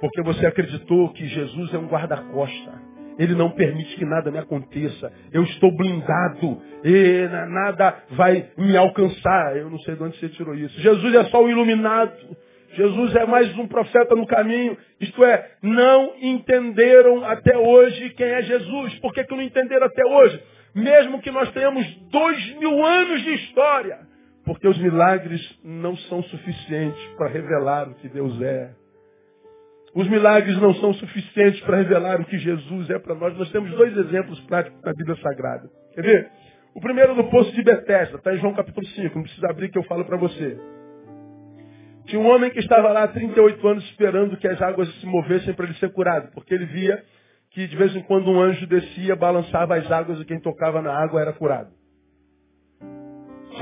Porque 0.00 0.22
você 0.22 0.46
acreditou 0.46 1.12
que 1.12 1.26
Jesus 1.26 1.72
é 1.72 1.78
um 1.78 1.86
guarda-costa. 1.86 2.92
Ele 3.18 3.34
não 3.34 3.50
permite 3.50 3.94
que 3.96 4.04
nada 4.04 4.30
me 4.30 4.38
aconteça. 4.38 5.12
Eu 5.32 5.42
estou 5.44 5.70
blindado. 5.76 6.60
E 6.84 7.28
nada 7.48 8.02
vai 8.10 8.50
me 8.56 8.76
alcançar. 8.76 9.56
Eu 9.56 9.70
não 9.70 9.78
sei 9.80 9.94
de 9.94 10.02
onde 10.02 10.18
você 10.18 10.28
tirou 10.30 10.54
isso. 10.54 10.80
Jesus 10.80 11.14
é 11.14 11.24
só 11.24 11.42
o 11.42 11.48
iluminado. 11.48 12.16
Jesus 12.74 13.14
é 13.14 13.26
mais 13.26 13.56
um 13.58 13.68
profeta 13.68 14.16
no 14.16 14.26
caminho. 14.26 14.76
Isto 14.98 15.24
é, 15.24 15.52
não 15.62 16.14
entenderam 16.20 17.22
até 17.24 17.56
hoje 17.56 18.10
quem 18.10 18.26
é 18.26 18.42
Jesus. 18.42 18.98
Por 18.98 19.12
que, 19.12 19.24
que 19.24 19.34
não 19.34 19.42
entenderam 19.42 19.86
até 19.86 20.04
hoje? 20.04 20.42
Mesmo 20.74 21.20
que 21.20 21.30
nós 21.30 21.50
tenhamos 21.52 21.86
dois 22.10 22.54
mil 22.56 22.84
anos 22.84 23.22
de 23.22 23.34
história. 23.34 24.11
Porque 24.44 24.66
os 24.66 24.78
milagres 24.78 25.40
não 25.62 25.96
são 25.96 26.22
suficientes 26.24 27.04
para 27.16 27.28
revelar 27.28 27.88
o 27.88 27.94
que 27.94 28.08
Deus 28.08 28.40
é. 28.42 28.74
Os 29.94 30.08
milagres 30.08 30.56
não 30.60 30.74
são 30.74 30.94
suficientes 30.94 31.60
para 31.60 31.76
revelar 31.76 32.20
o 32.20 32.24
que 32.24 32.38
Jesus 32.38 32.90
é 32.90 32.98
para 32.98 33.14
nós. 33.14 33.36
Nós 33.36 33.50
temos 33.50 33.70
dois 33.72 33.96
exemplos 33.96 34.40
práticos 34.40 34.80
na 34.82 34.92
Bíblia 34.92 35.16
Sagrada. 35.16 35.68
Quer 35.94 36.02
ver? 36.02 36.30
O 36.74 36.80
primeiro 36.80 37.14
no 37.14 37.28
poço 37.28 37.52
de 37.52 37.62
Betesda, 37.62 38.16
está 38.16 38.34
em 38.34 38.38
João 38.38 38.54
capítulo 38.54 38.86
5, 38.86 39.14
não 39.14 39.22
precisa 39.22 39.50
abrir 39.50 39.70
que 39.70 39.78
eu 39.78 39.82
falo 39.84 40.06
para 40.06 40.16
você. 40.16 40.58
Tinha 42.06 42.20
um 42.20 42.26
homem 42.26 42.50
que 42.50 42.58
estava 42.58 42.90
lá 42.90 43.04
há 43.04 43.08
38 43.08 43.68
anos 43.68 43.84
esperando 43.84 44.36
que 44.38 44.48
as 44.48 44.60
águas 44.60 44.88
se 45.00 45.06
movessem 45.06 45.52
para 45.54 45.66
ele 45.66 45.74
ser 45.74 45.92
curado, 45.92 46.30
porque 46.32 46.54
ele 46.54 46.64
via 46.64 47.02
que 47.50 47.66
de 47.66 47.76
vez 47.76 47.94
em 47.94 48.02
quando 48.02 48.30
um 48.30 48.40
anjo 48.40 48.66
descia, 48.66 49.14
balançava 49.14 49.76
as 49.76 49.90
águas 49.90 50.18
e 50.20 50.24
quem 50.24 50.40
tocava 50.40 50.80
na 50.80 50.92
água 50.92 51.20
era 51.20 51.34
curado. 51.34 51.70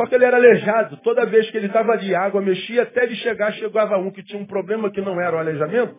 Só 0.00 0.06
que 0.06 0.14
ele 0.14 0.24
era 0.24 0.38
aleijado. 0.38 0.96
Toda 1.02 1.26
vez 1.26 1.50
que 1.50 1.58
ele 1.58 1.66
estava 1.66 1.92
ali, 1.92 2.14
a 2.14 2.22
água 2.22 2.40
mexia, 2.40 2.84
até 2.84 3.04
ele 3.04 3.16
chegar, 3.16 3.52
chegava 3.52 3.98
um 3.98 4.10
que 4.10 4.22
tinha 4.22 4.40
um 4.40 4.46
problema 4.46 4.90
que 4.90 5.02
não 5.02 5.20
era 5.20 5.36
o 5.36 5.38
aleijamento, 5.38 5.94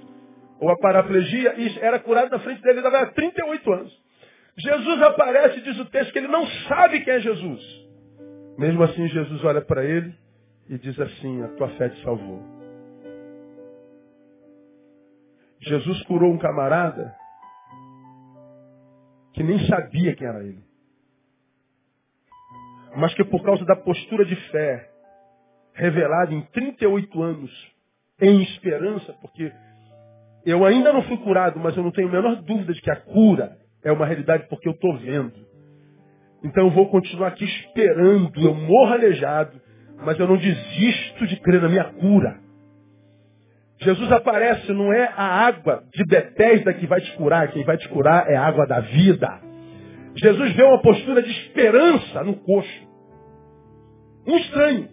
ou 0.59 0.71
a 0.71 0.77
paraplegia, 0.77 1.53
e 1.55 1.79
era 1.79 1.99
curado 1.99 2.31
na 2.31 2.39
frente 2.39 2.63
dele, 2.63 2.79
ele 2.79 2.87
estava 2.87 3.03
há 3.03 3.11
38 3.11 3.73
anos. 3.73 4.01
Jesus 4.57 5.01
aparece 5.03 5.61
diz 5.61 5.79
o 5.79 5.85
texto 5.85 6.11
que 6.11 6.17
ele 6.17 6.27
não 6.27 6.47
sabe 6.67 7.01
quem 7.01 7.13
é 7.13 7.19
Jesus. 7.19 7.61
Mesmo 8.57 8.81
assim, 8.81 9.07
Jesus 9.07 9.43
olha 9.43 9.61
para 9.61 9.85
ele 9.85 10.11
e 10.67 10.79
diz 10.79 10.99
assim, 10.99 11.43
a 11.43 11.49
tua 11.49 11.69
fé 11.69 11.89
te 11.89 12.01
salvou. 12.01 12.41
Jesus 15.59 16.01
curou 16.05 16.33
um 16.33 16.39
camarada 16.39 17.13
que 19.33 19.43
nem 19.43 19.59
sabia 19.67 20.15
quem 20.15 20.27
era 20.27 20.43
ele. 20.43 20.70
Mas 22.95 23.13
que 23.13 23.23
por 23.23 23.43
causa 23.43 23.63
da 23.65 23.75
postura 23.75 24.25
de 24.25 24.35
fé, 24.51 24.89
revelada 25.73 26.33
em 26.33 26.41
38 26.41 27.21
anos, 27.21 27.71
em 28.21 28.41
esperança, 28.43 29.13
porque 29.21 29.51
eu 30.45 30.65
ainda 30.65 30.91
não 30.91 31.03
fui 31.03 31.17
curado, 31.17 31.59
mas 31.59 31.75
eu 31.75 31.83
não 31.83 31.91
tenho 31.91 32.07
a 32.07 32.11
menor 32.11 32.35
dúvida 32.41 32.73
de 32.73 32.81
que 32.81 32.91
a 32.91 32.95
cura 32.95 33.57
é 33.83 33.91
uma 33.91 34.05
realidade 34.05 34.47
porque 34.49 34.67
eu 34.67 34.73
estou 34.73 34.97
vendo. 34.97 35.33
Então 36.43 36.65
eu 36.65 36.71
vou 36.71 36.89
continuar 36.89 37.29
aqui 37.29 37.45
esperando, 37.45 38.39
eu 38.41 38.53
morro 38.53 38.93
aleijado, 38.93 39.61
mas 40.03 40.19
eu 40.19 40.27
não 40.27 40.37
desisto 40.37 41.27
de 41.27 41.39
crer 41.39 41.61
na 41.61 41.69
minha 41.69 41.85
cura. 41.93 42.39
Jesus 43.79 44.11
aparece, 44.11 44.71
não 44.73 44.93
é 44.93 45.11
a 45.15 45.45
água 45.45 45.83
de 45.93 46.03
Betesda 46.05 46.73
que 46.73 46.85
vai 46.85 47.01
te 47.01 47.11
curar, 47.13 47.51
quem 47.51 47.63
vai 47.63 47.77
te 47.77 47.87
curar 47.89 48.29
é 48.29 48.35
a 48.35 48.45
água 48.45 48.65
da 48.67 48.79
vida. 48.79 49.50
Jesus 50.15 50.53
vê 50.53 50.63
uma 50.63 50.81
postura 50.81 51.21
de 51.21 51.31
esperança 51.31 52.23
no 52.23 52.35
coxo. 52.37 52.87
Um 54.27 54.37
estranho. 54.37 54.89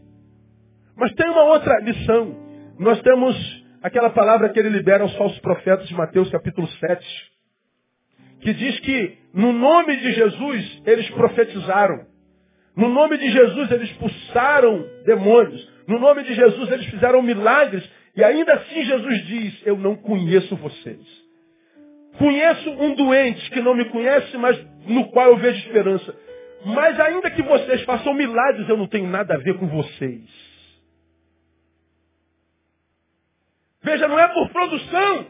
Mas 0.97 1.13
tem 1.15 1.29
uma 1.29 1.45
outra 1.45 1.79
lição. 1.81 2.37
Nós 2.79 3.01
temos 3.03 3.65
aquela 3.83 4.11
palavra 4.11 4.49
que 4.51 4.59
ele 4.59 4.71
libera 4.71 5.03
aos 5.03 5.15
falsos 5.17 5.39
profetas 5.41 5.87
de 5.89 5.95
Mateus 5.95 6.31
capítulo 6.31 6.67
7, 6.67 7.31
que 8.41 8.53
diz 8.55 8.81
que 8.81 9.19
no 9.35 9.53
nome 9.53 9.97
de 9.97 10.13
Jesus 10.13 10.83
eles 10.87 11.09
profetizaram. 11.11 12.07
No 12.77 12.89
nome 12.89 13.19
de 13.19 13.31
Jesus 13.31 13.71
eles 13.71 13.91
expulsaram 13.91 14.85
demônios. 15.05 15.69
No 15.87 15.99
nome 15.99 16.23
de 16.23 16.35
Jesus 16.35 16.71
eles 16.71 16.87
fizeram 16.87 17.23
milagres 17.23 17.89
e 18.17 18.23
ainda 18.23 18.55
assim 18.55 18.85
Jesus 18.85 19.27
diz: 19.27 19.67
Eu 19.67 19.77
não 19.77 19.97
conheço 19.97 20.57
vocês. 20.57 21.28
Conheço 22.19 22.71
um 22.71 22.95
doente 22.95 23.51
que 23.51 23.61
não 23.61 23.75
me 23.75 23.85
conhece, 23.87 24.37
mas 24.37 24.59
no 24.87 25.09
qual 25.11 25.29
eu 25.29 25.37
vejo 25.37 25.59
esperança. 25.67 26.15
Mas 26.65 26.99
ainda 26.99 27.31
que 27.31 27.43
vocês 27.43 27.83
façam 27.85 28.13
milagres, 28.13 28.69
eu 28.69 28.77
não 28.77 28.89
tenho 28.89 29.09
nada 29.09 29.35
a 29.35 29.39
ver 29.39 29.57
com 29.59 29.69
vocês. 29.69 30.29
Veja, 33.83 34.09
não 34.09 34.19
é 34.19 34.29
por 34.29 34.51
produção. 34.51 35.27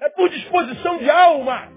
É 0.00 0.08
por 0.10 0.28
disposição 0.28 0.98
de 0.98 1.10
alma. 1.10 1.72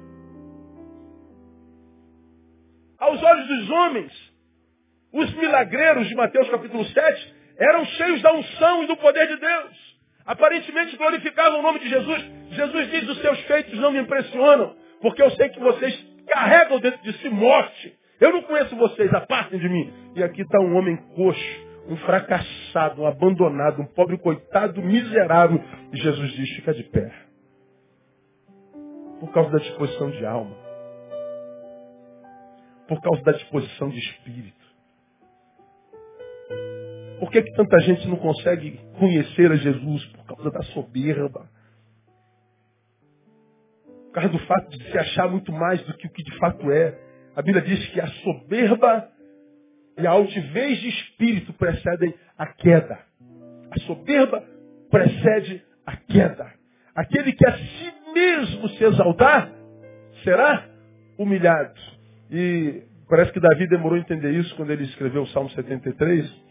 Aos 2.99 3.21
olhos 3.21 3.47
dos 3.47 3.69
homens, 3.69 4.33
os 5.11 5.33
milagreiros 5.35 6.07
de 6.07 6.15
Mateus 6.15 6.49
capítulo 6.49 6.85
7 6.85 7.35
eram 7.57 7.85
cheios 7.85 8.21
da 8.21 8.33
unção 8.33 8.83
e 8.83 8.87
do 8.87 8.97
poder 8.97 9.27
de 9.27 9.37
Deus. 9.37 9.92
Aparentemente 10.25 10.95
glorificavam 10.95 11.59
o 11.59 11.63
nome 11.63 11.79
de 11.79 11.89
Jesus. 11.89 12.31
Jesus 12.51 12.91
diz: 12.91 13.09
os 13.09 13.21
seus 13.21 13.39
feitos 13.41 13.77
não 13.79 13.91
me 13.91 13.99
impressionam, 13.99 14.75
porque 15.01 15.21
eu 15.21 15.29
sei 15.31 15.49
que 15.49 15.59
vocês 15.59 16.13
carregam 16.27 16.79
dentro 16.79 17.01
de 17.03 17.13
si 17.19 17.29
morte. 17.29 17.97
Eu 18.19 18.31
não 18.31 18.41
conheço 18.43 18.75
vocês, 18.75 19.13
apartem 19.13 19.59
de 19.59 19.67
mim. 19.67 19.91
E 20.15 20.23
aqui 20.23 20.43
está 20.43 20.59
um 20.59 20.77
homem 20.77 20.95
coxo, 21.15 21.65
um 21.89 21.97
fracassado, 21.97 23.01
um 23.01 23.05
abandonado, 23.05 23.81
um 23.81 23.85
pobre 23.85 24.17
coitado, 24.17 24.81
miserável. 24.81 25.61
E 25.91 25.97
Jesus 25.97 26.31
diz: 26.31 26.49
fica 26.55 26.73
de 26.73 26.83
pé. 26.83 27.11
Por 29.19 29.31
causa 29.33 29.51
da 29.51 29.57
disposição 29.57 30.09
de 30.11 30.25
alma. 30.25 30.55
Por 32.87 33.01
causa 33.01 33.21
da 33.23 33.31
disposição 33.33 33.89
de 33.89 33.99
espírito. 33.99 34.62
Por 37.23 37.31
que, 37.31 37.41
que 37.41 37.53
tanta 37.53 37.79
gente 37.79 38.05
não 38.09 38.17
consegue 38.17 38.77
conhecer 38.99 39.49
a 39.49 39.55
Jesus? 39.55 40.05
Por 40.07 40.25
causa 40.25 40.51
da 40.51 40.61
soberba. 40.73 41.49
Por 43.85 44.11
causa 44.11 44.27
do 44.27 44.39
fato 44.39 44.77
de 44.77 44.91
se 44.91 44.97
achar 44.97 45.29
muito 45.29 45.49
mais 45.53 45.81
do 45.83 45.93
que 45.93 46.05
o 46.05 46.09
que 46.09 46.21
de 46.21 46.37
fato 46.37 46.69
é. 46.69 46.99
A 47.33 47.41
Bíblia 47.41 47.63
diz 47.63 47.87
que 47.91 48.01
a 48.01 48.07
soberba 48.07 49.09
e 49.97 50.05
a 50.05 50.11
altivez 50.11 50.81
de 50.81 50.89
espírito 50.89 51.53
precedem 51.53 52.13
a 52.37 52.45
queda. 52.45 52.99
A 53.71 53.79
soberba 53.87 54.43
precede 54.91 55.63
a 55.85 55.95
queda. 55.95 56.51
Aquele 56.93 57.31
que 57.31 57.47
a 57.47 57.57
si 57.57 57.93
mesmo 58.13 58.67
se 58.67 58.83
exaltar 58.83 59.49
será 60.25 60.67
humilhado. 61.17 61.79
E 62.29 62.83
parece 63.07 63.31
que 63.31 63.39
Davi 63.39 63.65
demorou 63.69 63.97
a 63.97 64.01
entender 64.01 64.31
isso 64.31 64.53
quando 64.57 64.71
ele 64.71 64.83
escreveu 64.83 65.21
o 65.21 65.27
Salmo 65.27 65.49
73. 65.51 66.42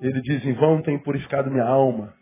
Ele 0.00 0.20
diz, 0.22 0.44
em 0.44 0.54
vão 0.54 0.82
tenho 0.82 1.02
purificado 1.02 1.50
minha 1.50 1.64
alma. 1.64 2.14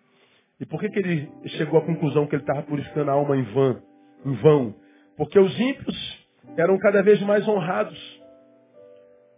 E 0.61 0.67
por 0.67 0.81
que, 0.81 0.89
que 0.89 0.99
ele 0.99 1.31
chegou 1.57 1.79
à 1.79 1.85
conclusão 1.85 2.27
que 2.27 2.35
ele 2.35 2.43
estava 2.43 2.63
purificando 2.63 3.11
a 3.11 3.15
alma 3.15 3.37
em 3.37 3.45
vão? 3.45 3.83
Em 4.27 4.35
vão? 4.35 4.75
Porque 5.17 5.39
os 5.39 5.59
ímpios 5.59 6.27
eram 6.57 6.77
cada 6.79 7.03
vez 7.03 7.21
mais 7.23 7.47
honrados. 7.47 7.99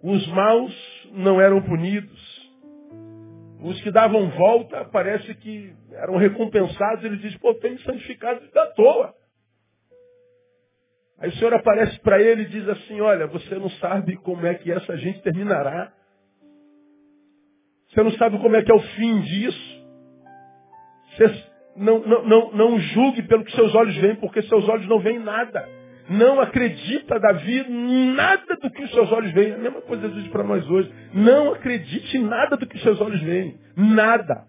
Os 0.03 0.27
maus 0.29 1.09
não 1.13 1.41
eram 1.41 1.61
punidos. 1.61 2.51
Os 3.63 3.79
que 3.83 3.91
davam 3.91 4.31
volta, 4.31 4.87
parece 4.87 5.35
que 5.35 5.75
eram 5.93 6.17
recompensados. 6.17 7.05
Ele 7.05 7.19
diz, 7.19 7.37
pô, 7.37 7.55
tem 7.55 7.77
santificado 7.79 8.41
da 8.53 8.67
toa. 8.69 9.15
Aí 11.19 11.29
o 11.29 11.33
Senhor 11.35 11.53
aparece 11.53 12.01
para 12.01 12.19
ele 12.23 12.43
e 12.43 12.49
diz 12.49 12.67
assim, 12.67 12.99
olha, 13.03 13.27
você 13.27 13.55
não 13.57 13.69
sabe 13.73 14.17
como 14.17 14.47
é 14.47 14.55
que 14.55 14.73
essa 14.73 14.97
gente 14.97 15.21
terminará. 15.21 15.93
Você 17.91 18.03
não 18.03 18.13
sabe 18.13 18.39
como 18.39 18.57
é 18.57 18.63
que 18.63 18.71
é 18.71 18.75
o 18.75 18.81
fim 18.81 19.21
disso. 19.21 19.85
Você 21.17 21.45
não, 21.77 21.99
não, 22.01 22.25
não, 22.25 22.53
não 22.53 22.79
julgue 22.79 23.23
pelo 23.23 23.45
que 23.45 23.53
seus 23.53 23.75
olhos 23.75 23.97
veem, 23.97 24.17
porque 24.17 24.43
seus 24.43 24.69
olhos 24.69 24.87
não 24.87 25.01
veem 25.01 25.19
nada. 25.19 25.69
Não 26.09 26.41
acredita, 26.41 27.21
Davi, 27.21 27.65
nada 27.69 28.57
do 28.57 28.71
que 28.71 28.83
os 28.83 28.91
seus 28.93 29.13
olhos 29.13 29.33
veem. 29.33 29.55
A 29.55 29.59
mesma 29.59 29.81
coisa 29.83 30.09
Jesus 30.09 30.29
para 30.29 30.43
nós 30.43 30.69
hoje. 30.69 30.93
Não 31.15 31.53
acredite 31.53 32.17
em 32.17 32.23
nada 32.23 32.57
do 32.57 32.67
que 32.67 32.77
os 32.77 32.83
seus 32.83 33.01
olhos 33.01 33.21
veem. 33.23 33.59
Nada. 33.77 34.45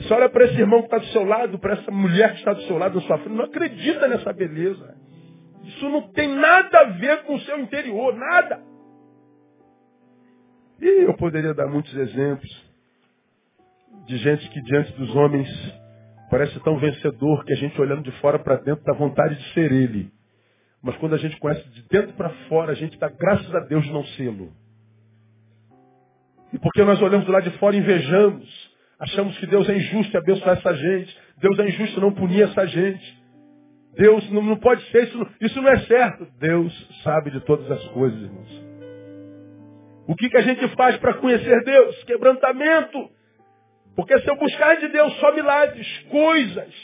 Você 0.00 0.14
olha 0.14 0.28
para 0.28 0.44
esse 0.44 0.58
irmão 0.58 0.80
que 0.80 0.86
está 0.86 0.98
do 0.98 1.06
seu 1.06 1.24
lado, 1.24 1.58
para 1.58 1.72
essa 1.72 1.90
mulher 1.90 2.32
que 2.32 2.38
está 2.38 2.52
do 2.52 2.62
seu 2.62 2.78
lado, 2.78 2.94
na 2.94 3.00
sua 3.06 3.18
frente, 3.18 3.36
não 3.36 3.44
acredita 3.44 4.06
nessa 4.08 4.32
beleza. 4.32 4.94
Isso 5.64 5.88
não 5.88 6.02
tem 6.12 6.28
nada 6.28 6.80
a 6.80 6.84
ver 6.84 7.24
com 7.24 7.34
o 7.34 7.40
seu 7.40 7.58
interior, 7.58 8.14
nada. 8.14 8.60
E 10.80 11.04
eu 11.04 11.14
poderia 11.14 11.54
dar 11.54 11.66
muitos 11.66 11.94
exemplos 11.94 12.68
de 14.06 14.16
gente 14.16 14.48
que 14.50 14.62
diante 14.62 14.92
dos 14.92 15.14
homens 15.14 15.48
parece 16.30 16.58
tão 16.60 16.78
vencedor 16.78 17.44
que 17.44 17.52
a 17.52 17.56
gente 17.56 17.80
olhando 17.80 18.02
de 18.02 18.12
fora 18.20 18.38
para 18.38 18.56
dentro 18.56 18.84
dá 18.84 18.92
vontade 18.92 19.34
de 19.36 19.52
ser 19.54 19.72
ele. 19.72 20.10
Mas 20.82 20.96
quando 20.96 21.14
a 21.14 21.18
gente 21.18 21.36
conhece 21.38 21.68
de 21.70 21.82
dentro 21.88 22.12
para 22.14 22.30
fora, 22.48 22.72
a 22.72 22.74
gente 22.74 22.98
dá 22.98 23.08
graças 23.08 23.52
a 23.54 23.60
Deus 23.60 23.84
de 23.84 23.92
não 23.92 24.04
sê-lo. 24.04 24.52
E 26.52 26.58
porque 26.58 26.82
nós 26.84 27.00
olhamos 27.02 27.26
do 27.26 27.32
lado 27.32 27.50
de 27.50 27.58
fora 27.58 27.76
e 27.76 27.80
invejamos, 27.80 28.70
achamos 28.98 29.36
que 29.38 29.46
Deus 29.46 29.68
é 29.68 29.76
injusto 29.76 30.14
em 30.14 30.18
abençoar 30.18 30.56
essa 30.56 30.74
gente, 30.74 31.18
Deus 31.38 31.58
é 31.58 31.68
injusto 31.68 32.00
não 32.00 32.12
punir 32.12 32.42
essa 32.42 32.66
gente. 32.66 33.18
Deus 33.96 34.30
não, 34.30 34.42
não 34.42 34.56
pode 34.56 34.82
ser, 34.90 35.04
isso 35.04 35.26
isso 35.40 35.60
não 35.60 35.70
é 35.70 35.78
certo. 35.80 36.26
Deus 36.38 37.02
sabe 37.02 37.32
de 37.32 37.40
todas 37.40 37.68
as 37.70 37.84
coisas, 37.88 38.22
irmãos. 38.22 38.67
O 40.08 40.16
que, 40.16 40.30
que 40.30 40.38
a 40.38 40.42
gente 40.42 40.66
faz 40.68 40.96
para 40.96 41.12
conhecer 41.14 41.62
Deus? 41.64 42.02
Quebrantamento. 42.04 43.10
Porque 43.94 44.18
se 44.20 44.30
eu 44.30 44.36
buscar 44.36 44.78
de 44.78 44.88
Deus 44.88 45.12
só 45.18 45.34
milagres, 45.34 45.86
coisas, 46.08 46.74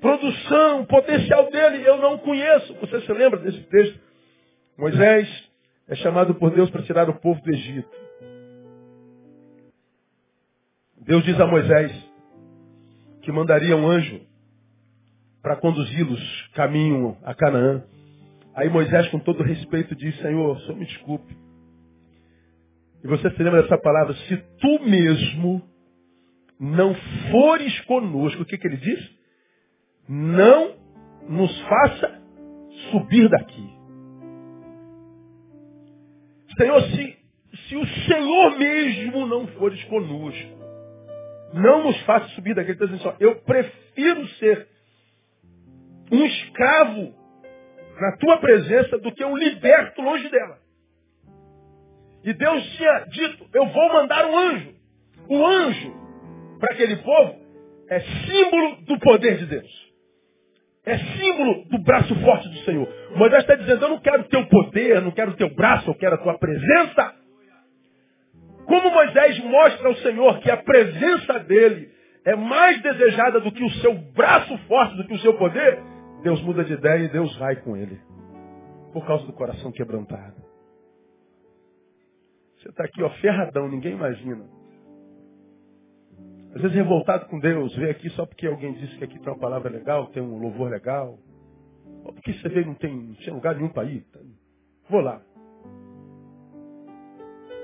produção, 0.00 0.86
potencial 0.86 1.50
dele, 1.50 1.86
eu 1.86 1.98
não 1.98 2.16
conheço. 2.16 2.72
Você 2.80 3.02
se 3.02 3.12
lembra 3.12 3.40
desse 3.40 3.60
texto? 3.64 4.00
Moisés 4.78 5.50
é 5.86 5.94
chamado 5.96 6.34
por 6.34 6.50
Deus 6.50 6.70
para 6.70 6.82
tirar 6.82 7.10
o 7.10 7.20
povo 7.20 7.42
do 7.42 7.50
Egito. 7.50 7.90
Deus 11.02 11.22
diz 11.24 11.38
a 11.38 11.46
Moisés 11.46 11.92
que 13.20 13.30
mandaria 13.30 13.76
um 13.76 13.86
anjo 13.86 14.18
para 15.42 15.56
conduzi-los 15.56 16.48
caminho 16.54 17.18
a 17.22 17.34
Canaã. 17.34 17.84
Aí 18.54 18.70
Moisés, 18.70 19.08
com 19.08 19.18
todo 19.18 19.42
respeito, 19.42 19.94
diz, 19.94 20.16
Senhor, 20.20 20.58
só 20.60 20.72
me 20.72 20.86
desculpe. 20.86 21.49
E 23.02 23.06
você 23.06 23.30
se 23.30 23.42
lembra 23.42 23.62
dessa 23.62 23.78
palavra, 23.78 24.14
se 24.14 24.36
tu 24.60 24.84
mesmo 24.84 25.62
não 26.58 26.94
fores 27.30 27.80
conosco, 27.82 28.42
o 28.42 28.44
que, 28.44 28.58
que 28.58 28.66
ele 28.66 28.76
diz? 28.76 29.10
Não 30.08 30.76
nos 31.28 31.60
faça 31.62 32.20
subir 32.90 33.28
daqui. 33.28 33.70
Senhor, 36.58 36.82
se, 36.82 37.16
se 37.68 37.76
o 37.76 37.86
Senhor 37.86 38.58
mesmo 38.58 39.26
não 39.26 39.46
fores 39.48 39.82
conosco, 39.84 40.60
não 41.54 41.84
nos 41.84 41.98
faça 42.02 42.28
subir 42.34 42.54
daqui. 42.54 42.72
Ele 42.72 42.84
está 42.84 42.86
dizendo 42.86 43.08
assim, 43.08 43.16
eu 43.20 43.36
prefiro 43.36 44.28
ser 44.28 44.68
um 46.12 46.24
escravo 46.26 47.14
na 47.98 48.16
tua 48.18 48.38
presença 48.38 48.98
do 48.98 49.12
que 49.12 49.24
um 49.24 49.36
liberto 49.36 50.02
longe 50.02 50.28
dela. 50.28 50.59
E 52.24 52.32
Deus 52.34 52.62
tinha 52.76 53.04
dito, 53.10 53.46
eu 53.54 53.66
vou 53.66 53.92
mandar 53.92 54.26
um 54.26 54.38
anjo. 54.38 54.74
O 55.28 55.46
anjo, 55.46 55.94
para 56.58 56.74
aquele 56.74 56.96
povo, 56.96 57.36
é 57.88 58.00
símbolo 58.00 58.82
do 58.82 58.98
poder 58.98 59.38
de 59.38 59.46
Deus. 59.46 59.90
É 60.84 60.96
símbolo 60.98 61.64
do 61.66 61.78
braço 61.78 62.14
forte 62.20 62.48
do 62.48 62.58
Senhor. 62.58 62.88
Moisés 63.16 63.42
está 63.42 63.54
dizendo, 63.54 63.84
eu 63.84 63.88
não 63.90 64.00
quero 64.00 64.24
teu 64.24 64.46
poder, 64.46 65.00
não 65.00 65.10
quero 65.10 65.34
teu 65.34 65.54
braço, 65.54 65.90
eu 65.90 65.94
quero 65.94 66.14
a 66.14 66.18
tua 66.18 66.38
presença. 66.38 67.14
Como 68.66 68.90
Moisés 68.90 69.38
mostra 69.44 69.88
ao 69.88 69.94
Senhor 69.96 70.38
que 70.40 70.50
a 70.50 70.56
presença 70.56 71.38
dele 71.40 71.90
é 72.24 72.36
mais 72.36 72.80
desejada 72.82 73.40
do 73.40 73.50
que 73.50 73.64
o 73.64 73.70
seu 73.74 73.94
braço 73.94 74.56
forte, 74.68 74.96
do 74.96 75.06
que 75.06 75.14
o 75.14 75.18
seu 75.20 75.34
poder, 75.34 75.78
Deus 76.22 76.40
muda 76.42 76.64
de 76.64 76.74
ideia 76.74 77.04
e 77.04 77.08
Deus 77.08 77.34
vai 77.38 77.56
com 77.56 77.76
ele. 77.76 77.98
Por 78.92 79.06
causa 79.06 79.24
do 79.26 79.32
coração 79.32 79.72
quebrantado. 79.72 80.49
Você 82.60 82.68
está 82.68 82.84
aqui, 82.84 83.02
ó, 83.02 83.08
ferradão, 83.20 83.68
ninguém 83.68 83.94
imagina. 83.94 84.44
Às 86.54 86.60
vezes 86.60 86.76
revoltado 86.76 87.26
com 87.26 87.38
Deus, 87.38 87.74
veio 87.74 87.90
aqui 87.90 88.10
só 88.10 88.26
porque 88.26 88.46
alguém 88.46 88.74
disse 88.74 88.98
que 88.98 89.04
aqui 89.04 89.18
tem 89.18 89.32
uma 89.32 89.38
palavra 89.38 89.70
legal, 89.70 90.08
tem 90.08 90.22
um 90.22 90.36
louvor 90.36 90.70
legal. 90.70 91.18
Ou 92.04 92.12
porque 92.12 92.34
você 92.34 92.48
veio 92.50 92.66
não 92.66 92.74
tem, 92.74 93.16
não 93.26 93.34
lugar 93.34 93.54
nenhum 93.54 93.70
para 93.70 93.88
ir. 93.88 94.04
Vou 94.90 95.00
lá. 95.00 95.22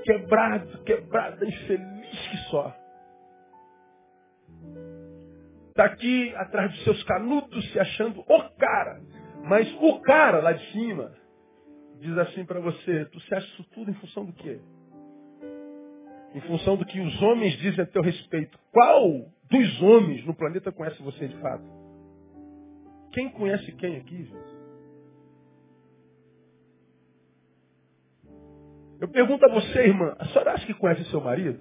Quebrado, 0.05 0.83
quebrado, 0.85 1.45
infeliz 1.45 2.29
que 2.31 2.37
só. 2.51 2.75
Está 5.71 5.85
aqui 5.85 6.35
atrás 6.37 6.71
dos 6.71 6.85
seus 6.85 7.03
canudos 7.03 7.71
se 7.73 7.79
achando 7.79 8.21
o 8.21 8.51
cara. 8.57 9.03
Mas 9.45 9.71
o 9.79 10.01
cara 10.01 10.41
lá 10.41 10.53
de 10.53 10.73
cima 10.73 11.13
diz 11.99 12.17
assim 12.17 12.47
para 12.47 12.61
você, 12.61 13.05
tu 13.07 13.21
se 13.21 13.35
acha 13.35 13.47
isso 13.47 13.65
tudo 13.75 13.91
em 13.91 13.95
função 13.95 14.25
do 14.25 14.33
quê? 14.33 14.59
Em 16.37 16.41
função 16.43 16.77
do 16.77 16.85
que 16.85 17.01
os 17.01 17.23
homens 17.23 17.55
dizem 17.55 17.83
a 17.83 17.87
teu 17.87 18.03
respeito. 18.03 18.59
Qual 18.71 19.33
dos 19.49 19.83
homens 19.83 20.23
no 20.27 20.35
planeta 20.35 20.71
conhece 20.71 21.03
você 21.03 21.29
de 21.29 21.37
fato? 21.39 21.65
Quem 23.13 23.31
conhece 23.31 23.73
quem 23.73 23.97
aqui, 23.97 24.25
gente? 24.25 24.57
Eu 29.01 29.09
pergunto 29.09 29.47
a 29.47 29.49
você, 29.49 29.79
irmã, 29.79 30.15
a 30.19 30.27
senhora 30.27 30.53
acha 30.53 30.67
que 30.67 30.75
conhece 30.75 31.05
seu 31.07 31.23
marido? 31.23 31.59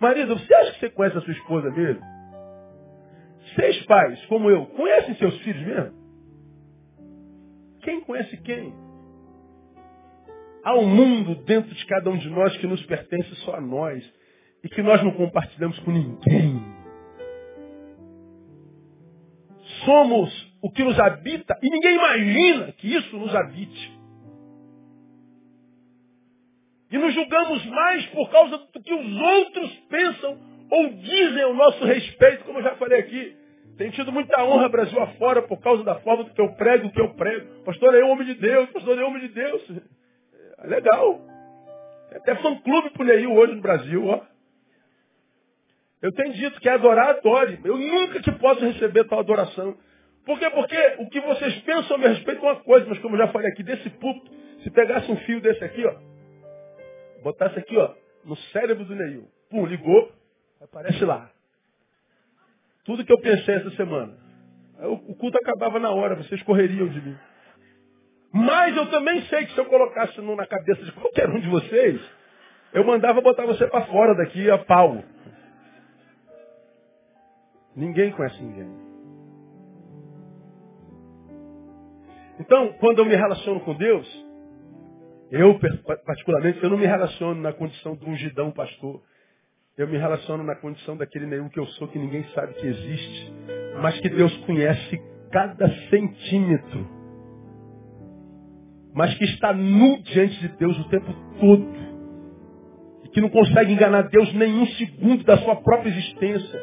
Marido, 0.00 0.36
você 0.36 0.54
acha 0.54 0.72
que 0.72 0.80
você 0.80 0.90
conhece 0.90 1.18
a 1.18 1.20
sua 1.20 1.32
esposa 1.32 1.70
mesmo? 1.70 2.02
Seis 3.54 3.86
pais, 3.86 4.26
como 4.26 4.50
eu, 4.50 4.66
conhecem 4.66 5.14
seus 5.14 5.38
filhos 5.42 5.64
mesmo? 5.64 5.98
Quem 7.82 8.00
conhece 8.00 8.36
quem? 8.38 8.87
Há 10.68 10.74
um 10.74 10.86
mundo 10.86 11.34
dentro 11.46 11.74
de 11.74 11.86
cada 11.86 12.10
um 12.10 12.18
de 12.18 12.28
nós 12.28 12.54
que 12.58 12.66
nos 12.66 12.82
pertence 12.82 13.34
só 13.36 13.54
a 13.54 13.60
nós 13.60 14.04
e 14.62 14.68
que 14.68 14.82
nós 14.82 15.02
não 15.02 15.12
compartilhamos 15.12 15.78
com 15.78 15.90
ninguém. 15.90 16.62
Somos 19.86 20.52
o 20.60 20.70
que 20.70 20.84
nos 20.84 21.00
habita 21.00 21.58
e 21.62 21.70
ninguém 21.70 21.94
imagina 21.94 22.72
que 22.72 22.86
isso 22.94 23.16
nos 23.16 23.34
habite. 23.34 23.98
E 26.90 26.98
nos 26.98 27.14
julgamos 27.14 27.64
mais 27.64 28.04
por 28.08 28.28
causa 28.28 28.58
do 28.58 28.82
que 28.82 28.92
os 28.92 29.16
outros 29.16 29.70
pensam 29.88 30.38
ou 30.70 30.90
dizem 30.90 31.44
ao 31.44 31.54
nosso 31.54 31.82
respeito, 31.82 32.44
como 32.44 32.58
eu 32.58 32.64
já 32.64 32.76
falei 32.76 33.00
aqui. 33.00 33.34
Tem 33.78 33.88
tido 33.92 34.12
muita 34.12 34.44
honra 34.44 34.68
Brasil 34.68 35.00
afora 35.00 35.40
por 35.40 35.62
causa 35.62 35.82
da 35.82 35.94
forma 36.00 36.24
do 36.24 36.34
que 36.34 36.40
eu 36.42 36.52
prego, 36.56 36.88
do 36.88 36.92
que 36.92 37.00
eu 37.00 37.14
prego. 37.14 37.64
Pastor 37.64 37.94
é 37.94 38.04
homem 38.04 38.26
de 38.26 38.34
Deus, 38.34 38.68
pastor 38.68 38.98
é 38.98 39.02
homem 39.02 39.22
de 39.22 39.28
Deus. 39.28 39.97
É 40.58 40.66
legal. 40.66 41.20
Tem 42.08 42.18
até 42.18 42.34
fã-clube 42.36 42.90
pro 42.90 43.04
Neil 43.04 43.32
hoje 43.32 43.54
no 43.54 43.62
Brasil, 43.62 44.06
ó. 44.06 44.20
Eu 46.00 46.12
tenho 46.12 46.32
dito 46.32 46.60
que 46.60 46.68
é 46.68 46.72
adorar, 46.72 47.10
adore. 47.10 47.60
Eu 47.64 47.76
nunca 47.76 48.20
te 48.20 48.30
posso 48.32 48.60
receber 48.64 49.04
tal 49.08 49.20
adoração. 49.20 49.76
Por 50.24 50.38
quê? 50.38 50.48
Porque 50.50 50.76
o 50.98 51.08
que 51.08 51.20
vocês 51.20 51.58
pensam 51.62 51.96
a 51.96 51.98
meu 51.98 52.08
respeito 52.10 52.44
é 52.44 52.52
uma 52.52 52.60
coisa, 52.60 52.86
mas 52.88 52.98
como 52.98 53.14
eu 53.16 53.20
já 53.20 53.28
falei 53.28 53.50
aqui, 53.50 53.62
desse 53.62 53.88
púlpito, 53.90 54.30
se 54.62 54.70
pegasse 54.70 55.10
um 55.10 55.16
fio 55.18 55.40
desse 55.40 55.64
aqui, 55.64 55.84
ó, 55.86 55.94
botasse 57.22 57.58
aqui, 57.58 57.76
ó, 57.76 57.94
no 58.24 58.36
cérebro 58.52 58.84
do 58.84 58.94
Neil. 58.94 59.28
Pum, 59.50 59.64
ligou, 59.64 60.12
aparece 60.60 61.04
lá. 61.04 61.30
Tudo 62.84 63.04
que 63.04 63.12
eu 63.12 63.18
pensei 63.20 63.54
essa 63.54 63.70
semana. 63.70 64.16
O 64.82 65.14
culto 65.16 65.36
acabava 65.38 65.80
na 65.80 65.90
hora, 65.90 66.14
vocês 66.14 66.42
correriam 66.42 66.88
de 66.88 67.00
mim. 67.00 67.16
Mas 68.32 68.76
eu 68.76 68.90
também 68.90 69.22
sei 69.22 69.46
que 69.46 69.52
se 69.52 69.58
eu 69.58 69.66
colocasse 69.66 70.20
na 70.20 70.46
cabeça 70.46 70.84
de 70.84 70.92
qualquer 70.92 71.28
um 71.30 71.40
de 71.40 71.48
vocês, 71.48 72.00
eu 72.72 72.84
mandava 72.84 73.20
botar 73.20 73.46
você 73.46 73.66
para 73.66 73.86
fora 73.86 74.14
daqui 74.14 74.50
a 74.50 74.58
pau. 74.58 75.02
Ninguém 77.74 78.10
conhece 78.12 78.42
ninguém. 78.42 78.68
Então, 82.40 82.72
quando 82.74 82.98
eu 82.98 83.04
me 83.04 83.16
relaciono 83.16 83.60
com 83.60 83.74
Deus, 83.74 84.26
eu, 85.30 85.58
particularmente, 86.04 86.62
eu 86.62 86.70
não 86.70 86.78
me 86.78 86.86
relaciono 86.86 87.40
na 87.40 87.52
condição 87.52 87.96
de 87.96 88.04
ungidão 88.04 88.50
pastor. 88.50 89.02
Eu 89.76 89.86
me 89.86 89.96
relaciono 89.96 90.42
na 90.42 90.56
condição 90.56 90.96
daquele 90.96 91.26
nenhum 91.26 91.48
que 91.48 91.58
eu 91.58 91.66
sou, 91.66 91.88
que 91.88 91.98
ninguém 91.98 92.24
sabe 92.34 92.54
que 92.54 92.66
existe, 92.66 93.32
mas 93.80 93.98
que 94.00 94.08
Deus 94.08 94.36
conhece 94.38 95.00
cada 95.30 95.68
centímetro. 95.88 96.97
Mas 98.98 99.14
que 99.14 99.24
está 99.26 99.52
nu 99.52 100.02
diante 100.02 100.40
de 100.40 100.48
Deus 100.56 100.76
o 100.76 100.88
tempo 100.88 101.14
todo. 101.38 101.68
E 103.04 103.08
que 103.10 103.20
não 103.20 103.28
consegue 103.28 103.72
enganar 103.72 104.02
Deus 104.08 104.34
nem 104.34 104.52
um 104.52 104.66
segundo 104.66 105.22
da 105.22 105.38
sua 105.38 105.54
própria 105.54 105.88
existência. 105.88 106.60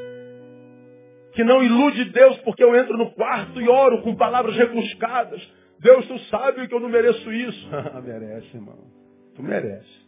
Que 1.31 1.45
não 1.45 1.63
ilude 1.63 2.03
Deus 2.11 2.37
porque 2.39 2.61
eu 2.61 2.75
entro 2.75 2.97
no 2.97 3.11
quarto 3.11 3.61
e 3.61 3.69
oro 3.69 4.01
com 4.01 4.13
palavras 4.15 4.53
rebuscadas 4.57 5.41
Deus, 5.79 6.07
tu 6.07 6.19
sabe 6.25 6.67
que 6.67 6.75
eu 6.75 6.79
não 6.81 6.89
mereço 6.89 7.31
isso. 7.31 7.69
merece, 8.03 8.57
irmão. 8.57 8.79
Tu 9.35 9.41
merece. 9.41 10.05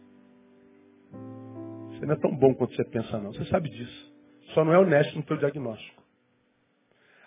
Você 1.92 2.04
não 2.04 2.14
é 2.14 2.18
tão 2.18 2.36
bom 2.36 2.54
quanto 2.54 2.74
você 2.74 2.84
pensa, 2.84 3.18
não. 3.18 3.32
Você 3.32 3.46
sabe 3.46 3.70
disso. 3.70 4.12
Só 4.52 4.66
não 4.66 4.74
é 4.74 4.78
honesto 4.78 5.16
no 5.16 5.22
teu 5.22 5.38
diagnóstico. 5.38 6.02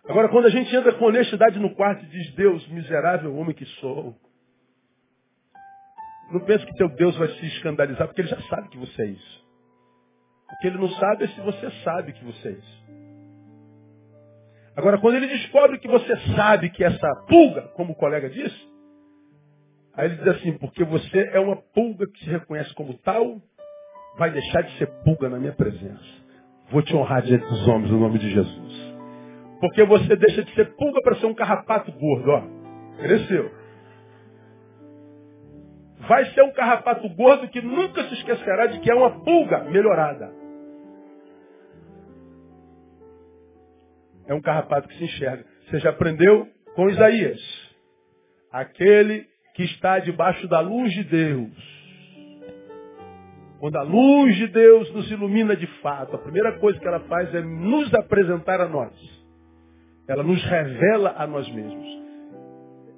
Agora, 0.05 0.29
quando 0.29 0.45
a 0.45 0.49
gente 0.49 0.75
entra 0.75 0.93
com 0.93 1.05
honestidade 1.05 1.57
no 1.57 1.73
quarto 1.73 2.03
e 2.05 2.07
diz, 2.07 2.35
Deus, 2.35 2.67
miserável 2.69 3.35
homem 3.35 3.55
que 3.55 3.65
sou, 3.79 4.15
Não 6.31 6.39
pense 6.41 6.65
que 6.65 6.75
teu 6.75 6.89
Deus 6.89 7.15
vai 7.17 7.27
se 7.27 7.45
escandalizar, 7.45 8.07
porque 8.07 8.21
ele 8.21 8.29
já 8.29 8.41
sabe 8.43 8.69
que 8.69 8.77
você 8.77 9.01
é 9.01 9.05
isso. 9.07 9.45
O 10.51 10.57
que 10.61 10.67
ele 10.67 10.77
não 10.77 10.89
sabe 10.89 11.25
é 11.25 11.27
se 11.27 11.41
você 11.41 11.71
sabe 11.83 12.13
que 12.13 12.23
você 12.23 12.47
é 12.47 12.51
isso. 12.51 12.81
Agora, 14.75 14.97
quando 14.99 15.15
ele 15.15 15.27
descobre 15.27 15.79
que 15.79 15.87
você 15.87 16.15
sabe 16.35 16.69
que 16.69 16.83
essa 16.83 17.07
pulga, 17.27 17.63
como 17.75 17.91
o 17.91 17.95
colega 17.95 18.29
disse, 18.29 18.71
aí 19.93 20.05
ele 20.07 20.15
diz 20.15 20.27
assim, 20.27 20.57
porque 20.57 20.83
você 20.83 21.29
é 21.33 21.39
uma 21.39 21.57
pulga 21.57 22.07
que 22.07 22.23
se 22.23 22.29
reconhece 22.29 22.73
como 22.73 22.93
tal, 22.99 23.41
vai 24.17 24.31
deixar 24.31 24.61
de 24.61 24.77
ser 24.77 24.87
pulga 25.03 25.29
na 25.29 25.37
minha 25.37 25.53
presença. 25.53 26.21
Vou 26.69 26.81
te 26.81 26.95
honrar 26.95 27.21
diante 27.21 27.45
dos 27.45 27.67
homens 27.67 27.91
no 27.91 27.99
nome 27.99 28.17
de 28.17 28.29
Jesus. 28.29 28.91
Porque 29.59 29.83
você 29.83 30.15
deixa 30.15 30.43
de 30.43 30.53
ser 30.55 30.73
pulga 30.75 31.01
para 31.01 31.15
ser 31.17 31.25
um 31.25 31.33
carrapato 31.33 31.91
gordo, 31.91 32.31
ó. 32.31 32.43
Cresceu. 32.97 33.60
Vai 36.11 36.25
ser 36.33 36.41
um 36.41 36.51
carrapato 36.51 37.07
gordo 37.07 37.47
que 37.47 37.61
nunca 37.61 38.03
se 38.03 38.15
esquecerá 38.15 38.65
de 38.65 38.81
que 38.81 38.91
é 38.91 38.93
uma 38.93 39.23
pulga 39.23 39.63
melhorada. 39.63 40.29
É 44.27 44.33
um 44.33 44.41
carrapato 44.41 44.89
que 44.89 44.97
se 44.97 45.05
enxerga. 45.05 45.45
Você 45.69 45.79
já 45.79 45.91
aprendeu 45.91 46.49
com 46.75 46.89
Isaías. 46.89 47.39
Aquele 48.51 49.25
que 49.53 49.63
está 49.63 49.99
debaixo 49.99 50.49
da 50.49 50.59
luz 50.59 50.91
de 50.91 51.05
Deus 51.05 51.81
quando 53.61 53.77
a 53.77 53.83
luz 53.83 54.35
de 54.35 54.47
Deus 54.47 54.91
nos 54.91 55.09
ilumina 55.09 55.55
de 55.55 55.67
fato, 55.81 56.15
a 56.15 56.19
primeira 56.19 56.59
coisa 56.59 56.77
que 56.77 56.87
ela 56.87 56.99
faz 57.01 57.33
é 57.33 57.41
nos 57.41 57.93
apresentar 57.93 58.59
a 58.59 58.67
nós. 58.67 58.91
Ela 60.09 60.23
nos 60.23 60.43
revela 60.43 61.13
a 61.15 61.25
nós 61.25 61.47
mesmos. 61.53 62.00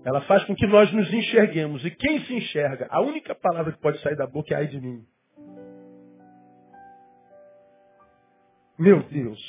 Ela 0.05 0.21
faz 0.21 0.43
com 0.45 0.55
que 0.55 0.67
nós 0.67 0.91
nos 0.91 1.11
enxerguemos. 1.13 1.83
E 1.85 1.91
quem 1.91 2.19
se 2.25 2.33
enxerga, 2.33 2.87
a 2.89 3.01
única 3.01 3.33
palavra 3.33 3.71
que 3.71 3.79
pode 3.79 3.99
sair 4.01 4.15
da 4.15 4.27
boca 4.27 4.53
é 4.53 4.57
ai 4.57 4.67
de 4.67 4.79
mim. 4.79 5.05
Meu 8.77 9.01
Deus, 9.03 9.39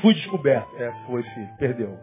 fui 0.00 0.12
descoberto. 0.14 0.76
É, 0.76 1.06
foi, 1.06 1.22
filho, 1.22 1.56
perdeu. 1.58 1.98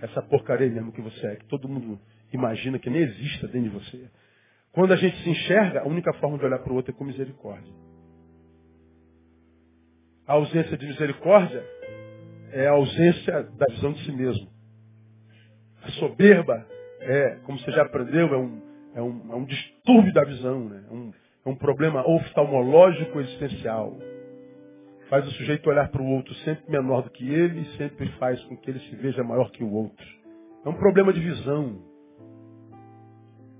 Essa 0.00 0.22
porcaria 0.22 0.68
mesmo 0.68 0.92
que 0.92 1.00
você 1.00 1.26
é, 1.26 1.36
que 1.36 1.46
todo 1.46 1.68
mundo 1.68 1.98
imagina 2.32 2.78
que 2.78 2.90
nem 2.90 3.02
exista 3.02 3.48
dentro 3.48 3.70
de 3.70 3.78
você. 3.78 4.10
Quando 4.72 4.92
a 4.92 4.96
gente 4.96 5.16
se 5.22 5.30
enxerga, 5.30 5.80
a 5.80 5.86
única 5.86 6.12
forma 6.14 6.38
de 6.38 6.44
olhar 6.44 6.58
para 6.58 6.72
o 6.72 6.76
outro 6.76 6.92
é 6.92 6.96
com 6.96 7.04
misericórdia. 7.04 7.72
A 10.26 10.34
ausência 10.34 10.76
de 10.76 10.86
misericórdia 10.86 11.62
é 12.52 12.66
a 12.68 12.72
ausência 12.72 13.42
da 13.42 13.66
visão 13.66 13.92
de 13.92 14.04
si 14.04 14.12
mesmo. 14.12 14.48
A 15.84 15.90
soberba 15.92 16.66
é, 17.02 17.36
como 17.44 17.58
você 17.58 17.70
já 17.72 17.82
aprendeu, 17.82 18.32
é 18.32 18.38
um, 18.38 18.62
é 18.94 19.02
um, 19.02 19.32
é 19.32 19.34
um 19.34 19.44
distúrbio 19.44 20.12
da 20.12 20.24
visão, 20.24 20.68
né? 20.68 20.84
é, 20.88 20.94
um, 20.94 21.12
é 21.44 21.48
um 21.48 21.56
problema 21.56 22.06
oftalmológico 22.06 23.20
existencial. 23.20 23.96
Faz 25.08 25.26
o 25.26 25.30
sujeito 25.32 25.68
olhar 25.68 25.90
para 25.90 26.00
o 26.00 26.06
outro 26.06 26.32
sempre 26.36 26.70
menor 26.70 27.02
do 27.02 27.10
que 27.10 27.28
ele 27.28 27.60
e 27.60 27.76
sempre 27.76 28.08
faz 28.18 28.42
com 28.44 28.56
que 28.56 28.70
ele 28.70 28.80
se 28.80 28.96
veja 28.96 29.22
maior 29.22 29.50
que 29.50 29.62
o 29.62 29.72
outro. 29.72 30.06
É 30.64 30.68
um 30.68 30.74
problema 30.74 31.12
de 31.12 31.20
visão. 31.20 31.82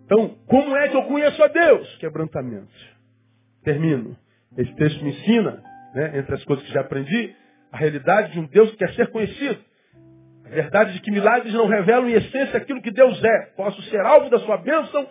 Então, 0.04 0.36
como 0.46 0.76
é 0.76 0.88
que 0.88 0.96
eu 0.96 1.02
conheço 1.02 1.42
a 1.42 1.48
Deus? 1.48 1.96
Quebrantamento. 1.96 2.72
Termino. 3.64 4.16
Esse 4.56 4.72
texto 4.76 5.02
me 5.02 5.10
ensina, 5.10 5.62
né, 5.94 6.18
entre 6.18 6.34
as 6.34 6.44
coisas 6.44 6.64
que 6.64 6.72
já 6.72 6.80
aprendi, 6.80 7.34
a 7.70 7.76
realidade 7.76 8.32
de 8.32 8.38
um 8.38 8.46
Deus 8.46 8.70
que 8.70 8.76
quer 8.76 8.94
ser 8.94 9.10
conhecido. 9.10 9.58
A 10.52 10.54
verdade 10.54 10.92
de 10.92 11.00
que 11.00 11.10
milagres 11.10 11.54
não 11.54 11.66
revelam 11.66 12.08
em 12.10 12.12
essência 12.12 12.58
aquilo 12.58 12.82
que 12.82 12.90
Deus 12.90 13.22
é. 13.24 13.46
Posso 13.56 13.80
ser 13.84 14.00
alvo 14.00 14.28
da 14.28 14.38
sua 14.40 14.58
bênção 14.58 15.08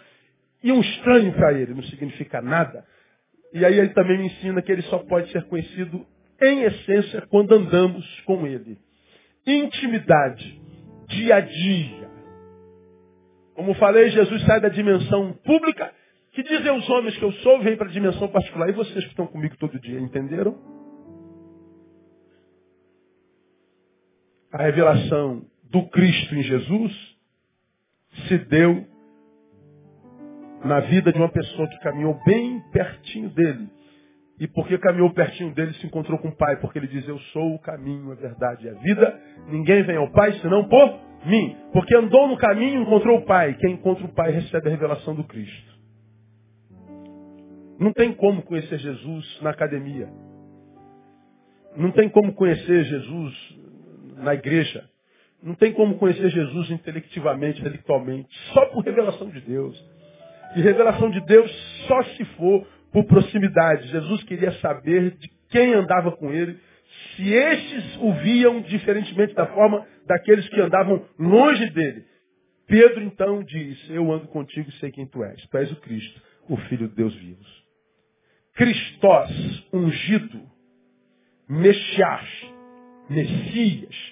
e 0.64 0.72
um 0.72 0.80
estranho 0.80 1.34
para 1.34 1.52
ele. 1.52 1.74
Não 1.74 1.82
significa 1.84 2.42
nada. 2.42 2.86
E 3.52 3.66
aí 3.66 3.76
ele 3.78 3.90
também 3.90 4.20
me 4.20 4.28
ensina 4.28 4.62
que 4.62 4.72
ele 4.72 4.84
só 4.84 5.00
pode 5.00 5.32
ser 5.32 5.44
conhecido 5.46 6.06
em 6.40 6.62
essência 6.62 7.22
quando 7.28 7.54
andamos 7.54 8.06
com 8.22 8.46
ele. 8.46 8.78
Intimidade, 9.48 10.62
dia 11.08 11.38
a 11.38 11.40
dia, 11.40 12.12
como 13.56 13.74
falei, 13.74 14.10
Jesus 14.12 14.42
sai 14.44 14.62
da 14.62 14.70
dimensão 14.70 15.34
pública, 15.44 15.92
que 16.34 16.44
dizem 16.44 16.72
os 16.72 16.88
homens 16.90 17.18
que 17.18 17.24
eu 17.24 17.32
sou, 17.32 17.60
vem 17.62 17.76
para 17.76 17.88
a 17.88 17.92
dimensão 17.92 18.28
particular. 18.28 18.70
E 18.70 18.74
vocês 18.74 19.04
que 19.04 19.10
estão 19.10 19.26
comigo 19.26 19.58
todo 19.58 19.80
dia, 19.80 20.00
entenderam? 20.00 20.81
A 24.52 24.64
revelação 24.64 25.46
do 25.70 25.88
Cristo 25.90 26.36
em 26.36 26.44
Jesus 26.44 27.18
se 28.28 28.38
deu 28.40 28.86
na 30.66 30.82
vida 30.82 31.12
de 31.12 31.18
uma 31.18 31.30
pessoa 31.30 31.68
que 31.70 31.80
caminhou 31.80 32.20
bem 32.26 32.62
pertinho 32.72 33.30
dele. 33.30 33.70
E 34.40 34.48
porque 34.48 34.78
caminhou 34.80 35.14
pertinho 35.14 35.54
dele, 35.54 35.74
se 35.76 35.86
encontrou 35.86 36.18
com 36.20 36.30
o 36.30 36.36
Pai, 36.36 36.60
porque 36.60 36.80
ele 36.80 36.88
diz, 36.88 37.08
eu 37.08 37.18
sou 37.32 37.56
o 37.56 37.60
caminho, 37.60 38.12
a 38.12 38.16
verdade 38.16 38.66
e 38.66 38.70
a 38.70 38.74
vida. 38.74 39.22
Ninguém 39.48 39.84
vem 39.84 39.98
ao 39.98 40.12
Pai 40.12 40.34
senão 40.40 40.68
por 40.68 41.00
mim. 41.26 41.56
Porque 41.72 41.96
andou 41.96 42.28
no 42.28 42.38
caminho 42.38 42.80
e 42.80 42.84
encontrou 42.84 43.20
o 43.20 43.26
Pai. 43.26 43.54
Quem 43.54 43.74
encontra 43.74 44.04
o 44.04 44.14
Pai 44.14 44.32
recebe 44.32 44.68
a 44.68 44.72
revelação 44.72 45.16
do 45.16 45.24
Cristo. 45.24 45.72
Não 47.80 47.94
tem 47.94 48.14
como 48.14 48.42
conhecer 48.42 48.80
Jesus 48.80 49.42
na 49.42 49.52
academia. 49.52 50.10
Não 51.78 51.92
tem 51.92 52.10
como 52.10 52.34
conhecer 52.34 52.84
Jesus 52.84 53.61
na 54.22 54.34
igreja. 54.34 54.90
Não 55.42 55.56
tem 55.56 55.74
como 55.74 55.98
conhecer 55.98 56.30
Jesus 56.30 56.70
intelectivamente, 56.70 57.60
intelectualmente. 57.60 58.30
Só 58.54 58.68
por 58.68 58.84
revelação 58.84 59.30
de 59.30 59.42
Deus. 59.42 59.84
E 60.56 60.62
revelação 60.62 61.10
de 61.10 61.20
Deus 61.22 61.52
só 61.88 62.04
se 62.04 62.26
for 62.36 62.68
por 62.92 63.06
proximidade. 63.06 63.88
Jesus 63.88 64.24
queria 64.24 64.52
saber 64.54 65.12
de 65.18 65.30
quem 65.50 65.74
andava 65.74 66.12
com 66.12 66.32
ele 66.32 66.60
se 67.16 67.34
estes 67.34 67.98
o 68.02 68.14
viam 68.16 68.62
diferentemente 68.62 69.34
da 69.34 69.48
forma 69.48 69.86
daqueles 70.06 70.48
que 70.50 70.60
andavam 70.60 71.06
longe 71.18 71.70
dele. 71.72 72.06
Pedro 72.68 73.02
então 73.04 73.44
diz, 73.44 73.90
eu 73.90 74.12
ando 74.12 74.28
contigo 74.28 74.70
e 74.70 74.74
sei 74.74 74.92
quem 74.92 75.06
tu 75.06 75.24
és. 75.24 75.46
Tu 75.48 75.58
és 75.58 75.72
o 75.72 75.76
Cristo, 75.78 76.22
o 76.48 76.58
Filho 76.58 76.88
de 76.88 76.96
Deus 76.96 77.14
vivo. 77.16 77.44
Cristós, 78.56 79.68
ungido, 79.74 80.42
Mexias, 81.50 82.28
Messias. 83.10 84.11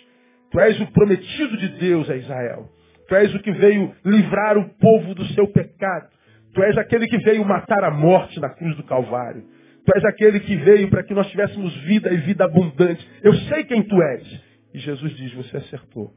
Tu 0.52 0.60
és 0.60 0.80
o 0.82 0.88
prometido 0.88 1.58
de 1.58 1.70
Deus 1.80 2.10
a 2.10 2.16
Israel. 2.16 2.70
Tu 3.08 3.16
és 3.16 3.34
o 3.34 3.40
que 3.40 3.52
veio 3.52 3.94
livrar 4.06 4.58
o 4.58 4.70
povo 4.76 5.16
do 5.16 5.26
seu 5.34 5.48
pecado. 5.48 6.10
Tu 6.54 6.64
és 6.64 6.78
aquele 6.78 7.08
que 7.08 7.18
veio 7.20 7.46
matar 7.46 7.84
a 7.84 7.92
morte 7.92 8.40
na 8.40 8.50
cruz 8.50 8.76
do 8.76 8.84
Calvário. 8.84 9.44
Tu 9.86 9.92
és 9.96 10.06
aquele 10.06 10.40
que 10.40 10.56
veio 10.58 10.90
para 10.90 11.04
que 11.04 11.14
nós 11.14 11.28
tivéssemos 11.30 11.76
vida 11.84 12.12
e 12.14 12.18
vida 12.18 12.46
abundante. 12.46 13.08
Eu 13.24 13.34
sei 13.34 13.64
quem 13.64 13.84
tu 13.84 14.02
és. 14.02 14.44
E 14.74 14.80
Jesus 14.80 15.16
diz, 15.16 15.34
você 15.34 15.58
acertou. 15.58 16.14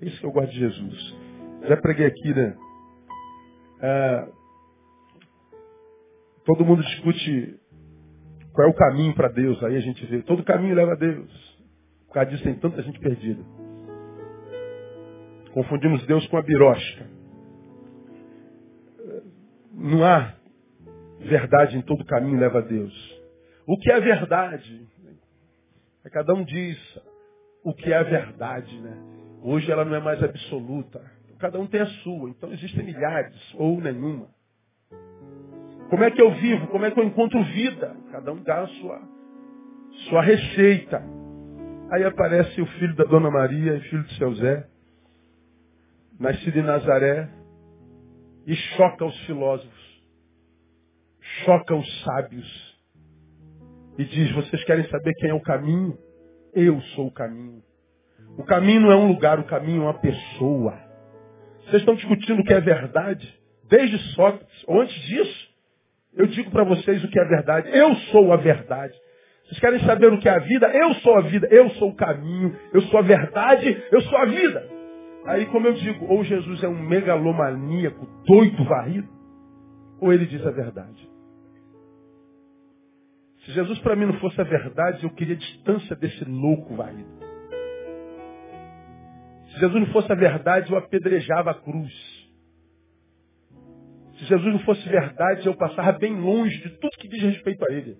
É 0.00 0.06
isso 0.06 0.20
que 0.20 0.26
eu 0.26 0.32
gosto 0.32 0.52
de 0.52 0.58
Jesus. 0.58 1.16
Já 1.68 1.76
preguei 1.78 2.06
aqui, 2.06 2.34
né? 2.34 2.54
Ah, 3.80 4.28
todo 6.44 6.64
mundo 6.64 6.82
discute 6.82 7.58
qual 8.52 8.68
é 8.68 8.70
o 8.70 8.74
caminho 8.74 9.14
para 9.14 9.28
Deus. 9.28 9.62
Aí 9.64 9.76
a 9.76 9.80
gente 9.80 10.04
vê, 10.06 10.22
todo 10.22 10.44
caminho 10.44 10.74
leva 10.74 10.92
a 10.92 10.96
Deus. 10.96 11.56
Por 12.06 12.14
causa 12.14 12.30
disso 12.30 12.44
tem 12.44 12.54
tanta 12.54 12.82
gente 12.82 12.98
perdida. 13.00 13.42
Confundimos 15.56 16.04
Deus 16.04 16.26
com 16.26 16.36
a 16.36 16.42
birosca. 16.42 17.06
Não 19.72 20.04
há 20.04 20.34
verdade 21.18 21.78
em 21.78 21.80
todo 21.80 22.04
caminho 22.04 22.38
leva 22.38 22.58
a 22.58 22.60
Deus. 22.60 22.92
O 23.66 23.78
que 23.78 23.90
é 23.90 23.98
verdade? 23.98 24.86
Cada 26.12 26.34
um 26.34 26.44
diz 26.44 26.78
o 27.64 27.72
que 27.72 27.90
é 27.90 27.96
a 27.96 28.02
verdade, 28.02 28.78
né? 28.82 28.98
Hoje 29.42 29.72
ela 29.72 29.82
não 29.82 29.94
é 29.94 30.00
mais 30.00 30.22
absoluta. 30.22 31.00
Cada 31.38 31.58
um 31.58 31.66
tem 31.66 31.80
a 31.80 31.86
sua. 31.86 32.28
Então 32.28 32.52
existem 32.52 32.84
milhares 32.84 33.54
ou 33.54 33.80
nenhuma. 33.80 34.28
Como 35.88 36.04
é 36.04 36.10
que 36.10 36.20
eu 36.20 36.32
vivo? 36.32 36.66
Como 36.66 36.84
é 36.84 36.90
que 36.90 37.00
eu 37.00 37.04
encontro 37.04 37.42
vida? 37.42 37.96
Cada 38.12 38.30
um 38.30 38.42
dá 38.42 38.60
a 38.60 38.66
sua, 38.66 39.00
sua 40.10 40.20
receita. 40.20 41.02
Aí 41.92 42.04
aparece 42.04 42.60
o 42.60 42.66
filho 42.66 42.94
da 42.94 43.04
Dona 43.04 43.30
Maria 43.30 43.76
e 43.76 43.80
filho 43.88 44.02
de 44.02 44.18
seu 44.18 44.34
Zé, 44.34 44.75
nascido 46.18 46.58
em 46.58 46.62
Nazaré, 46.62 47.28
e 48.46 48.54
choca 48.54 49.04
os 49.04 49.18
filósofos 49.26 49.86
choca 51.44 51.74
os 51.74 52.02
sábios 52.02 52.76
e 53.98 54.04
diz: 54.04 54.32
Vocês 54.32 54.62
querem 54.64 54.88
saber 54.88 55.12
quem 55.14 55.30
é 55.30 55.34
o 55.34 55.40
caminho? 55.40 55.98
Eu 56.54 56.80
sou 56.94 57.08
o 57.08 57.12
caminho. 57.12 57.62
O 58.38 58.44
caminho 58.44 58.82
não 58.82 58.92
é 58.92 58.96
um 58.96 59.08
lugar, 59.08 59.38
o 59.38 59.44
caminho 59.44 59.82
é 59.82 59.84
uma 59.86 59.98
pessoa. 59.98 60.78
Vocês 61.64 61.82
estão 61.82 61.94
discutindo 61.94 62.40
o 62.40 62.44
que 62.44 62.52
é 62.52 62.60
verdade? 62.60 63.34
Desde 63.68 63.98
Sócrates, 64.14 64.64
ou 64.66 64.80
antes 64.80 64.94
disso, 65.02 65.48
eu 66.14 66.26
digo 66.26 66.50
para 66.50 66.64
vocês 66.64 67.02
o 67.02 67.08
que 67.08 67.18
é 67.18 67.24
verdade. 67.24 67.68
Eu 67.72 67.94
sou 68.10 68.32
a 68.32 68.36
verdade. 68.36 68.94
Vocês 69.44 69.60
querem 69.60 69.80
saber 69.80 70.12
o 70.12 70.18
que 70.18 70.28
é 70.28 70.32
a 70.32 70.38
vida? 70.38 70.66
Eu 70.68 70.94
sou 70.94 71.16
a 71.16 71.20
vida, 71.22 71.46
eu 71.50 71.70
sou 71.70 71.90
o 71.90 71.94
caminho, 71.94 72.56
eu 72.72 72.82
sou 72.82 72.98
a 72.98 73.02
verdade, 73.02 73.84
eu 73.90 74.00
sou 74.02 74.18
a 74.18 74.24
vida. 74.24 74.75
Aí, 75.26 75.46
como 75.46 75.66
eu 75.66 75.74
digo, 75.74 76.06
ou 76.06 76.22
Jesus 76.22 76.62
é 76.62 76.68
um 76.68 76.80
megalomaníaco, 76.80 78.06
doido, 78.24 78.64
varrido, 78.64 79.08
ou 80.00 80.12
ele 80.12 80.26
diz 80.26 80.44
a 80.46 80.50
verdade. 80.50 81.10
Se 83.44 83.52
Jesus 83.52 83.78
para 83.80 83.96
mim 83.96 84.06
não 84.06 84.20
fosse 84.20 84.40
a 84.40 84.44
verdade, 84.44 85.04
eu 85.04 85.10
queria 85.10 85.36
distância 85.36 85.96
desse 85.96 86.24
louco 86.24 86.74
varrido. 86.74 87.08
Se 89.48 89.60
Jesus 89.60 89.80
não 89.86 89.92
fosse 89.92 90.12
a 90.12 90.16
verdade, 90.16 90.70
eu 90.70 90.78
apedrejava 90.78 91.50
a 91.50 91.54
cruz. 91.54 91.92
Se 94.18 94.24
Jesus 94.26 94.52
não 94.52 94.60
fosse 94.60 94.88
verdade, 94.88 95.46
eu 95.46 95.56
passava 95.56 95.92
bem 95.92 96.14
longe 96.18 96.56
de 96.62 96.70
tudo 96.78 96.96
que 96.98 97.08
diz 97.08 97.22
respeito 97.22 97.64
a 97.68 97.72
ele. 97.72 97.98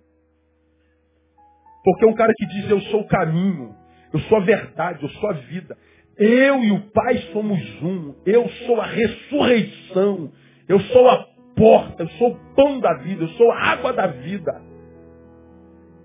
Porque 1.84 2.04
é 2.04 2.08
um 2.08 2.14
cara 2.14 2.32
que 2.36 2.46
diz, 2.46 2.68
eu 2.68 2.80
sou 2.82 3.02
o 3.02 3.08
caminho, 3.08 3.74
eu 4.12 4.18
sou 4.20 4.38
a 4.38 4.40
verdade, 4.40 5.02
eu 5.02 5.08
sou 5.08 5.30
a 5.30 5.34
vida. 5.34 5.76
Eu 6.18 6.62
e 6.62 6.72
o 6.72 6.90
Pai 6.90 7.18
somos 7.32 7.60
um. 7.82 8.14
Eu 8.24 8.48
sou 8.66 8.80
a 8.80 8.86
ressurreição. 8.86 10.32
Eu 10.68 10.80
sou 10.80 11.08
a 11.08 11.28
porta, 11.54 12.02
eu 12.02 12.08
sou 12.10 12.32
o 12.32 12.54
pão 12.54 12.80
da 12.80 12.94
vida, 12.94 13.24
eu 13.24 13.28
sou 13.30 13.50
a 13.50 13.58
água 13.58 13.92
da 13.92 14.06
vida. 14.08 14.62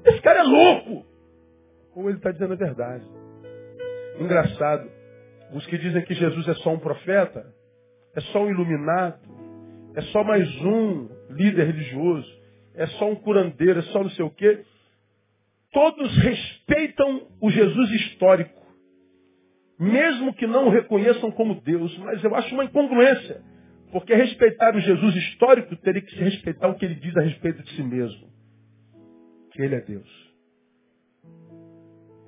Esse 0.05 0.21
cara 0.21 0.39
é 0.39 0.43
louco. 0.43 1.05
Ou 1.95 2.07
ele 2.09 2.17
está 2.17 2.31
dizendo 2.31 2.53
a 2.53 2.57
verdade. 2.57 3.05
Engraçado. 4.19 4.89
Os 5.53 5.65
que 5.65 5.77
dizem 5.77 6.03
que 6.03 6.13
Jesus 6.13 6.47
é 6.47 6.53
só 6.55 6.73
um 6.73 6.79
profeta, 6.79 7.45
é 8.15 8.21
só 8.21 8.43
um 8.43 8.49
iluminado, 8.49 9.19
é 9.95 10.01
só 10.03 10.23
mais 10.23 10.47
um 10.61 11.09
líder 11.31 11.67
religioso, 11.67 12.41
é 12.73 12.87
só 12.87 13.09
um 13.09 13.15
curandeiro, 13.15 13.79
é 13.79 13.83
só 13.83 14.01
não 14.01 14.09
sei 14.11 14.23
o 14.23 14.29
quê. 14.29 14.63
Todos 15.73 16.17
respeitam 16.17 17.27
o 17.41 17.49
Jesus 17.49 17.91
histórico. 17.91 18.60
Mesmo 19.81 20.31
que 20.35 20.45
não 20.45 20.67
o 20.67 20.69
reconheçam 20.69 21.31
como 21.31 21.59
Deus. 21.59 21.97
Mas 21.97 22.23
eu 22.23 22.35
acho 22.35 22.53
uma 22.53 22.65
incongruência. 22.65 23.41
Porque 23.91 24.13
respeitar 24.13 24.75
o 24.75 24.79
Jesus 24.79 25.15
histórico 25.15 25.75
teria 25.77 26.03
que 26.03 26.11
se 26.11 26.23
respeitar 26.23 26.67
o 26.67 26.75
que 26.75 26.85
ele 26.85 26.93
diz 26.93 27.17
a 27.17 27.21
respeito 27.21 27.63
de 27.63 27.71
si 27.75 27.81
mesmo. 27.81 28.29
Que 29.51 29.63
ele 29.63 29.73
é 29.73 29.81
Deus. 29.81 30.31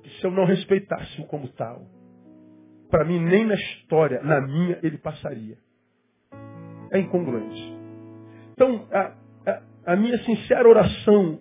E 0.02 0.08
se 0.18 0.26
eu 0.26 0.32
não 0.32 0.44
respeitasse-o 0.44 1.26
como 1.26 1.46
tal, 1.52 1.86
para 2.90 3.04
mim, 3.04 3.20
nem 3.20 3.46
na 3.46 3.54
história, 3.54 4.20
na 4.20 4.40
minha, 4.40 4.80
ele 4.82 4.98
passaria. 4.98 5.56
É 6.90 6.98
incongruente. 6.98 7.72
Então, 8.52 8.84
a, 8.90 9.12
a, 9.46 9.62
a 9.92 9.96
minha 9.96 10.18
sincera 10.24 10.68
oração, 10.68 11.38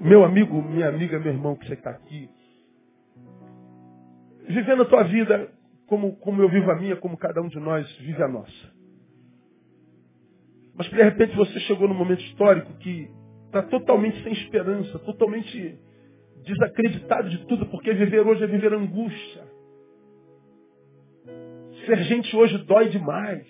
meu 0.00 0.24
amigo, 0.24 0.60
minha 0.60 0.88
amiga, 0.88 1.20
meu 1.20 1.32
irmão 1.32 1.54
que 1.54 1.68
você 1.68 1.74
está 1.74 1.90
aqui, 1.90 2.28
vivendo 4.52 4.82
a 4.82 4.86
tua 4.86 5.02
vida 5.04 5.50
como, 5.86 6.16
como 6.16 6.40
eu 6.42 6.48
vivo 6.48 6.70
a 6.70 6.76
minha, 6.76 6.96
como 6.96 7.16
cada 7.16 7.40
um 7.42 7.48
de 7.48 7.58
nós 7.58 7.90
vive 7.98 8.22
a 8.22 8.28
nossa. 8.28 8.72
Mas 10.74 10.88
de 10.88 11.02
repente 11.02 11.36
você 11.36 11.60
chegou 11.60 11.88
num 11.88 11.94
momento 11.94 12.22
histórico 12.22 12.72
que 12.78 13.10
está 13.46 13.62
totalmente 13.62 14.22
sem 14.22 14.32
esperança, 14.32 14.98
totalmente 15.00 15.78
desacreditado 16.44 17.28
de 17.28 17.46
tudo, 17.46 17.66
porque 17.66 17.92
viver 17.92 18.26
hoje 18.26 18.42
é 18.42 18.46
viver 18.46 18.72
angústia. 18.72 19.44
Ser 21.86 22.02
gente 22.04 22.34
hoje 22.34 22.58
dói 22.58 22.88
demais. 22.88 23.46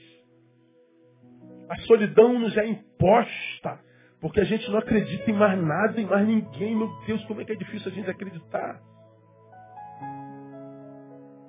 A 1.69 1.77
solidão 1.83 2.39
nos 2.39 2.57
é 2.57 2.67
imposta. 2.67 3.81
Porque 4.21 4.41
a 4.41 4.45
gente 4.45 4.71
não 4.71 4.79
acredita 4.79 5.31
em 5.31 5.35
mais 5.35 5.61
nada, 5.61 6.01
em 6.01 6.07
mais 6.07 6.27
ninguém. 6.27 6.77
Meu 6.77 6.89
Deus, 7.07 7.25
como 7.25 7.41
é 7.41 7.45
que 7.45 7.53
é 7.53 7.57
difícil 7.57 7.91
a 7.91 7.95
gente 7.95 8.09
acreditar. 8.09 8.81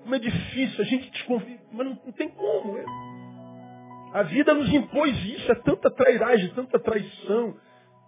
Como 0.03 0.15
é 0.15 0.19
difícil, 0.19 0.81
a 0.81 0.85
gente 0.85 1.09
desconfia. 1.09 1.59
Mas 1.71 1.87
não, 1.87 1.99
não 2.05 2.11
tem 2.11 2.29
como. 2.29 2.77
É. 2.77 2.85
A 4.13 4.23
vida 4.23 4.53
nos 4.53 4.71
impôs 4.71 5.17
isso. 5.25 5.51
É 5.51 5.55
tanta 5.55 5.89
trairagem, 5.89 6.53
tanta 6.53 6.77
traição. 6.77 7.57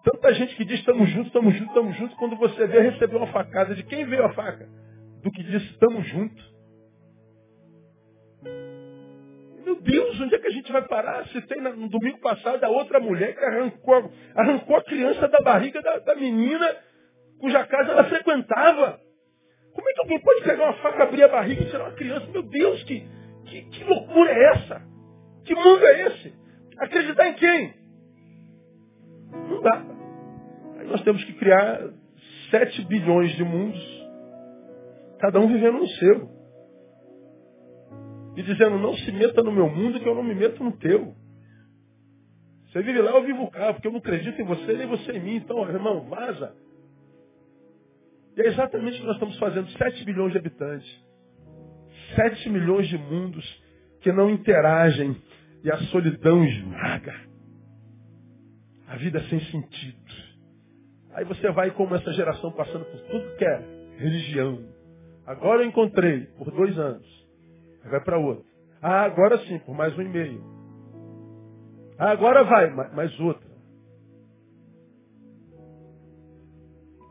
Tanta 0.04 0.34
gente 0.34 0.56
que 0.56 0.66
diz 0.66 0.80
estamos 0.80 1.10
juntos, 1.10 1.28
estamos 1.28 1.54
juntos, 1.54 1.70
estamos 1.70 1.98
juntos. 1.98 2.18
Quando 2.18 2.36
você 2.36 2.68
vê, 2.68 2.82
recebeu 2.82 3.18
uma 3.18 3.32
facada. 3.32 3.74
De 3.74 3.84
quem 3.84 4.06
veio 4.06 4.26
a 4.26 4.34
faca? 4.34 4.68
Do 5.24 5.32
que 5.32 5.42
disse 5.42 5.66
estamos 5.72 6.06
juntos. 6.08 6.56
Meu 9.64 9.82
Deus, 9.82 10.20
onde 10.22 10.36
é 10.36 10.38
que 10.38 10.48
a 10.48 10.52
gente 10.52 10.72
vai 10.72 10.88
parar? 10.88 11.26
Se 11.30 11.42
tem 11.48 11.60
no 11.60 11.90
domingo 11.90 12.20
passado 12.20 12.64
a 12.64 12.70
outra 12.70 13.00
mulher 13.00 13.36
que 13.36 13.44
arrancou, 13.44 14.12
arrancou 14.36 14.76
a 14.76 14.84
criança 14.84 15.28
da 15.28 15.40
barriga 15.40 15.82
da, 15.82 15.98
da 16.00 16.16
menina 16.16 16.76
cuja 17.40 17.66
casa 17.66 17.92
ela 17.92 18.04
frequentava. 18.04 19.00
Como 19.76 19.90
é 19.90 19.94
que 19.94 20.00
alguém 20.00 20.20
pode 20.22 20.42
pegar 20.44 20.64
uma 20.64 20.74
faca, 20.76 21.04
abrir 21.04 21.24
a 21.24 21.28
barriga 21.28 21.62
e 21.62 21.70
tirar 21.70 21.84
uma 21.84 21.96
criança? 21.96 22.26
Meu 22.32 22.44
Deus, 22.44 22.82
que, 22.84 23.06
que, 23.46 23.62
que 23.64 23.84
loucura 23.84 24.32
é 24.32 24.44
essa? 24.54 24.82
Que 25.44 25.54
mundo 25.54 25.86
é 25.86 26.08
esse? 26.08 26.34
Acreditar 26.78 27.28
em 27.28 27.34
quem? 27.34 27.74
Não 29.50 29.62
dá. 29.62 29.86
Aí 30.80 30.88
nós 30.88 31.02
temos 31.02 31.22
que 31.26 31.34
criar 31.34 31.82
7 32.52 32.86
bilhões 32.86 33.36
de 33.36 33.44
mundos, 33.44 34.10
cada 35.20 35.42
um 35.42 35.48
vivendo 35.48 35.80
no 35.80 35.88
seu 35.88 36.36
e 38.38 38.44
dizendo, 38.44 38.78
não 38.78 38.94
se 38.94 39.12
meta 39.12 39.44
no 39.44 39.52
meu 39.52 39.70
mundo 39.70 40.00
que 40.00 40.08
eu 40.08 40.16
não 40.16 40.24
me 40.24 40.36
meto 40.36 40.64
no 40.64 40.72
teu. 40.78 41.16
Você 42.68 42.82
vive 42.82 43.02
lá, 43.02 43.12
eu 43.12 43.24
vivo 43.24 43.50
cá, 43.52 43.74
porque 43.74 43.88
eu 43.88 43.92
não 43.92 44.00
acredito 44.00 44.42
em 44.42 44.46
você, 44.46 44.74
nem 44.74 44.88
você 44.88 45.14
em 45.14 45.22
mim. 45.22 45.36
Então, 45.36 45.62
irmão, 45.70 46.02
vaza. 46.10 46.54
E 48.36 48.42
é 48.42 48.48
exatamente 48.48 48.98
o 48.98 49.02
que 49.02 49.08
nós 49.08 49.16
estamos 49.16 49.38
fazendo. 49.40 49.70
7 49.72 50.04
bilhões 50.04 50.32
de 50.32 50.38
habitantes. 50.38 51.06
7 52.16 52.50
milhões 52.50 52.88
de 52.88 52.98
mundos 52.98 53.64
que 54.02 54.12
não 54.12 54.30
interagem. 54.30 55.16
E 55.64 55.72
a 55.72 55.78
solidão 55.86 56.44
esmaga. 56.46 57.16
A 58.88 58.98
vida 58.98 59.20
sem 59.30 59.40
sentido. 59.40 60.06
Aí 61.14 61.24
você 61.24 61.50
vai 61.52 61.72
como 61.72 61.96
essa 61.96 62.12
geração 62.14 62.52
passando 62.52 62.86
por 62.86 63.00
tudo 63.02 63.36
que 63.38 63.46
é 63.46 63.76
religião. 63.98 64.60
Agora 65.26 65.64
eu 65.64 65.68
encontrei, 65.68 66.26
por 66.38 66.52
dois 66.52 66.78
anos, 66.78 67.08
vai 67.90 68.04
para 68.04 68.20
outra. 68.20 68.46
Ah, 68.82 69.04
agora 69.04 69.38
sim, 69.46 69.58
por 69.60 69.74
mais 69.74 69.98
um 69.98 70.02
e 70.02 70.10
meio. 70.10 70.44
Ah, 71.98 72.12
agora 72.12 72.44
vai, 72.44 72.70
mais 72.94 73.18
outra. 73.20 73.45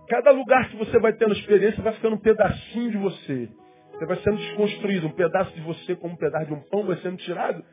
Cada 0.08 0.30
lugar 0.30 0.68
que 0.68 0.76
você 0.76 0.98
vai 0.98 1.12
tendo 1.14 1.32
experiência 1.32 1.82
vai 1.82 1.94
ficando 1.94 2.16
um 2.16 2.20
pedacinho 2.20 2.90
de 2.90 2.98
você. 2.98 3.48
Você 3.92 4.06
vai 4.06 4.16
sendo 4.18 4.36
desconstruído. 4.36 5.06
Um 5.06 5.12
pedaço 5.12 5.54
de 5.54 5.60
você, 5.62 5.96
como 5.96 6.14
um 6.14 6.16
pedaço 6.16 6.46
de 6.46 6.52
um 6.52 6.60
pão, 6.60 6.84
vai 6.84 6.96
sendo 6.98 7.16
tirado. 7.18 7.64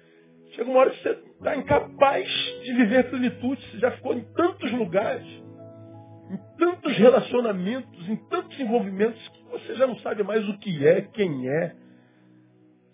Chega 0.51 0.69
uma 0.69 0.79
hora 0.79 0.91
que 0.91 1.01
você 1.01 1.09
está 1.09 1.55
incapaz 1.55 2.27
de 2.63 2.73
viver 2.73 3.09
plenitude. 3.09 3.61
Você 3.67 3.79
já 3.79 3.91
ficou 3.91 4.13
em 4.13 4.23
tantos 4.33 4.71
lugares, 4.71 5.25
em 6.29 6.57
tantos 6.57 6.97
relacionamentos, 6.97 8.09
em 8.09 8.15
tantos 8.27 8.59
envolvimentos, 8.59 9.27
que 9.29 9.43
você 9.49 9.75
já 9.75 9.87
não 9.87 9.97
sabe 9.99 10.23
mais 10.23 10.47
o 10.47 10.57
que 10.57 10.85
é, 10.85 11.01
quem 11.01 11.49
é. 11.49 11.75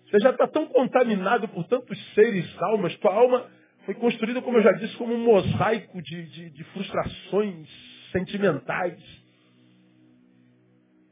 Você 0.06 0.18
já 0.20 0.30
está 0.30 0.46
tão 0.46 0.66
contaminado 0.66 1.46
por 1.48 1.64
tantos 1.64 2.14
seres, 2.14 2.46
almas. 2.62 2.96
Tua 2.96 3.12
alma 3.12 3.46
foi 3.84 3.94
construída, 3.94 4.40
como 4.40 4.58
eu 4.58 4.62
já 4.62 4.72
disse, 4.72 4.96
como 4.96 5.14
um 5.14 5.22
mosaico 5.22 6.00
de, 6.00 6.22
de, 6.30 6.50
de 6.50 6.64
frustrações 6.64 7.68
sentimentais. 8.12 9.27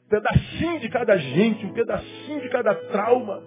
Um 0.06 0.08
pedacinho 0.08 0.80
de 0.80 0.88
cada 0.88 1.16
gente, 1.16 1.66
um 1.66 1.72
pedacinho 1.72 2.40
de 2.40 2.48
cada 2.48 2.74
trauma, 2.74 3.42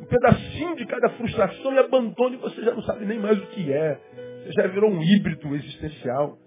um 0.00 0.04
pedacinho 0.04 0.76
de 0.76 0.86
cada 0.86 1.08
frustração 1.10 1.72
e 1.72 1.78
abandono, 1.78 2.34
e 2.34 2.38
você 2.38 2.62
já 2.62 2.72
não 2.72 2.82
sabe 2.82 3.06
nem 3.06 3.18
mais 3.18 3.38
o 3.38 3.46
que 3.46 3.72
é. 3.72 3.98
Você 4.44 4.52
já 4.52 4.66
virou 4.68 4.90
um 4.90 5.02
híbrido 5.02 5.54
existencial. 5.54 6.38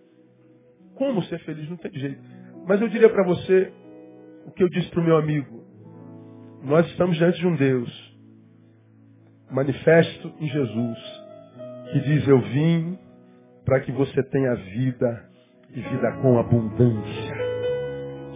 Como 0.95 1.23
ser 1.23 1.39
feliz? 1.39 1.67
Não 1.69 1.77
tem 1.77 1.91
jeito. 1.93 2.21
Mas 2.67 2.79
eu 2.79 2.87
diria 2.89 3.09
para 3.09 3.25
você 3.25 3.71
o 4.45 4.51
que 4.51 4.63
eu 4.63 4.69
disse 4.69 4.89
para 4.89 5.01
o 5.01 5.03
meu 5.03 5.17
amigo. 5.17 5.63
Nós 6.63 6.85
estamos 6.87 7.17
diante 7.17 7.39
de 7.39 7.47
um 7.47 7.55
Deus 7.55 8.15
manifesto 9.51 10.33
em 10.39 10.47
Jesus, 10.47 10.97
que 11.91 11.99
diz, 11.99 12.27
eu 12.27 12.39
vim 12.39 12.97
para 13.63 13.79
que 13.79 13.91
você 13.91 14.23
tenha 14.23 14.55
vida 14.55 15.29
e 15.71 15.81
vida 15.81 16.11
com 16.21 16.39
abundância. 16.39 17.44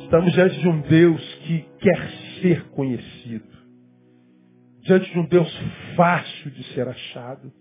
Estamos 0.09 0.33
diante 0.33 0.59
de 0.59 0.67
um 0.67 0.81
Deus 0.81 1.35
que 1.43 1.65
quer 1.79 2.09
ser 2.41 2.67
conhecido. 2.71 3.45
Diante 4.81 5.11
de 5.11 5.19
um 5.19 5.25
Deus 5.27 5.61
fácil 5.95 6.49
de 6.49 6.63
ser 6.73 6.87
achado. 6.87 7.51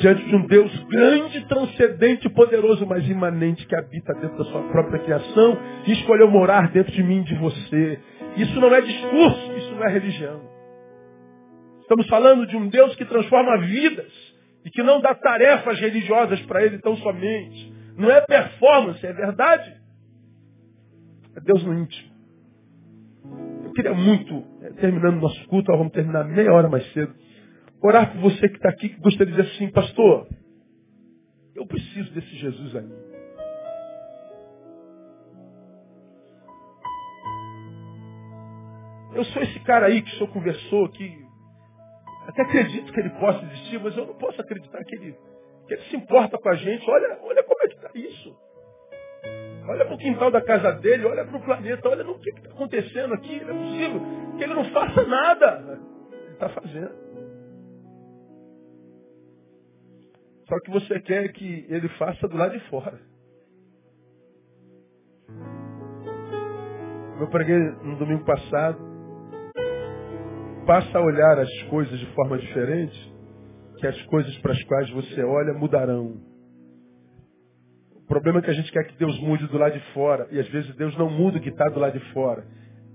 Diante 0.00 0.24
de 0.24 0.34
um 0.34 0.48
Deus 0.48 0.84
grande, 0.88 1.46
transcendente, 1.46 2.28
poderoso, 2.30 2.84
mas 2.88 3.08
imanente, 3.08 3.64
que 3.68 3.76
habita 3.76 4.12
dentro 4.14 4.36
da 4.38 4.44
sua 4.46 4.64
própria 4.64 4.98
criação 4.98 5.56
e 5.86 5.92
escolheu 5.92 6.28
morar 6.28 6.72
dentro 6.72 6.90
de 6.90 7.04
mim 7.04 7.20
e 7.20 7.24
de 7.26 7.36
você. 7.36 8.00
Isso 8.36 8.60
não 8.60 8.74
é 8.74 8.80
discurso, 8.80 9.52
isso 9.56 9.70
não 9.76 9.84
é 9.84 9.92
religião. 9.92 10.40
Estamos 11.82 12.08
falando 12.08 12.48
de 12.48 12.56
um 12.56 12.68
Deus 12.68 12.96
que 12.96 13.04
transforma 13.04 13.58
vidas 13.58 14.12
e 14.64 14.70
que 14.70 14.82
não 14.82 15.00
dá 15.00 15.14
tarefas 15.14 15.78
religiosas 15.78 16.40
para 16.46 16.64
ele 16.64 16.80
tão 16.80 16.96
somente. 16.96 17.72
Não 17.96 18.10
é 18.10 18.20
performance, 18.22 19.06
é 19.06 19.12
verdade. 19.12 19.79
É 21.36 21.40
Deus 21.40 21.62
no 21.64 21.74
íntimo. 21.74 22.10
Eu 23.64 23.72
queria 23.72 23.94
muito, 23.94 24.44
é, 24.62 24.70
terminando 24.72 25.20
nosso 25.20 25.46
culto, 25.48 25.70
vamos 25.72 25.92
terminar 25.92 26.24
meia 26.24 26.52
hora 26.52 26.68
mais 26.68 26.84
cedo, 26.92 27.14
orar 27.82 28.12
por 28.12 28.20
você 28.20 28.48
que 28.48 28.56
está 28.56 28.68
aqui, 28.68 28.88
que 28.88 29.00
gostaria 29.00 29.32
de 29.32 29.40
dizer 29.40 29.54
assim, 29.54 29.70
pastor, 29.70 30.26
Eu 31.54 31.66
preciso 31.66 32.12
desse 32.14 32.36
Jesus 32.36 32.76
aí. 32.76 32.88
Eu 39.14 39.24
sou 39.24 39.42
esse 39.42 39.60
cara 39.60 39.86
aí 39.86 40.00
que 40.00 40.10
o 40.10 40.14
senhor 40.14 40.32
conversou, 40.32 40.88
que 40.88 41.24
até 42.28 42.42
acredito 42.42 42.92
que 42.92 43.00
ele 43.00 43.10
possa 43.10 43.44
existir, 43.44 43.80
mas 43.80 43.96
eu 43.96 44.06
não 44.06 44.14
posso 44.14 44.40
acreditar 44.40 44.82
que 44.84 44.94
ele, 44.94 45.16
que 45.66 45.74
ele 45.74 45.82
se 45.82 45.96
importa 45.96 46.38
com 46.38 46.48
a 46.48 46.54
gente. 46.54 46.88
Olha, 46.88 47.18
olha 47.22 47.42
como 47.42 47.62
é 47.62 47.68
que 47.68 47.74
está 47.74 47.90
isso. 47.94 48.36
Olha 49.70 49.84
para 49.84 49.94
o 49.94 49.98
quintal 49.98 50.32
da 50.32 50.42
casa 50.42 50.72
dele, 50.72 51.06
olha 51.06 51.24
para 51.24 51.36
o 51.36 51.44
planeta, 51.44 51.88
olha 51.88 52.02
no 52.02 52.18
que 52.18 52.30
está 52.30 52.50
acontecendo 52.50 53.14
aqui. 53.14 53.40
Não 53.44 53.54
é 53.54 53.58
possível 53.58 54.00
que 54.36 54.42
ele 54.42 54.54
não 54.54 54.64
faça 54.72 55.04
nada. 55.04 55.80
Ele 56.12 56.32
está 56.32 56.48
fazendo. 56.48 56.94
Só 60.48 60.58
que 60.64 60.70
você 60.72 60.98
quer 61.00 61.32
que 61.32 61.66
ele 61.68 61.88
faça 61.90 62.26
do 62.26 62.36
lado 62.36 62.58
de 62.58 62.68
fora. 62.68 62.98
Eu 67.20 67.28
preguei 67.28 67.58
no 67.84 67.96
domingo 67.96 68.24
passado 68.24 68.90
passa 70.66 70.98
a 70.98 71.02
olhar 71.02 71.38
as 71.38 71.62
coisas 71.64 71.96
de 71.98 72.06
forma 72.14 72.38
diferente, 72.38 73.14
que 73.78 73.86
as 73.86 74.02
coisas 74.02 74.36
para 74.38 74.52
as 74.52 74.62
quais 74.64 74.90
você 74.90 75.22
olha 75.22 75.52
mudarão. 75.54 76.29
Problema 78.10 78.40
é 78.40 78.42
que 78.42 78.50
a 78.50 78.54
gente 78.54 78.72
quer 78.72 78.82
que 78.82 78.98
Deus 78.98 79.16
mude 79.20 79.46
do 79.46 79.56
lado 79.56 79.72
de 79.72 79.92
fora, 79.92 80.26
e 80.32 80.40
às 80.40 80.48
vezes 80.48 80.74
Deus 80.74 80.98
não 80.98 81.08
muda 81.08 81.38
o 81.38 81.40
que 81.40 81.48
está 81.48 81.68
do 81.68 81.78
lado 81.78 81.96
de 81.96 82.04
fora. 82.12 82.44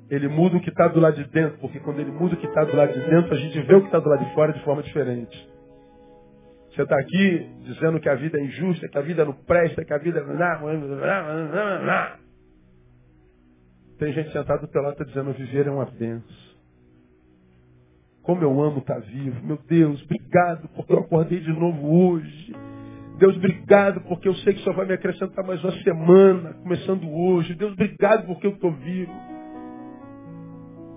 Ele 0.09 0.27
muda 0.27 0.57
o 0.57 0.59
que 0.59 0.69
está 0.69 0.89
do 0.89 0.99
lado 0.99 1.15
de 1.15 1.23
dentro, 1.29 1.57
porque 1.59 1.79
quando 1.79 2.01
ele 2.01 2.11
muda 2.11 2.35
o 2.35 2.37
que 2.37 2.45
está 2.45 2.65
do 2.65 2.75
lado 2.75 2.91
de 2.91 2.99
dentro, 2.99 3.33
a 3.33 3.37
gente 3.37 3.61
vê 3.61 3.75
o 3.75 3.79
que 3.79 3.85
está 3.85 3.97
do 3.97 4.09
lado 4.09 4.25
de 4.25 4.33
fora 4.33 4.51
de 4.51 4.61
forma 4.65 4.83
diferente. 4.83 5.49
Você 6.69 6.81
está 6.81 6.99
aqui 6.99 7.49
dizendo 7.63 7.97
que 8.01 8.09
a 8.09 8.15
vida 8.15 8.37
é 8.37 8.43
injusta, 8.43 8.89
que 8.89 8.97
a 8.97 9.01
vida 9.01 9.23
não 9.23 9.31
presta, 9.31 9.85
que 9.85 9.93
a 9.93 9.97
vida. 9.97 10.21
Tem 13.97 14.11
gente 14.11 14.33
sentada 14.33 14.69
lado 14.81 14.97
tá 14.97 15.05
dizendo 15.05 15.31
viver 15.31 15.67
é 15.67 15.71
uma 15.71 15.85
benção. 15.85 16.35
Como 18.21 18.41
eu 18.41 18.61
amo 18.61 18.79
estar 18.79 18.99
vivo. 18.99 19.45
Meu 19.45 19.59
Deus, 19.65 20.03
obrigado 20.03 20.67
porque 20.75 20.91
eu 20.91 20.99
acordei 20.99 21.39
de 21.39 21.53
novo 21.53 22.09
hoje. 22.09 22.74
Deus, 23.17 23.37
obrigado 23.37 24.01
porque 24.01 24.27
eu 24.27 24.35
sei 24.35 24.53
que 24.53 24.61
só 24.61 24.73
vai 24.73 24.85
me 24.85 24.93
acrescentar 24.93 25.45
mais 25.45 25.63
uma 25.63 25.71
semana, 25.83 26.53
começando 26.61 27.09
hoje. 27.09 27.55
Deus, 27.55 27.71
obrigado 27.71 28.25
porque 28.25 28.45
eu 28.45 28.51
estou 28.51 28.71
vivo. 28.71 29.13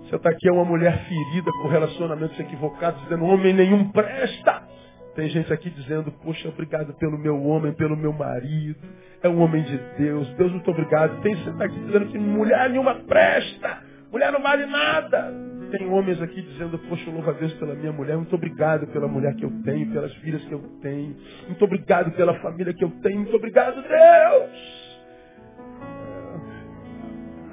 Você 0.03 0.15
está 0.15 0.29
aqui 0.29 0.49
é 0.49 0.51
uma 0.51 0.65
mulher 0.65 1.05
ferida 1.07 1.51
com 1.61 1.67
relacionamentos 1.67 2.37
equivocados, 2.39 3.01
dizendo, 3.03 3.23
homem 3.23 3.53
nenhum 3.53 3.89
presta. 3.91 4.67
Tem 5.15 5.29
gente 5.29 5.51
aqui 5.53 5.69
dizendo, 5.69 6.11
poxa, 6.23 6.49
obrigado 6.49 6.93
pelo 6.95 7.17
meu 7.17 7.41
homem, 7.43 7.73
pelo 7.73 7.95
meu 7.95 8.11
marido. 8.11 8.79
É 9.21 9.29
um 9.29 9.39
homem 9.41 9.63
de 9.63 9.77
Deus. 9.97 10.27
Deus, 10.35 10.51
muito 10.51 10.69
obrigado. 10.71 11.21
Tem 11.21 11.35
gente 11.35 11.63
aqui 11.63 11.79
dizendo 11.79 12.07
que 12.07 12.17
mulher 12.17 12.69
nenhuma 12.69 12.95
presta. 12.95 13.81
Mulher 14.11 14.31
não 14.31 14.41
vale 14.41 14.65
nada. 14.65 15.58
Tem 15.71 15.87
homens 15.87 16.21
aqui 16.21 16.41
dizendo, 16.41 16.79
poxa, 16.79 17.11
louvo 17.11 17.29
a 17.29 17.33
Deus 17.33 17.53
pela 17.53 17.75
minha 17.75 17.91
mulher, 17.91 18.17
muito 18.17 18.35
obrigado 18.35 18.87
pela 18.87 19.07
mulher 19.07 19.35
que 19.35 19.45
eu 19.45 19.51
tenho, 19.63 19.91
pelas 19.91 20.13
filhas 20.15 20.43
que 20.45 20.51
eu 20.51 20.59
tenho, 20.81 21.15
muito 21.47 21.63
obrigado 21.63 22.11
pela 22.11 22.33
família 22.39 22.73
que 22.73 22.83
eu 22.83 22.89
tenho, 23.01 23.19
muito 23.19 23.35
obrigado, 23.35 23.75
Deus! 23.75 24.79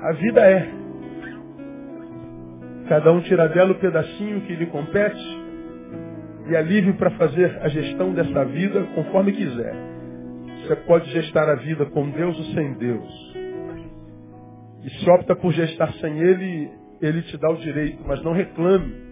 A 0.00 0.12
vida 0.12 0.40
é. 0.40 0.70
Cada 2.88 3.12
um 3.12 3.20
tira 3.22 3.48
dela 3.48 3.72
o 3.72 3.78
pedacinho 3.80 4.42
que 4.42 4.54
lhe 4.54 4.66
compete 4.66 5.46
e 6.48 6.54
é 6.54 6.62
livre 6.62 6.92
para 6.92 7.10
fazer 7.12 7.58
a 7.60 7.68
gestão 7.68 8.12
dessa 8.14 8.44
vida 8.44 8.84
conforme 8.94 9.32
quiser. 9.32 9.74
Você 10.62 10.76
pode 10.76 11.10
gestar 11.10 11.48
a 11.48 11.56
vida 11.56 11.86
com 11.86 12.08
Deus 12.10 12.38
ou 12.38 12.44
sem 12.54 12.74
Deus. 12.74 13.34
E 14.84 14.90
se 14.90 15.10
opta 15.10 15.34
por 15.34 15.52
gestar 15.52 15.92
sem 15.94 16.18
Ele, 16.20 16.70
ele 17.00 17.22
te 17.22 17.36
dá 17.36 17.50
o 17.50 17.56
direito, 17.56 18.02
mas 18.06 18.22
não 18.22 18.32
reclame 18.32 19.06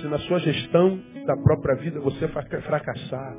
se 0.00 0.06
na 0.08 0.18
sua 0.20 0.38
gestão 0.40 1.00
da 1.26 1.36
própria 1.36 1.76
vida 1.76 2.00
você 2.00 2.28
fracassar. 2.28 3.36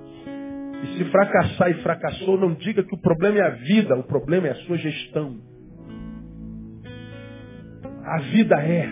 E 0.84 0.98
se 0.98 1.06
fracassar 1.06 1.72
e 1.72 1.82
fracassou, 1.82 2.40
não 2.40 2.54
diga 2.54 2.84
que 2.84 2.94
o 2.94 3.02
problema 3.02 3.40
é 3.40 3.42
a 3.42 3.50
vida, 3.50 3.96
o 3.96 4.04
problema 4.04 4.48
é 4.48 4.52
a 4.52 4.56
sua 4.56 4.78
gestão. 4.78 5.40
A 8.04 8.20
vida 8.32 8.56
é. 8.56 8.88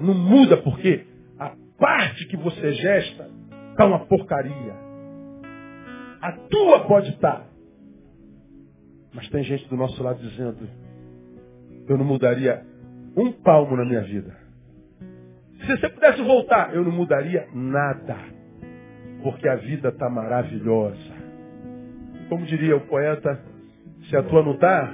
Não 0.00 0.14
muda 0.14 0.56
porque 0.58 1.06
a 1.38 1.54
parte 1.78 2.26
que 2.26 2.36
você 2.36 2.72
gesta 2.72 3.30
está 3.70 3.86
uma 3.86 4.06
porcaria. 4.06 4.74
A 6.20 6.32
tua 6.32 6.80
pode 6.86 7.10
estar. 7.10 7.46
Mas 9.14 9.28
tem 9.28 9.44
gente 9.44 9.68
do 9.68 9.76
nosso 9.76 10.02
lado 10.02 10.20
dizendo, 10.20 10.68
eu 11.88 11.98
não 11.98 12.04
mudaria 12.04 12.62
um 13.16 13.32
palmo 13.32 13.76
na 13.76 13.84
minha 13.84 14.02
vida. 14.02 14.36
Se 15.60 15.76
você 15.76 15.88
pudesse 15.88 16.22
voltar, 16.22 16.74
eu 16.74 16.84
não 16.84 16.92
mudaria 16.92 17.46
nada. 17.54 18.16
Porque 19.22 19.48
a 19.48 19.56
vida 19.56 19.88
está 19.88 20.10
maravilhosa. 20.10 21.14
Como 22.28 22.44
diria 22.44 22.76
o 22.76 22.86
poeta, 22.86 23.40
se 24.08 24.16
a 24.16 24.22
tua 24.22 24.42
não 24.42 24.52
está, 24.52 24.92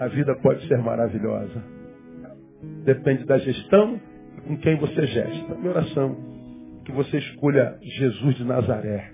a 0.00 0.06
vida 0.08 0.34
pode 0.36 0.66
ser 0.66 0.78
maravilhosa. 0.78 1.62
Depende 2.84 3.24
da 3.24 3.38
gestão 3.38 4.00
com 4.46 4.56
quem 4.58 4.76
você 4.76 5.06
gesta. 5.06 5.54
Minha 5.56 5.72
oração, 5.72 6.16
que 6.84 6.92
você 6.92 7.18
escolha 7.18 7.78
Jesus 7.82 8.36
de 8.36 8.44
Nazaré. 8.44 9.12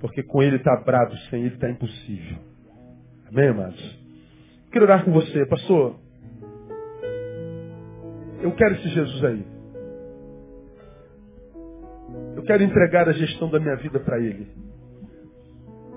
Porque 0.00 0.22
com 0.22 0.42
ele 0.42 0.56
está 0.56 0.76
bravo, 0.84 1.16
sem 1.30 1.44
ele 1.44 1.54
está 1.54 1.70
impossível. 1.70 2.38
Amém, 3.28 3.48
amados? 3.48 4.03
Quero 4.74 4.86
orar 4.86 5.04
com 5.04 5.12
você, 5.12 5.46
pastor. 5.46 5.94
Eu 8.42 8.50
quero 8.56 8.74
esse 8.74 8.88
Jesus 8.88 9.24
aí. 9.24 9.46
Eu 12.34 12.42
quero 12.42 12.64
entregar 12.64 13.08
a 13.08 13.12
gestão 13.12 13.48
da 13.48 13.60
minha 13.60 13.76
vida 13.76 14.00
para 14.00 14.18
Ele. 14.18 14.48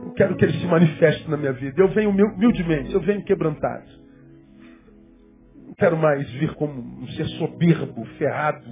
Eu 0.06 0.12
quero 0.12 0.36
que 0.36 0.46
Ele 0.46 0.60
se 0.60 0.68
manifeste 0.68 1.28
na 1.28 1.38
minha 1.38 1.54
vida. 1.54 1.82
Eu 1.82 1.88
venho 1.88 2.12
humildemente, 2.12 2.94
eu 2.94 3.02
venho 3.02 3.24
quebrantado. 3.24 3.90
Não 5.66 5.74
quero 5.74 5.98
mais 5.98 6.30
vir 6.34 6.54
como 6.54 6.80
um 6.80 7.08
ser 7.08 7.26
soberbo, 7.30 8.06
ferrado, 8.20 8.72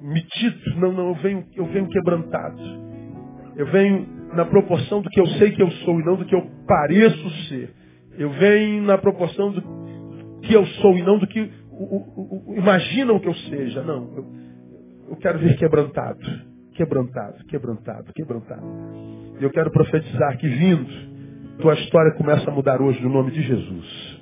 metido. 0.00 0.74
Não, 0.76 0.90
não, 0.90 1.08
eu 1.08 1.14
venho, 1.16 1.44
eu 1.54 1.66
venho 1.66 1.86
quebrantado. 1.90 2.62
Eu 3.56 3.66
venho 3.66 4.08
na 4.34 4.46
proporção 4.46 5.02
do 5.02 5.10
que 5.10 5.20
eu 5.20 5.26
sei 5.38 5.50
que 5.50 5.62
eu 5.62 5.70
sou 5.70 6.00
e 6.00 6.04
não 6.06 6.16
do 6.16 6.24
que 6.24 6.34
eu 6.34 6.50
pareço 6.66 7.30
ser. 7.50 7.77
Eu 8.18 8.30
venho 8.30 8.82
na 8.82 8.98
proporção 8.98 9.52
do 9.52 9.62
que 10.42 10.52
eu 10.52 10.66
sou 10.66 10.96
e 10.96 11.02
não 11.02 11.18
do 11.18 11.26
que 11.28 11.40
o, 11.70 11.84
o, 11.84 12.44
o, 12.48 12.56
imaginam 12.56 13.20
que 13.20 13.28
eu 13.28 13.34
seja. 13.34 13.80
Não, 13.82 14.12
eu, 14.16 14.26
eu 15.10 15.16
quero 15.16 15.38
vir 15.38 15.56
quebrantado, 15.56 16.18
quebrantado, 16.74 17.44
quebrantado, 17.46 18.12
quebrantado. 18.12 18.66
E 19.40 19.44
eu 19.44 19.50
quero 19.50 19.70
profetizar 19.70 20.36
que 20.36 20.48
vindo, 20.48 20.90
tua 21.60 21.74
história 21.74 22.12
começa 22.14 22.50
a 22.50 22.52
mudar 22.52 22.82
hoje 22.82 23.00
no 23.00 23.08
nome 23.08 23.30
de 23.30 23.40
Jesus. 23.40 24.20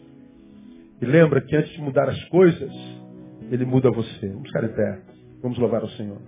E 1.01 1.07
lembra 1.07 1.41
que 1.41 1.57
antes 1.57 1.73
de 1.73 1.81
mudar 1.81 2.07
as 2.09 2.23
coisas, 2.25 2.73
Ele 3.51 3.65
muda 3.65 3.91
você. 3.91 4.29
Vamos 4.29 4.49
ficar 4.49 4.65
em 4.65 4.75
pé. 4.75 5.01
Vamos 5.43 5.59
louvar 5.59 5.83
o 5.83 5.89
Senhor. 5.91 6.19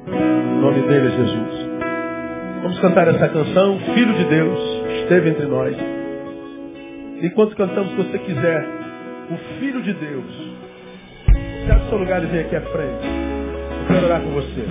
O 0.00 0.60
nome 0.60 0.82
dele 0.88 1.06
é 1.06 1.10
Jesus. 1.10 1.67
Vamos 2.68 2.82
cantar 2.82 3.08
essa 3.08 3.26
canção, 3.30 3.78
Filho 3.94 4.12
de 4.12 4.24
Deus, 4.24 4.58
esteve 5.00 5.30
entre 5.30 5.46
nós. 5.46 5.74
Enquanto 7.22 7.56
cantamos, 7.56 7.92
se 7.92 7.96
você 7.96 8.18
quiser, 8.18 8.62
o 9.30 9.58
Filho 9.58 9.80
de 9.80 9.94
Deus, 9.94 10.26
sai 11.66 11.78
do 11.78 11.88
seu 11.88 11.96
lugar 11.96 12.22
e 12.22 12.26
vem 12.26 12.40
aqui 12.40 12.56
à 12.56 12.60
frente. 12.60 13.06
Eu 13.80 13.94
quero 13.94 14.04
orar 14.04 14.20
com 14.20 14.30
você. 14.32 14.64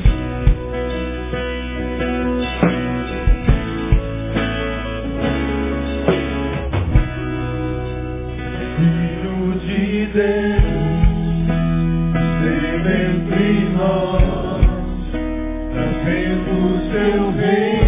Filho 8.77 9.59
de 9.59 10.05
Deus, 10.13 10.63
esteve 12.45 12.91
entre 13.07 13.69
nós, 13.75 14.21
trazendo 15.73 16.91
seu 16.91 17.31
reino 17.31 17.86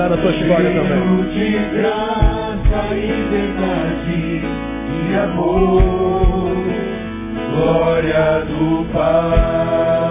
andar 0.00 0.10
na 0.10 0.16
tua 0.16 0.30
história 0.30 0.70
também. 0.70 1.22
de 1.30 1.58
graça 1.76 2.94
e 2.94 3.06
verdade 3.30 4.42
e 5.08 5.14
amor, 5.14 6.56
glória 7.54 8.44
do 8.46 8.84
Pai. 8.92 10.09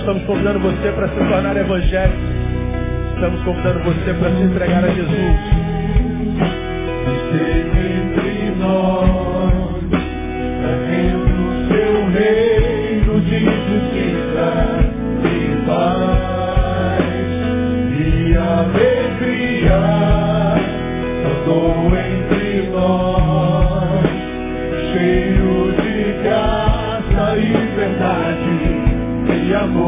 estamos 0.00 0.24
convidando 0.24 0.60
você 0.60 0.92
para 0.92 1.08
se 1.08 1.14
tornar 1.14 1.56
evangélico. 1.56 2.18
Estamos 3.14 3.42
convidando 3.44 3.80
você 3.80 4.14
para 4.14 4.30
se 4.30 4.42
entregar 4.42 4.84
a 4.84 4.88
Jesus. 4.88 5.59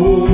amor. 0.05 0.32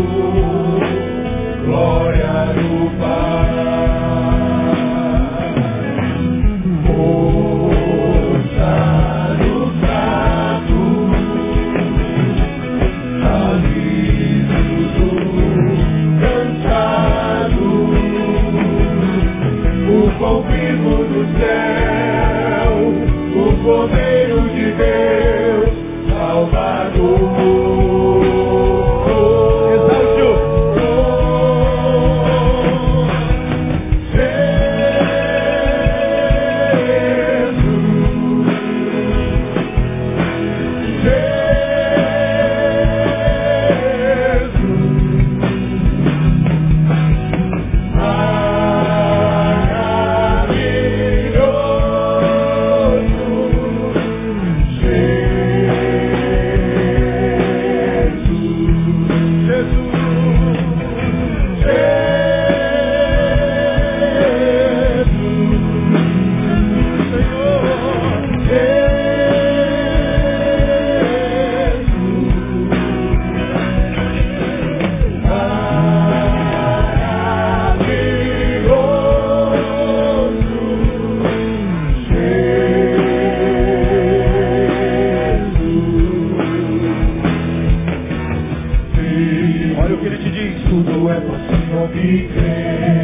puedo 91.08 91.38
sino 91.48 91.86
mi 91.94 92.28
fe. 92.34 92.97